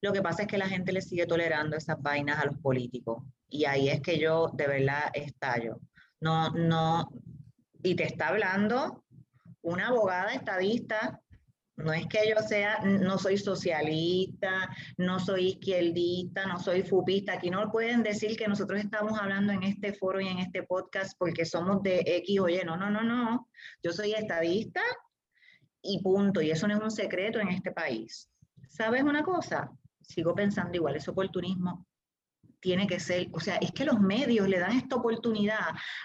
Lo 0.00 0.12
que 0.12 0.22
pasa 0.22 0.42
es 0.42 0.48
que 0.48 0.58
la 0.58 0.68
gente 0.68 0.92
le 0.92 1.02
sigue 1.02 1.26
tolerando 1.26 1.76
esas 1.76 2.00
vainas 2.00 2.38
a 2.38 2.46
los 2.46 2.58
políticos. 2.58 3.22
Y 3.48 3.64
ahí 3.64 3.88
es 3.88 4.00
que 4.00 4.18
yo 4.18 4.50
de 4.54 4.66
verdad 4.66 5.10
estallo. 5.12 5.80
No, 6.20 6.50
no, 6.50 7.10
y 7.82 7.94
te 7.94 8.04
está 8.04 8.28
hablando 8.28 9.04
una 9.62 9.88
abogada 9.88 10.32
estadista, 10.32 11.20
no 11.76 11.92
es 11.92 12.06
que 12.06 12.28
yo 12.28 12.40
sea, 12.40 12.78
no 12.84 13.18
soy 13.18 13.36
socialista, 13.36 14.68
no 14.96 15.20
soy 15.20 15.48
izquierdista, 15.48 16.46
no 16.46 16.58
soy 16.58 16.82
fupista, 16.82 17.34
aquí 17.34 17.50
no 17.50 17.70
pueden 17.70 18.02
decir 18.02 18.36
que 18.36 18.48
nosotros 18.48 18.80
estamos 18.80 19.18
hablando 19.18 19.52
en 19.52 19.62
este 19.62 19.92
foro 19.92 20.20
y 20.20 20.28
en 20.28 20.38
este 20.38 20.62
podcast 20.62 21.16
porque 21.18 21.44
somos 21.44 21.82
de 21.82 22.02
X 22.06 22.40
o 22.40 22.48
Y, 22.48 22.62
no, 22.64 22.76
no, 22.76 22.90
no, 22.90 23.02
no, 23.02 23.48
yo 23.82 23.92
soy 23.92 24.14
estadista 24.14 24.80
y 25.82 26.02
punto, 26.02 26.40
y 26.40 26.50
eso 26.50 26.66
no 26.66 26.76
es 26.76 26.82
un 26.82 26.90
secreto 26.90 27.38
en 27.38 27.48
este 27.48 27.72
país. 27.72 28.28
¿Sabes 28.68 29.02
una 29.02 29.22
cosa? 29.22 29.70
Sigo 30.00 30.34
pensando 30.34 30.76
igual, 30.76 30.96
es 30.96 31.06
oportunismo 31.08 31.86
tiene 32.60 32.86
que 32.86 32.98
ser, 32.98 33.28
o 33.32 33.40
sea, 33.40 33.56
es 33.56 33.72
que 33.72 33.84
los 33.84 34.00
medios 34.00 34.48
le 34.48 34.58
dan 34.58 34.76
esta 34.76 34.96
oportunidad 34.96 35.60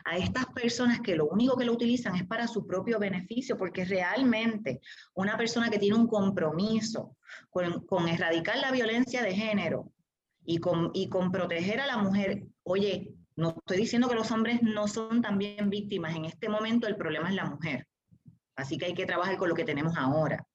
a 0.06 0.18
estas 0.18 0.45
personas 0.47 0.99
que 1.02 1.16
lo 1.16 1.28
único 1.28 1.58
que 1.58 1.66
lo 1.66 1.74
utilizan 1.74 2.16
es 2.16 2.26
para 2.26 2.47
su 2.47 2.66
propio 2.66 2.99
beneficio, 2.99 3.58
porque 3.58 3.86
realmente 3.86 4.82
una 5.14 5.38
persona 5.38 5.70
que 5.70 5.80
tiene 5.80 5.95
un 5.95 6.08
compromiso 6.08 7.18
con, 7.49 8.08
erradicar 8.08 8.58
la 8.58 8.72
violencia 8.72 9.24
de 9.24 9.34
género 9.34 9.91
y 10.45 10.58
con, 10.58 10.91
y 10.93 11.10
con 11.10 11.32
proteger 11.32 11.80
a 11.80 11.88
la 11.88 11.97
mujer, 11.97 12.43
oye, 12.64 13.14
no 13.36 13.56
estoy 13.58 13.78
diciendo 13.78 14.10
que 14.10 14.16
los 14.16 14.32
hombres 14.32 14.62
no 14.62 14.88
son 14.88 15.22
también 15.22 15.70
víctimas, 15.70 16.16
en 16.16 16.26
este 16.26 16.49
momento 16.49 16.88
el 16.88 16.97
problema 16.97 17.30
es 17.30 17.36
la 17.36 17.45
mujer, 17.45 17.88
así 18.56 18.78
que 18.78 18.86
hay 18.86 18.93
que 18.93 19.06
trabajar 19.06 19.38
con 19.38 19.49
lo 19.49 19.56
que 19.56 19.64
tenemos 19.64 19.95
ahora. 19.97 20.45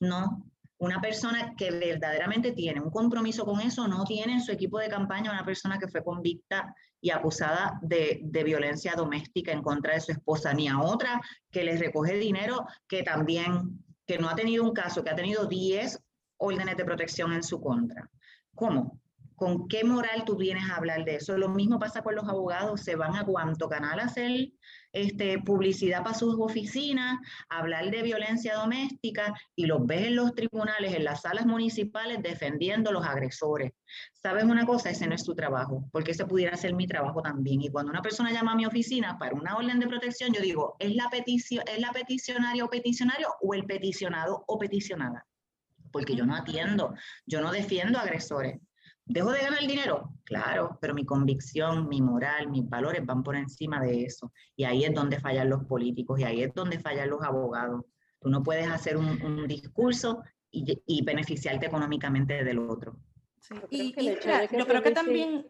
No, 0.00 0.51
una 0.82 1.00
persona 1.00 1.54
que 1.56 1.70
verdaderamente 1.70 2.50
tiene 2.50 2.80
un 2.80 2.90
compromiso 2.90 3.44
con 3.44 3.60
eso, 3.60 3.86
no 3.86 4.02
tiene 4.02 4.32
en 4.32 4.40
su 4.40 4.50
equipo 4.50 4.80
de 4.80 4.88
campaña 4.88 5.30
una 5.30 5.44
persona 5.44 5.78
que 5.78 5.86
fue 5.86 6.02
convicta 6.02 6.74
y 7.00 7.10
acusada 7.10 7.78
de, 7.82 8.18
de, 8.24 8.42
violencia 8.42 8.94
doméstica 8.96 9.52
en 9.52 9.62
contra 9.62 9.94
de 9.94 10.00
su 10.00 10.10
esposa, 10.10 10.52
ni 10.52 10.66
a 10.66 10.80
otra 10.80 11.20
que 11.52 11.62
les 11.62 11.78
recoge 11.78 12.14
dinero 12.14 12.66
que 12.88 13.04
también, 13.04 13.78
que 14.04 14.18
no 14.18 14.28
ha 14.28 14.34
tenido 14.34 14.64
un 14.64 14.72
caso, 14.72 15.04
que 15.04 15.10
ha 15.10 15.14
tenido 15.14 15.46
10 15.46 16.00
órdenes 16.38 16.76
de 16.76 16.84
protección 16.84 17.32
en 17.32 17.44
su 17.44 17.60
contra. 17.60 18.10
¿Cómo? 18.52 18.98
¿Con 19.36 19.68
qué 19.68 19.84
moral 19.84 20.24
tú 20.24 20.36
vienes 20.36 20.70
a 20.70 20.76
hablar 20.76 21.04
de 21.04 21.16
eso? 21.16 21.36
Lo 21.36 21.48
mismo 21.48 21.78
pasa 21.78 22.02
con 22.02 22.14
los 22.14 22.28
abogados, 22.28 22.80
se 22.82 22.96
van 22.96 23.16
a 23.16 23.24
cuanto 23.24 23.68
canal 23.68 24.00
a 24.00 24.04
hacer 24.04 24.52
este, 24.92 25.38
publicidad 25.38 26.02
para 26.02 26.14
sus 26.14 26.36
oficinas, 26.38 27.18
hablar 27.48 27.90
de 27.90 28.02
violencia 28.02 28.54
doméstica 28.54 29.34
y 29.56 29.66
los 29.66 29.86
ves 29.86 30.08
en 30.08 30.16
los 30.16 30.34
tribunales, 30.34 30.94
en 30.94 31.04
las 31.04 31.22
salas 31.22 31.46
municipales 31.46 32.22
defendiendo 32.22 32.90
a 32.90 32.92
los 32.92 33.06
agresores. 33.06 33.72
¿Sabes 34.12 34.44
una 34.44 34.66
cosa? 34.66 34.90
Ese 34.90 35.06
no 35.06 35.14
es 35.14 35.24
tu 35.24 35.34
trabajo, 35.34 35.88
porque 35.92 36.10
ese 36.10 36.26
pudiera 36.26 36.56
ser 36.56 36.74
mi 36.74 36.86
trabajo 36.86 37.22
también. 37.22 37.62
Y 37.62 37.70
cuando 37.70 37.90
una 37.90 38.02
persona 38.02 38.32
llama 38.32 38.52
a 38.52 38.56
mi 38.56 38.66
oficina 38.66 39.18
para 39.18 39.34
una 39.34 39.56
orden 39.56 39.80
de 39.80 39.86
protección, 39.86 40.32
yo 40.32 40.40
digo, 40.40 40.76
¿es 40.78 40.94
la, 40.94 41.08
petición, 41.08 41.64
¿es 41.66 41.80
la 41.80 41.92
peticionaria 41.92 42.64
o 42.64 42.68
peticionario 42.68 43.28
o 43.40 43.54
el 43.54 43.64
peticionado 43.64 44.44
o 44.46 44.58
peticionada? 44.58 45.26
Porque 45.90 46.14
yo 46.14 46.26
no 46.26 46.34
atiendo, 46.34 46.94
yo 47.26 47.40
no 47.40 47.50
defiendo 47.50 47.98
agresores 47.98 48.60
¿Dejo 49.04 49.32
de 49.32 49.40
ganar 49.40 49.66
dinero? 49.66 50.12
Claro, 50.24 50.78
pero 50.80 50.94
mi 50.94 51.04
convicción, 51.04 51.88
mi 51.88 52.00
moral, 52.00 52.48
mis 52.48 52.68
valores 52.68 53.04
van 53.04 53.22
por 53.22 53.36
encima 53.36 53.80
de 53.80 54.04
eso. 54.04 54.32
Y 54.56 54.64
ahí 54.64 54.84
es 54.84 54.94
donde 54.94 55.18
fallan 55.18 55.50
los 55.50 55.64
políticos 55.64 56.20
y 56.20 56.24
ahí 56.24 56.42
es 56.42 56.54
donde 56.54 56.78
fallan 56.78 57.10
los 57.10 57.22
abogados. 57.22 57.84
Tú 58.20 58.30
no 58.30 58.42
puedes 58.42 58.68
hacer 58.68 58.96
un, 58.96 59.46
discurso 59.48 60.22
y, 60.50 61.02
beneficiarte 61.04 61.66
económicamente 61.66 62.44
del 62.44 62.60
otro. 62.60 62.96
Sí. 63.40 63.92
Y, 63.96 64.06
yo 64.56 64.66
creo 64.66 64.82
que 64.82 64.92
también, 64.92 65.48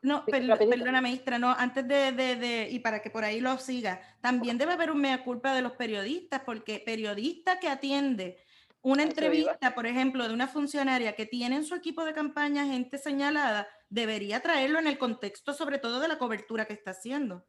no, 0.00 0.24
perdona, 0.24 1.02
maestra, 1.02 1.38
no, 1.38 1.50
antes 1.50 1.86
de, 1.86 2.12
de, 2.12 2.36
de, 2.36 2.68
y 2.70 2.78
para 2.78 3.02
que 3.02 3.10
por 3.10 3.24
ahí 3.24 3.40
lo 3.40 3.58
siga, 3.58 4.00
también 4.22 4.56
debe 4.56 4.72
haber 4.72 4.90
un 4.90 5.02
mea 5.02 5.22
culpa 5.22 5.54
de 5.54 5.60
los 5.60 5.72
periodistas, 5.72 6.40
porque 6.46 6.82
periodista 6.84 7.60
que 7.60 7.68
atiende 7.68 8.38
una 8.82 9.02
entrevista, 9.02 9.74
por 9.74 9.86
ejemplo, 9.86 10.26
de 10.28 10.34
una 10.34 10.48
funcionaria 10.48 11.14
que 11.14 11.26
tiene 11.26 11.56
en 11.56 11.64
su 11.64 11.74
equipo 11.74 12.04
de 12.04 12.14
campaña 12.14 12.66
gente 12.66 12.98
señalada, 12.98 13.68
debería 13.88 14.40
traerlo 14.40 14.78
en 14.78 14.86
el 14.86 14.98
contexto, 14.98 15.52
sobre 15.52 15.78
todo 15.78 16.00
de 16.00 16.08
la 16.08 16.18
cobertura 16.18 16.64
que 16.64 16.74
está 16.74 16.92
haciendo. 16.92 17.44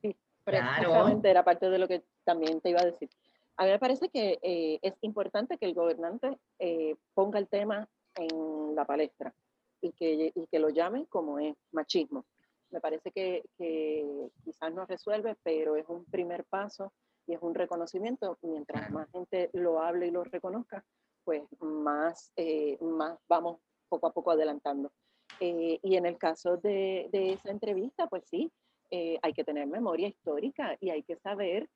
Sí, 0.00 0.16
precisamente 0.42 1.30
era 1.30 1.44
parte 1.44 1.68
de 1.68 1.78
lo 1.78 1.86
que 1.86 2.04
también 2.24 2.60
te 2.60 2.70
iba 2.70 2.80
a 2.80 2.86
decir. 2.86 3.10
A 3.56 3.64
mí 3.64 3.70
me 3.70 3.78
parece 3.78 4.08
que 4.08 4.38
eh, 4.42 4.78
es 4.82 4.94
importante 5.02 5.58
que 5.58 5.66
el 5.66 5.74
gobernante 5.74 6.38
eh, 6.58 6.96
ponga 7.12 7.38
el 7.38 7.48
tema 7.48 7.88
en 8.16 8.74
la 8.74 8.84
palestra 8.84 9.34
y 9.80 9.92
que, 9.92 10.32
y 10.34 10.46
que 10.46 10.58
lo 10.58 10.70
llamen 10.70 11.04
como 11.06 11.38
es 11.38 11.54
machismo. 11.72 12.24
Me 12.70 12.80
parece 12.80 13.12
que, 13.12 13.44
que 13.56 14.04
quizás 14.44 14.72
no 14.72 14.86
resuelve, 14.86 15.36
pero 15.42 15.76
es 15.76 15.84
un 15.88 16.04
primer 16.06 16.44
paso 16.44 16.92
y 17.26 17.34
es 17.34 17.42
un 17.42 17.54
reconocimiento. 17.54 18.38
Mientras 18.42 18.90
más 18.90 19.10
gente 19.10 19.50
lo 19.52 19.80
hable 19.80 20.08
y 20.08 20.10
lo 20.10 20.24
reconozca, 20.24 20.84
pues 21.24 21.42
más, 21.60 22.32
eh, 22.36 22.78
más 22.80 23.18
vamos 23.28 23.58
poco 23.88 24.06
a 24.06 24.12
poco 24.12 24.30
adelantando. 24.30 24.92
Eh, 25.40 25.80
y 25.82 25.96
en 25.96 26.06
el 26.06 26.18
caso 26.18 26.58
de, 26.58 27.08
de, 27.12 27.32
esa 27.32 27.50
entrevista, 27.50 28.06
pues 28.06 28.24
sí, 28.26 28.52
eh, 28.90 29.18
hay 29.22 29.32
que 29.32 29.44
tener 29.44 29.66
memoria 29.66 30.08
histórica 30.08 30.76
y 30.80 30.90
hay 30.90 31.02
que 31.02 31.16
saber 31.16 31.68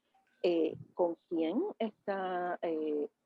con 0.95 1.17
quién 1.29 1.61
está 1.81 2.61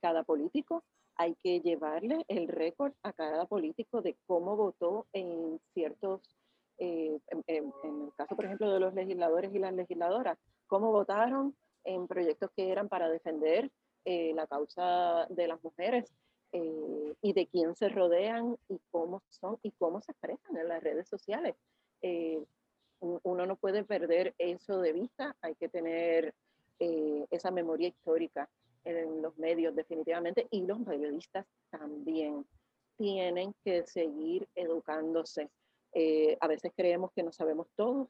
cada 0.00 0.22
político. 0.22 0.82
Hay 1.16 1.34
que 1.42 1.60
llevarle 1.60 2.24
el 2.26 2.48
récord 2.48 2.94
a 3.02 3.12
cada 3.12 3.44
político 3.44 4.00
de 4.00 4.16
cómo 4.26 4.56
votó 4.56 5.06
en 5.12 5.60
ciertos, 5.74 6.22
en, 6.78 7.20
en 7.48 7.72
el 7.84 8.14
caso, 8.16 8.34
por 8.34 8.46
ejemplo, 8.46 8.72
de 8.72 8.80
los 8.80 8.94
legisladores 8.94 9.54
y 9.54 9.58
las 9.58 9.74
legisladoras, 9.74 10.38
cómo 10.66 10.90
votaron 10.90 11.54
en 11.84 12.06
proyectos 12.06 12.50
que 12.56 12.70
eran 12.70 12.88
para 12.88 13.08
defender 13.08 13.70
eh, 14.04 14.32
la 14.34 14.46
causa 14.46 15.26
de 15.30 15.46
las 15.46 15.62
mujeres 15.62 16.12
eh, 16.52 17.14
y 17.22 17.32
de 17.32 17.46
quién 17.46 17.76
se 17.76 17.88
rodean 17.88 18.56
y 18.68 18.80
cómo 18.90 19.22
son 19.28 19.58
y 19.62 19.70
cómo 19.72 20.00
se 20.00 20.12
expresan 20.12 20.56
en 20.56 20.68
las 20.68 20.82
redes 20.82 21.08
sociales. 21.08 21.54
Eh, 22.02 22.42
uno 23.00 23.46
no 23.46 23.56
puede 23.56 23.84
perder 23.84 24.34
eso 24.38 24.80
de 24.80 24.92
vista, 24.92 25.36
hay 25.40 25.54
que 25.56 25.68
tener 25.68 26.34
esa 27.30 27.52
memoria 27.52 27.88
histórica 27.88 28.48
en 28.84 29.22
los 29.22 29.36
medios 29.38 29.74
definitivamente 29.74 30.48
y 30.50 30.66
los 30.66 30.80
periodistas 30.80 31.46
también 31.70 32.44
tienen 32.96 33.54
que 33.64 33.86
seguir 33.86 34.48
educándose. 34.56 35.48
a 36.40 36.46
veces 36.48 36.72
creemos 36.76 37.12
que 37.12 37.22
no 37.22 37.32
sabemos 37.32 37.68
todo, 37.76 38.08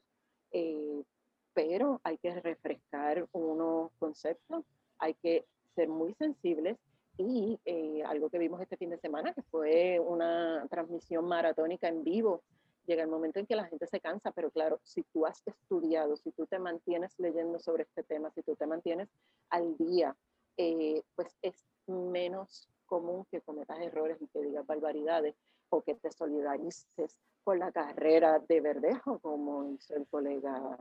pero 1.53 2.01
hay 2.03 2.17
que 2.17 2.33
refrescar 2.39 3.27
unos 3.31 3.91
conceptos, 3.99 4.65
hay 4.99 5.13
que 5.15 5.45
ser 5.75 5.87
muy 5.87 6.13
sensibles. 6.15 6.77
Y 7.15 7.59
eh, 7.65 8.01
algo 8.07 8.29
que 8.29 8.39
vimos 8.39 8.59
este 8.59 8.75
fin 8.75 8.89
de 8.89 8.97
semana, 8.97 9.33
que 9.33 9.43
fue 9.43 9.99
una 9.99 10.65
transmisión 10.69 11.25
maratónica 11.25 11.87
en 11.87 12.03
vivo, 12.03 12.41
llega 12.85 13.03
el 13.03 13.09
momento 13.09 13.39
en 13.39 13.45
que 13.45 13.55
la 13.55 13.65
gente 13.65 13.87
se 13.87 13.99
cansa, 13.99 14.31
pero 14.31 14.49
claro, 14.49 14.79
si 14.83 15.03
tú 15.03 15.25
has 15.25 15.41
estudiado, 15.45 16.17
si 16.17 16.31
tú 16.31 16.45
te 16.47 16.59
mantienes 16.59 17.13
leyendo 17.19 17.59
sobre 17.59 17.83
este 17.83 18.03
tema, 18.03 18.31
si 18.31 18.41
tú 18.41 18.55
te 18.55 18.65
mantienes 18.65 19.09
al 19.49 19.77
día, 19.77 20.15
eh, 20.57 21.03
pues 21.15 21.35
es 21.41 21.65
menos 21.87 22.67
común 22.85 23.25
que 23.31 23.41
cometas 23.41 23.79
errores 23.79 24.21
y 24.21 24.27
que 24.27 24.41
digas 24.41 24.65
barbaridades 24.65 25.35
o 25.69 25.81
que 25.81 25.95
te 25.95 26.11
solidarices 26.11 27.19
con 27.43 27.59
la 27.59 27.71
carrera 27.71 28.39
de 28.39 28.61
Verdejo, 28.61 29.19
como 29.19 29.69
hizo 29.71 29.95
el 29.95 30.07
colega 30.07 30.77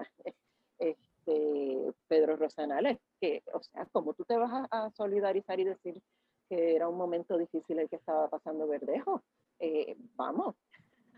este, 0.78 1.92
Pedro 2.08 2.36
Rosanales, 2.36 2.98
que, 3.20 3.42
o 3.52 3.62
sea, 3.62 3.86
como 3.86 4.14
tú 4.14 4.24
te 4.24 4.36
vas 4.36 4.66
a, 4.70 4.90
solidarizar 4.90 5.60
y 5.60 5.64
decir 5.64 6.00
que 6.48 6.74
era 6.76 6.88
un 6.88 6.96
momento 6.96 7.36
difícil 7.38 7.78
el 7.78 7.88
que 7.88 7.96
estaba 7.96 8.28
pasando 8.28 8.66
Verdejo, 8.66 9.22
eh, 9.58 9.96
vamos, 10.16 10.56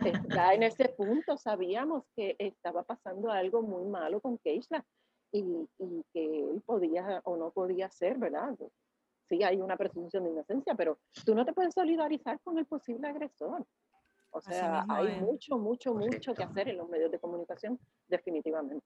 está 0.04 0.54
en 0.54 0.64
ese 0.64 0.88
punto, 0.90 1.36
sabíamos 1.36 2.04
que 2.14 2.36
estaba 2.38 2.82
pasando 2.82 3.30
algo 3.30 3.62
muy 3.62 3.84
malo 3.84 4.20
con 4.20 4.38
Keishla 4.38 4.84
y, 5.32 5.68
y, 5.78 6.04
que 6.12 6.50
él 6.50 6.62
podía 6.64 7.20
o 7.24 7.36
no 7.36 7.50
podía 7.50 7.90
ser, 7.90 8.18
¿verdad? 8.18 8.54
Sí, 9.28 9.42
hay 9.42 9.60
una 9.60 9.76
presunción 9.76 10.24
de 10.24 10.30
inocencia, 10.30 10.74
pero 10.74 10.98
tú 11.24 11.34
no 11.34 11.44
te 11.44 11.52
puedes 11.52 11.74
solidarizar 11.74 12.40
con 12.40 12.58
el 12.58 12.66
posible 12.66 13.08
agresor. 13.08 13.66
O 14.30 14.40
sea, 14.40 14.84
hay 14.88 15.20
mucho, 15.20 15.56
mucho, 15.58 15.94
mucho 15.94 16.34
que 16.34 16.42
hacer 16.42 16.68
en 16.68 16.76
los 16.76 16.88
medios 16.88 17.10
de 17.10 17.20
comunicación, 17.20 17.78
definitivamente. 18.08 18.84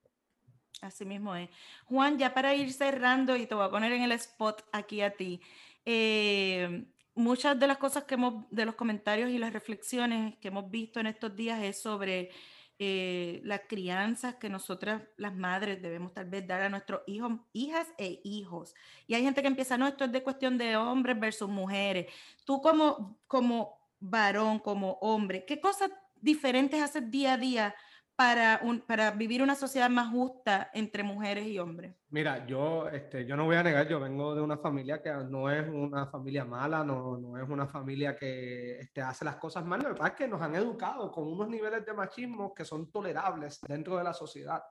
Así 0.80 1.04
mismo 1.04 1.34
es. 1.34 1.48
Juan, 1.86 2.18
ya 2.18 2.32
para 2.34 2.54
ir 2.54 2.72
cerrando 2.72 3.36
y 3.36 3.46
te 3.46 3.54
voy 3.54 3.64
a 3.64 3.70
poner 3.70 3.92
en 3.92 4.02
el 4.02 4.12
spot 4.12 4.64
aquí 4.72 5.00
a 5.00 5.10
ti. 5.10 5.40
Eh, 5.84 6.86
muchas 7.14 7.58
de 7.58 7.66
las 7.66 7.78
cosas 7.78 8.04
que 8.04 8.14
hemos, 8.14 8.44
de 8.50 8.64
los 8.64 8.76
comentarios 8.76 9.30
y 9.30 9.38
las 9.38 9.52
reflexiones 9.52 10.36
que 10.38 10.48
hemos 10.48 10.70
visto 10.70 11.00
en 11.00 11.08
estos 11.08 11.34
días 11.34 11.62
es 11.62 11.80
sobre 11.80 12.30
eh, 12.78 13.40
las 13.42 13.62
crianzas 13.68 14.36
que 14.36 14.48
nosotras, 14.48 15.02
las 15.16 15.34
madres, 15.34 15.82
debemos 15.82 16.14
tal 16.14 16.26
vez 16.26 16.46
dar 16.46 16.62
a 16.62 16.68
nuestros 16.68 17.00
hijos, 17.08 17.32
hijas 17.52 17.88
e 17.98 18.20
hijos. 18.22 18.72
Y 19.08 19.14
hay 19.14 19.24
gente 19.24 19.42
que 19.42 19.48
empieza, 19.48 19.76
no, 19.76 19.88
esto 19.88 20.04
es 20.04 20.12
de 20.12 20.22
cuestión 20.22 20.56
de 20.56 20.76
hombres 20.76 21.18
versus 21.18 21.48
mujeres. 21.48 22.06
Tú 22.44 22.62
como, 22.62 23.18
como 23.26 23.80
varón, 23.98 24.60
como 24.60 24.92
hombre, 25.00 25.44
¿qué 25.44 25.60
cosas 25.60 25.90
diferentes 26.20 26.80
haces 26.80 27.10
día 27.10 27.32
a 27.32 27.36
día 27.36 27.74
para, 28.18 28.60
para 28.84 29.12
vivir 29.12 29.44
una 29.44 29.54
sociedad 29.54 29.88
más 29.88 30.10
justa 30.10 30.72
entre 30.74 31.04
mujeres 31.04 31.46
y 31.46 31.60
hombres? 31.60 31.94
Mira, 32.10 32.44
yo, 32.48 32.88
este, 32.88 33.24
yo 33.24 33.36
no 33.36 33.44
voy 33.44 33.54
a 33.54 33.62
negar, 33.62 33.86
yo 33.86 34.00
vengo 34.00 34.34
de 34.34 34.40
una 34.42 34.58
familia 34.58 35.00
que 35.00 35.12
no 35.30 35.48
es 35.48 35.68
una 35.68 36.04
familia 36.08 36.44
mala, 36.44 36.82
no, 36.82 37.16
no 37.16 37.40
es 37.40 37.48
una 37.48 37.68
familia 37.68 38.16
que 38.16 38.80
este, 38.80 39.02
hace 39.02 39.24
las 39.24 39.36
cosas 39.36 39.64
mal, 39.64 39.80
lo 39.84 39.90
que 39.90 39.94
pasa 39.94 40.08
es 40.08 40.14
que 40.16 40.26
nos 40.26 40.42
han 40.42 40.56
educado 40.56 41.12
con 41.12 41.28
unos 41.28 41.48
niveles 41.48 41.86
de 41.86 41.92
machismo 41.92 42.52
que 42.52 42.64
son 42.64 42.90
tolerables 42.90 43.60
dentro 43.60 43.96
de 43.96 44.02
la 44.02 44.12
sociedad. 44.12 44.64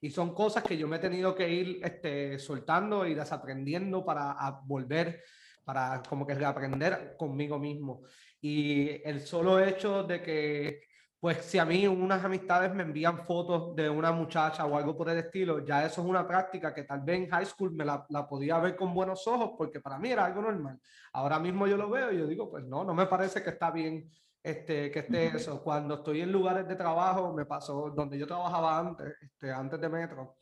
Y 0.00 0.08
son 0.10 0.32
cosas 0.32 0.62
que 0.62 0.78
yo 0.78 0.86
me 0.86 0.98
he 0.98 1.00
tenido 1.00 1.34
que 1.34 1.50
ir 1.50 1.80
este, 1.82 2.38
soltando 2.38 3.04
y 3.04 3.14
desaprendiendo 3.14 4.04
para 4.04 4.60
volver, 4.62 5.24
para 5.64 6.04
como 6.08 6.24
que 6.24 6.34
reaprender 6.34 7.16
conmigo 7.18 7.58
mismo. 7.58 8.02
Y 8.40 9.02
el 9.02 9.22
solo 9.22 9.58
hecho 9.58 10.04
de 10.04 10.22
que 10.22 10.82
pues 11.18 11.38
si 11.38 11.58
a 11.58 11.64
mí 11.64 11.86
unas 11.86 12.24
amistades 12.24 12.74
me 12.74 12.82
envían 12.82 13.24
fotos 13.24 13.74
de 13.74 13.88
una 13.88 14.12
muchacha 14.12 14.64
o 14.66 14.76
algo 14.76 14.96
por 14.96 15.08
el 15.08 15.18
estilo, 15.18 15.64
ya 15.64 15.84
eso 15.84 16.02
es 16.02 16.06
una 16.06 16.26
práctica 16.26 16.74
que 16.74 16.84
tal 16.84 17.00
vez 17.00 17.18
en 17.18 17.30
high 17.30 17.46
school 17.46 17.72
me 17.72 17.84
la, 17.84 18.04
la, 18.10 18.28
podía 18.28 18.58
ver 18.58 18.76
con 18.76 18.92
buenos 18.94 19.26
ojos 19.26 19.52
porque 19.56 19.80
para 19.80 19.98
mí 19.98 20.10
era 20.10 20.26
algo 20.26 20.42
normal. 20.42 20.78
Ahora 21.12 21.38
mismo 21.38 21.66
yo 21.66 21.76
lo 21.76 21.90
veo 21.90 22.12
y 22.12 22.18
yo 22.18 22.26
digo, 22.26 22.50
pues 22.50 22.64
no, 22.64 22.84
no 22.84 22.94
me 22.94 23.06
parece 23.06 23.42
que 23.42 23.50
está 23.50 23.70
bien 23.70 24.10
este, 24.46 24.92
que 24.92 25.00
esté 25.00 25.26
eso. 25.26 25.60
Cuando 25.60 25.96
estoy 25.96 26.20
en 26.20 26.30
lugares 26.30 26.68
de 26.68 26.76
trabajo, 26.76 27.32
me 27.32 27.46
pasó 27.46 27.90
donde 27.90 28.16
yo 28.16 28.28
trabajaba 28.28 28.78
antes, 28.78 29.14
este, 29.20 29.50
antes 29.50 29.80
de 29.80 29.88
Metro, 29.88 30.36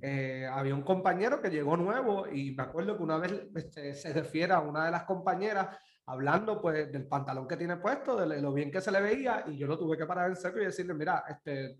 eh, 0.00 0.48
había 0.50 0.74
un 0.74 0.82
compañero 0.82 1.42
que 1.42 1.50
llegó 1.50 1.76
nuevo 1.76 2.26
y 2.26 2.54
me 2.54 2.62
acuerdo 2.62 2.96
que 2.96 3.02
una 3.02 3.18
vez 3.18 3.32
este, 3.54 3.94
se 3.94 4.12
refiere 4.14 4.54
a 4.54 4.60
una 4.60 4.86
de 4.86 4.92
las 4.92 5.04
compañeras 5.04 5.76
hablando 6.06 6.60
pues 6.60 6.92
del 6.92 7.06
pantalón 7.06 7.48
que 7.48 7.56
tiene 7.56 7.76
puesto, 7.78 8.16
de 8.16 8.40
lo 8.40 8.52
bien 8.52 8.70
que 8.70 8.80
se 8.80 8.90
le 8.90 9.00
veía, 9.00 9.44
y 9.46 9.56
yo 9.56 9.66
lo 9.66 9.78
tuve 9.78 9.96
que 9.96 10.06
parar 10.06 10.28
en 10.28 10.36
seco 10.36 10.58
y 10.58 10.66
decirle, 10.66 10.94
mira, 10.94 11.24
este, 11.28 11.78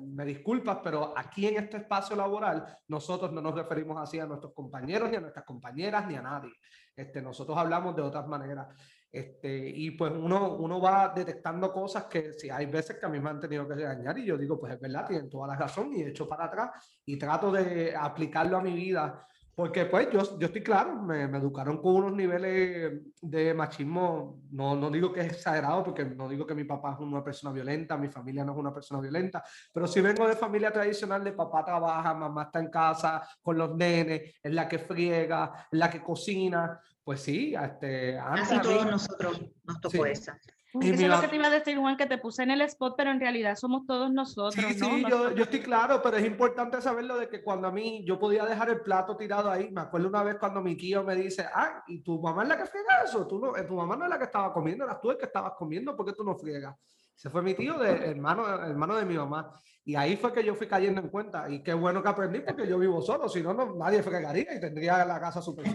me 0.00 0.24
disculpas, 0.24 0.78
pero 0.82 1.12
aquí 1.16 1.46
en 1.46 1.62
este 1.62 1.78
espacio 1.78 2.16
laboral 2.16 2.64
nosotros 2.88 3.32
no 3.32 3.40
nos 3.40 3.54
referimos 3.54 3.98
así 4.00 4.18
a 4.18 4.26
nuestros 4.26 4.52
compañeros, 4.52 5.10
ni 5.10 5.16
a 5.16 5.20
nuestras 5.20 5.44
compañeras, 5.44 6.06
ni 6.06 6.16
a 6.16 6.22
nadie. 6.22 6.52
Este, 6.94 7.22
nosotros 7.22 7.56
hablamos 7.56 7.94
de 7.94 8.02
otras 8.02 8.26
maneras. 8.26 8.66
Este, 9.12 9.68
y 9.68 9.92
pues 9.92 10.12
uno, 10.12 10.54
uno 10.56 10.80
va 10.80 11.12
detectando 11.14 11.72
cosas 11.72 12.04
que 12.04 12.32
si 12.32 12.50
hay 12.50 12.66
veces 12.66 12.98
que 12.98 13.06
a 13.06 13.08
mí 13.08 13.20
me 13.20 13.30
han 13.30 13.40
tenido 13.40 13.66
que 13.66 13.74
regañar 13.74 14.18
y 14.18 14.26
yo 14.26 14.36
digo, 14.36 14.58
pues 14.58 14.74
es 14.74 14.80
verdad, 14.80 15.06
tienen 15.06 15.30
toda 15.30 15.46
la 15.46 15.56
razón 15.56 15.94
y 15.94 16.02
echo 16.02 16.28
para 16.28 16.46
atrás 16.46 17.00
y 17.04 17.16
trato 17.16 17.50
de 17.52 17.94
aplicarlo 17.96 18.58
a 18.58 18.62
mi 18.62 18.74
vida 18.74 19.26
porque 19.56 19.86
pues 19.86 20.10
yo, 20.12 20.38
yo 20.38 20.48
estoy 20.48 20.62
claro, 20.62 20.96
me, 20.96 21.26
me, 21.26 21.38
educaron 21.38 21.78
con 21.78 21.94
unos 21.94 22.12
niveles 22.12 23.00
de 23.22 23.54
machismo, 23.54 24.42
no, 24.50 24.76
no 24.76 24.90
digo 24.90 25.10
que 25.10 25.20
es 25.20 25.32
exagerado, 25.32 25.82
porque 25.82 26.04
no 26.04 26.28
digo 26.28 26.46
que 26.46 26.54
mi 26.54 26.64
papá 26.64 26.92
es 26.92 27.00
una 27.00 27.24
persona 27.24 27.54
violenta, 27.54 27.96
mi 27.96 28.08
familia 28.08 28.44
no 28.44 28.52
es 28.52 28.58
una 28.58 28.74
persona 28.74 29.00
violenta, 29.00 29.42
pero 29.72 29.86
si 29.86 30.02
vengo 30.02 30.28
de 30.28 30.36
familia 30.36 30.70
tradicional, 30.70 31.24
de 31.24 31.32
papá 31.32 31.64
trabaja, 31.64 32.12
mamá 32.12 32.42
está 32.42 32.60
en 32.60 32.68
casa 32.68 33.26
con 33.40 33.56
los 33.56 33.74
nenes, 33.74 34.34
es 34.42 34.52
la 34.52 34.68
que 34.68 34.78
friega, 34.78 35.66
es 35.72 35.78
la 35.78 35.88
que 35.88 36.02
cocina, 36.02 36.78
pues 37.02 37.22
sí, 37.22 37.54
este, 37.54 38.18
Así 38.18 38.60
todos 38.60 38.84
nosotros 38.84 39.40
nos 39.64 39.80
tocó 39.80 40.04
esa. 40.04 40.38
Eso 40.80 41.02
es 41.02 41.08
lo 41.08 41.20
que 41.20 41.28
te 41.28 41.36
iba 41.36 41.46
a 41.46 41.50
decir, 41.50 41.78
Juan, 41.78 41.96
que 41.96 42.06
te 42.06 42.18
puse 42.18 42.42
en 42.42 42.50
el 42.50 42.60
spot, 42.62 42.94
pero 42.96 43.10
en 43.10 43.20
realidad 43.20 43.56
somos 43.56 43.86
todos 43.86 44.12
nosotros. 44.12 44.54
Sí, 44.54 44.78
¿no? 44.78 44.86
sí, 44.86 45.04
yo, 45.08 45.30
yo, 45.32 45.44
estoy 45.44 45.60
claro, 45.60 46.00
pero 46.02 46.16
es 46.16 46.26
importante 46.26 46.80
saberlo 46.80 47.16
de 47.16 47.28
que 47.28 47.42
cuando 47.42 47.68
a 47.68 47.72
mí 47.72 48.04
yo 48.06 48.18
podía 48.18 48.44
dejar 48.44 48.70
el 48.70 48.80
plato 48.80 49.16
tirado 49.16 49.50
ahí, 49.50 49.70
me 49.70 49.82
acuerdo 49.82 50.08
una 50.08 50.22
vez 50.22 50.36
cuando 50.38 50.60
mi 50.60 50.76
tío 50.76 51.04
me 51.04 51.14
dice, 51.14 51.46
ah, 51.52 51.82
¿y 51.86 52.02
tu 52.02 52.20
mamá 52.20 52.42
es 52.42 52.48
la 52.48 52.56
que 52.56 52.66
friega 52.66 53.02
eso? 53.04 53.26
¿Tú 53.26 53.38
no, 53.38 53.56
eh, 53.56 53.64
tu 53.64 53.74
mamá 53.74 53.96
no 53.96 54.04
es 54.04 54.10
la 54.10 54.18
que 54.18 54.24
estaba 54.24 54.52
comiendo, 54.52 54.84
eras 54.84 55.00
tú 55.00 55.10
el 55.10 55.18
que 55.18 55.26
estabas 55.26 55.52
comiendo, 55.56 55.96
¿por 55.96 56.06
qué 56.06 56.12
tú 56.12 56.24
no 56.24 56.36
friegas? 56.36 56.74
Ese 57.16 57.30
fue 57.30 57.42
mi 57.42 57.54
tío, 57.54 57.78
de, 57.78 58.10
hermano, 58.10 58.46
hermano 58.46 58.96
de 58.96 59.06
mi 59.06 59.16
mamá. 59.16 59.50
Y 59.84 59.94
ahí 59.94 60.16
fue 60.16 60.32
que 60.32 60.44
yo 60.44 60.54
fui 60.54 60.66
cayendo 60.66 61.00
en 61.00 61.08
cuenta. 61.08 61.48
Y 61.48 61.62
qué 61.62 61.72
bueno 61.72 62.02
que 62.02 62.08
aprendí 62.08 62.40
porque 62.40 62.66
yo 62.66 62.78
vivo 62.78 63.00
solo, 63.00 63.28
si 63.28 63.40
no, 63.40 63.54
no 63.54 63.74
nadie 63.74 64.02
fregaría 64.02 64.54
y 64.54 64.60
tendría 64.60 65.04
la 65.04 65.20
casa 65.20 65.40
súper. 65.40 65.64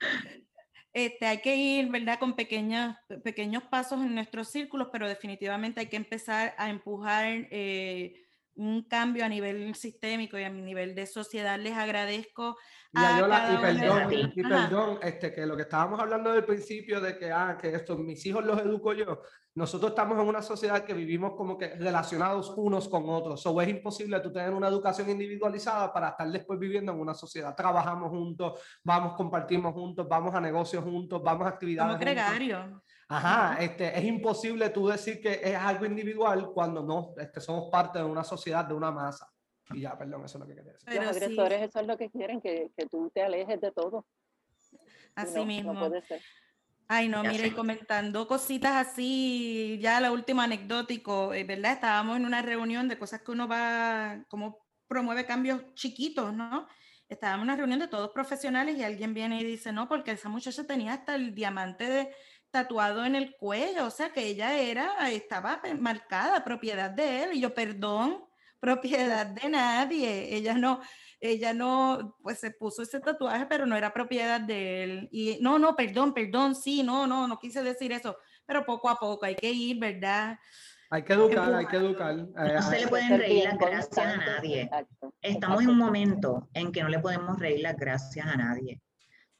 Este, 0.92 1.26
hay 1.26 1.38
que 1.40 1.56
ir, 1.56 1.88
¿verdad?, 1.88 2.18
con 2.18 2.34
pequeños, 2.34 2.96
pequeños 3.22 3.62
pasos 3.64 4.00
en 4.02 4.14
nuestros 4.14 4.48
círculos, 4.48 4.88
pero 4.92 5.08
definitivamente 5.08 5.80
hay 5.80 5.88
que 5.88 5.96
empezar 5.96 6.54
a 6.58 6.68
empujar 6.68 7.46
eh, 7.50 8.14
un 8.54 8.82
cambio 8.82 9.24
a 9.24 9.28
nivel 9.28 9.74
sistémico 9.74 10.38
y 10.38 10.44
a 10.44 10.50
nivel 10.50 10.94
de 10.94 11.06
sociedad. 11.06 11.58
Les 11.58 11.76
agradezco. 11.76 12.56
Y, 12.92 12.98
y 12.98 13.56
perdón, 13.58 14.12
y 14.12 14.42
perdón 14.42 14.98
este, 15.02 15.32
que 15.32 15.46
lo 15.46 15.56
que 15.56 15.62
estábamos 15.62 16.00
hablando 16.00 16.32
del 16.32 16.44
principio 16.44 17.00
de 17.00 17.16
que, 17.16 17.30
ah, 17.30 17.56
que 17.60 17.74
estos 17.74 17.98
mis 17.98 18.24
hijos 18.26 18.44
los 18.44 18.60
educo 18.60 18.92
yo, 18.92 19.22
nosotros 19.54 19.90
estamos 19.90 20.18
en 20.18 20.28
una 20.28 20.42
sociedad 20.42 20.84
que 20.84 20.94
vivimos 20.94 21.34
como 21.36 21.58
que 21.58 21.74
relacionados 21.74 22.52
unos 22.56 22.88
con 22.88 23.08
otros. 23.08 23.44
O 23.46 23.60
es 23.60 23.68
imposible 23.68 24.20
tú 24.20 24.32
tener 24.32 24.52
una 24.52 24.68
educación 24.68 25.10
individualizada 25.10 25.92
para 25.92 26.10
estar 26.10 26.28
después 26.30 26.58
viviendo 26.58 26.92
en 26.92 27.00
una 27.00 27.14
sociedad. 27.14 27.54
Trabajamos 27.56 28.10
juntos, 28.10 28.60
vamos, 28.84 29.14
compartimos 29.14 29.72
juntos, 29.74 30.08
vamos 30.08 30.34
a 30.34 30.40
negocios 30.40 30.84
juntos, 30.84 31.20
vamos 31.22 31.46
a 31.46 31.50
actividades. 31.50 31.92
Como 31.92 32.00
gregario. 32.00 32.82
Ajá, 33.12 33.56
este, 33.60 33.98
es 33.98 34.04
imposible 34.04 34.70
tú 34.70 34.86
decir 34.86 35.20
que 35.20 35.40
es 35.42 35.56
algo 35.56 35.84
individual 35.84 36.52
cuando 36.54 36.80
no 36.80 37.12
este, 37.18 37.40
somos 37.40 37.68
parte 37.68 37.98
de 37.98 38.04
una 38.04 38.22
sociedad, 38.22 38.64
de 38.64 38.72
una 38.72 38.92
masa. 38.92 39.28
Y 39.72 39.80
ya, 39.80 39.98
perdón, 39.98 40.24
eso 40.24 40.38
es 40.38 40.40
lo 40.40 40.46
que 40.46 40.54
quería 40.54 40.72
decir. 40.72 40.94
Los 40.94 41.16
agresores, 41.16 41.62
eso 41.62 41.80
es 41.80 41.86
lo 41.88 41.96
que 41.96 42.08
quieren, 42.08 42.40
que, 42.40 42.70
que 42.76 42.86
tú 42.86 43.10
te 43.12 43.22
alejes 43.22 43.60
de 43.60 43.72
todo. 43.72 44.06
Así 45.16 45.44
mismo. 45.44 45.72
No 45.74 45.88
puede 45.88 46.02
ser. 46.02 46.22
Ay, 46.86 47.08
no, 47.08 47.24
mire, 47.24 47.48
y 47.48 47.50
comentando 47.50 48.28
cositas 48.28 48.88
así, 48.88 49.78
ya 49.80 50.00
la 50.00 50.12
última 50.12 50.44
anecdótico, 50.44 51.34
eh, 51.34 51.42
¿verdad? 51.42 51.72
Estábamos 51.72 52.16
en 52.16 52.26
una 52.26 52.42
reunión 52.42 52.86
de 52.86 52.96
cosas 52.96 53.22
que 53.22 53.32
uno 53.32 53.48
va, 53.48 54.24
como 54.28 54.58
promueve 54.86 55.26
cambios 55.26 55.74
chiquitos, 55.74 56.32
¿no? 56.32 56.68
Estábamos 57.08 57.42
en 57.42 57.48
una 57.48 57.56
reunión 57.56 57.80
de 57.80 57.88
todos 57.88 58.10
profesionales 58.10 58.76
y 58.76 58.84
alguien 58.84 59.14
viene 59.14 59.40
y 59.40 59.44
dice, 59.44 59.72
no, 59.72 59.88
porque 59.88 60.12
esa 60.12 60.28
muchacha 60.28 60.64
tenía 60.64 60.92
hasta 60.92 61.16
el 61.16 61.34
diamante 61.34 61.88
de, 61.88 62.14
tatuado 62.50 63.04
en 63.04 63.14
el 63.14 63.36
cuello, 63.36 63.86
o 63.86 63.90
sea 63.90 64.12
que 64.12 64.26
ella 64.26 64.58
era, 64.58 65.10
estaba 65.10 65.60
marcada, 65.78 66.44
propiedad 66.44 66.90
de 66.90 67.24
él, 67.24 67.30
y 67.34 67.40
yo, 67.40 67.54
perdón, 67.54 68.24
propiedad 68.60 69.26
de 69.26 69.48
nadie, 69.48 70.34
ella 70.34 70.54
no, 70.54 70.80
ella 71.20 71.52
no, 71.52 72.16
pues 72.22 72.38
se 72.38 72.50
puso 72.50 72.82
ese 72.82 73.00
tatuaje, 73.00 73.46
pero 73.46 73.66
no 73.66 73.76
era 73.76 73.92
propiedad 73.92 74.40
de 74.40 74.84
él. 74.84 75.08
Y 75.12 75.38
no, 75.40 75.58
no, 75.58 75.76
perdón, 75.76 76.14
perdón, 76.14 76.54
sí, 76.54 76.82
no, 76.82 77.06
no, 77.06 77.28
no 77.28 77.38
quise 77.38 77.62
decir 77.62 77.92
eso, 77.92 78.16
pero 78.46 78.64
poco 78.64 78.88
a 78.88 78.96
poco 78.96 79.26
hay 79.26 79.34
que 79.34 79.50
ir, 79.50 79.78
¿verdad? 79.78 80.38
Hay 80.92 81.04
que 81.04 81.12
educar, 81.12 81.54
hay 81.54 81.66
que 81.66 81.76
educar. 81.76 82.18
Eh, 82.18 82.52
no 82.54 82.62
se 82.62 82.80
le 82.80 82.88
pueden 82.88 83.18
reír 83.18 83.44
las 83.44 83.58
gracias 83.58 84.06
a 84.06 84.16
nadie. 84.16 84.68
Estamos 85.22 85.62
en 85.62 85.70
un 85.70 85.78
momento 85.78 86.48
en 86.52 86.72
que 86.72 86.82
no 86.82 86.88
le 86.88 86.98
podemos 86.98 87.38
reír 87.38 87.60
las 87.60 87.76
gracias 87.76 88.26
a 88.26 88.36
nadie. 88.36 88.80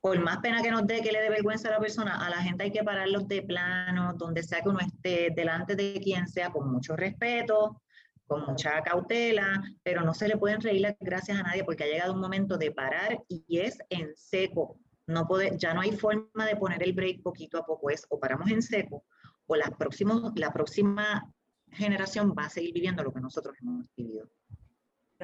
Por 0.00 0.18
más 0.20 0.38
pena 0.38 0.62
que 0.62 0.70
nos 0.70 0.86
dé, 0.86 1.02
que 1.02 1.12
le 1.12 1.20
dé 1.20 1.28
vergüenza 1.28 1.68
a 1.68 1.72
la 1.72 1.78
persona, 1.78 2.24
a 2.24 2.30
la 2.30 2.42
gente 2.42 2.64
hay 2.64 2.72
que 2.72 2.82
pararlos 2.82 3.28
de 3.28 3.42
plano, 3.42 4.14
donde 4.14 4.42
sea 4.42 4.62
que 4.62 4.68
uno 4.68 4.80
esté 4.80 5.30
delante 5.34 5.76
de 5.76 6.00
quien 6.02 6.26
sea, 6.26 6.50
con 6.50 6.70
mucho 6.70 6.96
respeto, 6.96 7.82
con 8.26 8.46
mucha 8.46 8.80
cautela, 8.82 9.62
pero 9.82 10.02
no 10.02 10.14
se 10.14 10.28
le 10.28 10.38
pueden 10.38 10.60
reír 10.60 10.82
las 10.82 10.96
gracias 11.00 11.38
a 11.38 11.42
nadie 11.42 11.64
porque 11.64 11.84
ha 11.84 11.88
llegado 11.88 12.14
un 12.14 12.20
momento 12.20 12.56
de 12.56 12.70
parar 12.70 13.18
y 13.28 13.58
es 13.58 13.78
en 13.90 14.16
seco. 14.16 14.78
No 15.06 15.26
puede, 15.26 15.58
ya 15.58 15.74
no 15.74 15.80
hay 15.80 15.92
forma 15.92 16.46
de 16.46 16.56
poner 16.56 16.82
el 16.82 16.92
break 16.92 17.22
poquito 17.22 17.58
a 17.58 17.66
poco, 17.66 17.90
es 17.90 18.06
o 18.08 18.18
paramos 18.18 18.50
en 18.50 18.62
seco 18.62 19.04
o 19.50 19.56
la, 19.56 19.68
próximo, 19.70 20.32
la 20.36 20.52
próxima 20.52 21.28
generación 21.72 22.34
va 22.38 22.44
a 22.44 22.50
seguir 22.50 22.72
viviendo 22.72 23.02
lo 23.02 23.12
que 23.12 23.20
nosotros 23.20 23.56
hemos 23.60 23.84
vivido. 23.96 24.28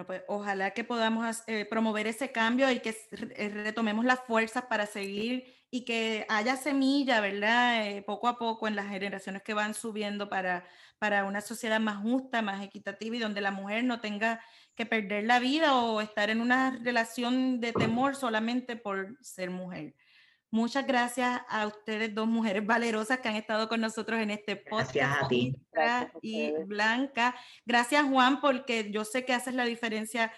Pues, 0.04 0.22
ojalá 0.28 0.72
que 0.72 0.84
podamos 0.84 1.42
eh, 1.46 1.64
promover 1.64 2.06
ese 2.06 2.32
cambio 2.32 2.70
y 2.70 2.80
que 2.80 2.96
eh, 3.10 3.48
retomemos 3.48 4.04
las 4.04 4.20
fuerzas 4.20 4.64
para 4.66 4.86
seguir 4.86 5.54
y 5.70 5.84
que 5.84 6.26
haya 6.28 6.56
semilla, 6.56 7.20
¿verdad? 7.20 7.86
Eh, 7.86 8.02
poco 8.02 8.28
a 8.28 8.38
poco 8.38 8.68
en 8.68 8.76
las 8.76 8.88
generaciones 8.88 9.42
que 9.42 9.54
van 9.54 9.74
subiendo 9.74 10.28
para, 10.28 10.64
para 10.98 11.24
una 11.24 11.40
sociedad 11.40 11.80
más 11.80 11.98
justa, 12.02 12.42
más 12.42 12.62
equitativa 12.62 13.16
y 13.16 13.18
donde 13.18 13.40
la 13.40 13.50
mujer 13.50 13.84
no 13.84 14.00
tenga 14.00 14.40
que 14.74 14.86
perder 14.86 15.24
la 15.24 15.38
vida 15.38 15.74
o 15.76 16.00
estar 16.00 16.30
en 16.30 16.40
una 16.40 16.78
relación 16.82 17.60
de 17.60 17.72
temor 17.72 18.16
solamente 18.16 18.76
por 18.76 19.16
ser 19.22 19.50
mujer. 19.50 19.94
Muchas 20.50 20.86
gracias 20.86 21.40
a 21.48 21.66
ustedes 21.66 22.14
dos 22.14 22.26
mujeres 22.28 22.64
valerosas 22.64 23.18
que 23.18 23.28
han 23.28 23.36
estado 23.36 23.68
con 23.68 23.80
nosotros 23.80 24.20
en 24.20 24.30
este 24.30 24.56
podcast. 24.56 24.94
Gracias 24.94 25.22
a 25.24 25.28
ti. 25.28 25.56
Y 26.22 26.52
Blanca. 26.64 27.34
Gracias 27.64 28.04
Juan 28.04 28.40
porque 28.40 28.90
yo 28.90 29.04
sé 29.04 29.24
que 29.24 29.34
haces 29.34 29.54
la 29.54 29.64
diferencia 29.64 30.32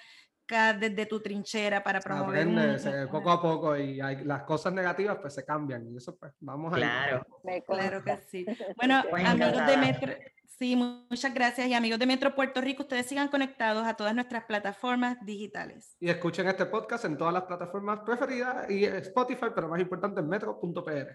desde 0.48 1.06
tu 1.06 1.20
trinchera 1.20 1.82
para 1.82 2.00
promover. 2.00 3.08
poco 3.10 3.30
a 3.30 3.40
poco 3.40 3.76
y 3.76 3.96
las 3.96 4.42
cosas 4.42 4.72
negativas 4.72 5.18
pues 5.20 5.34
se 5.34 5.44
cambian 5.44 5.86
y 5.92 5.96
eso 5.96 6.16
pues 6.16 6.32
vamos 6.40 6.72
a 6.72 6.76
Claro. 6.76 7.26
Claro 7.66 8.04
que 8.04 8.16
sí. 8.28 8.46
Bueno, 8.76 9.02
amigos 9.24 9.66
de 9.66 9.76
Metro, 9.76 10.12
Sí, 10.58 10.74
muchas 10.74 11.32
gracias. 11.32 11.68
Y 11.68 11.74
amigos 11.74 12.00
de 12.00 12.06
Metro 12.06 12.34
Puerto 12.34 12.60
Rico, 12.60 12.82
ustedes 12.82 13.06
sigan 13.06 13.28
conectados 13.28 13.86
a 13.86 13.94
todas 13.94 14.12
nuestras 14.12 14.44
plataformas 14.44 15.16
digitales. 15.24 15.96
Y 16.00 16.08
escuchen 16.08 16.48
este 16.48 16.66
podcast 16.66 17.04
en 17.04 17.16
todas 17.16 17.32
las 17.32 17.44
plataformas 17.44 18.00
preferidas 18.00 18.68
y 18.68 18.84
Spotify, 18.84 19.46
pero 19.54 19.68
más 19.68 19.80
importante 19.80 20.18
en 20.18 20.28
metro.pr. 20.28 21.14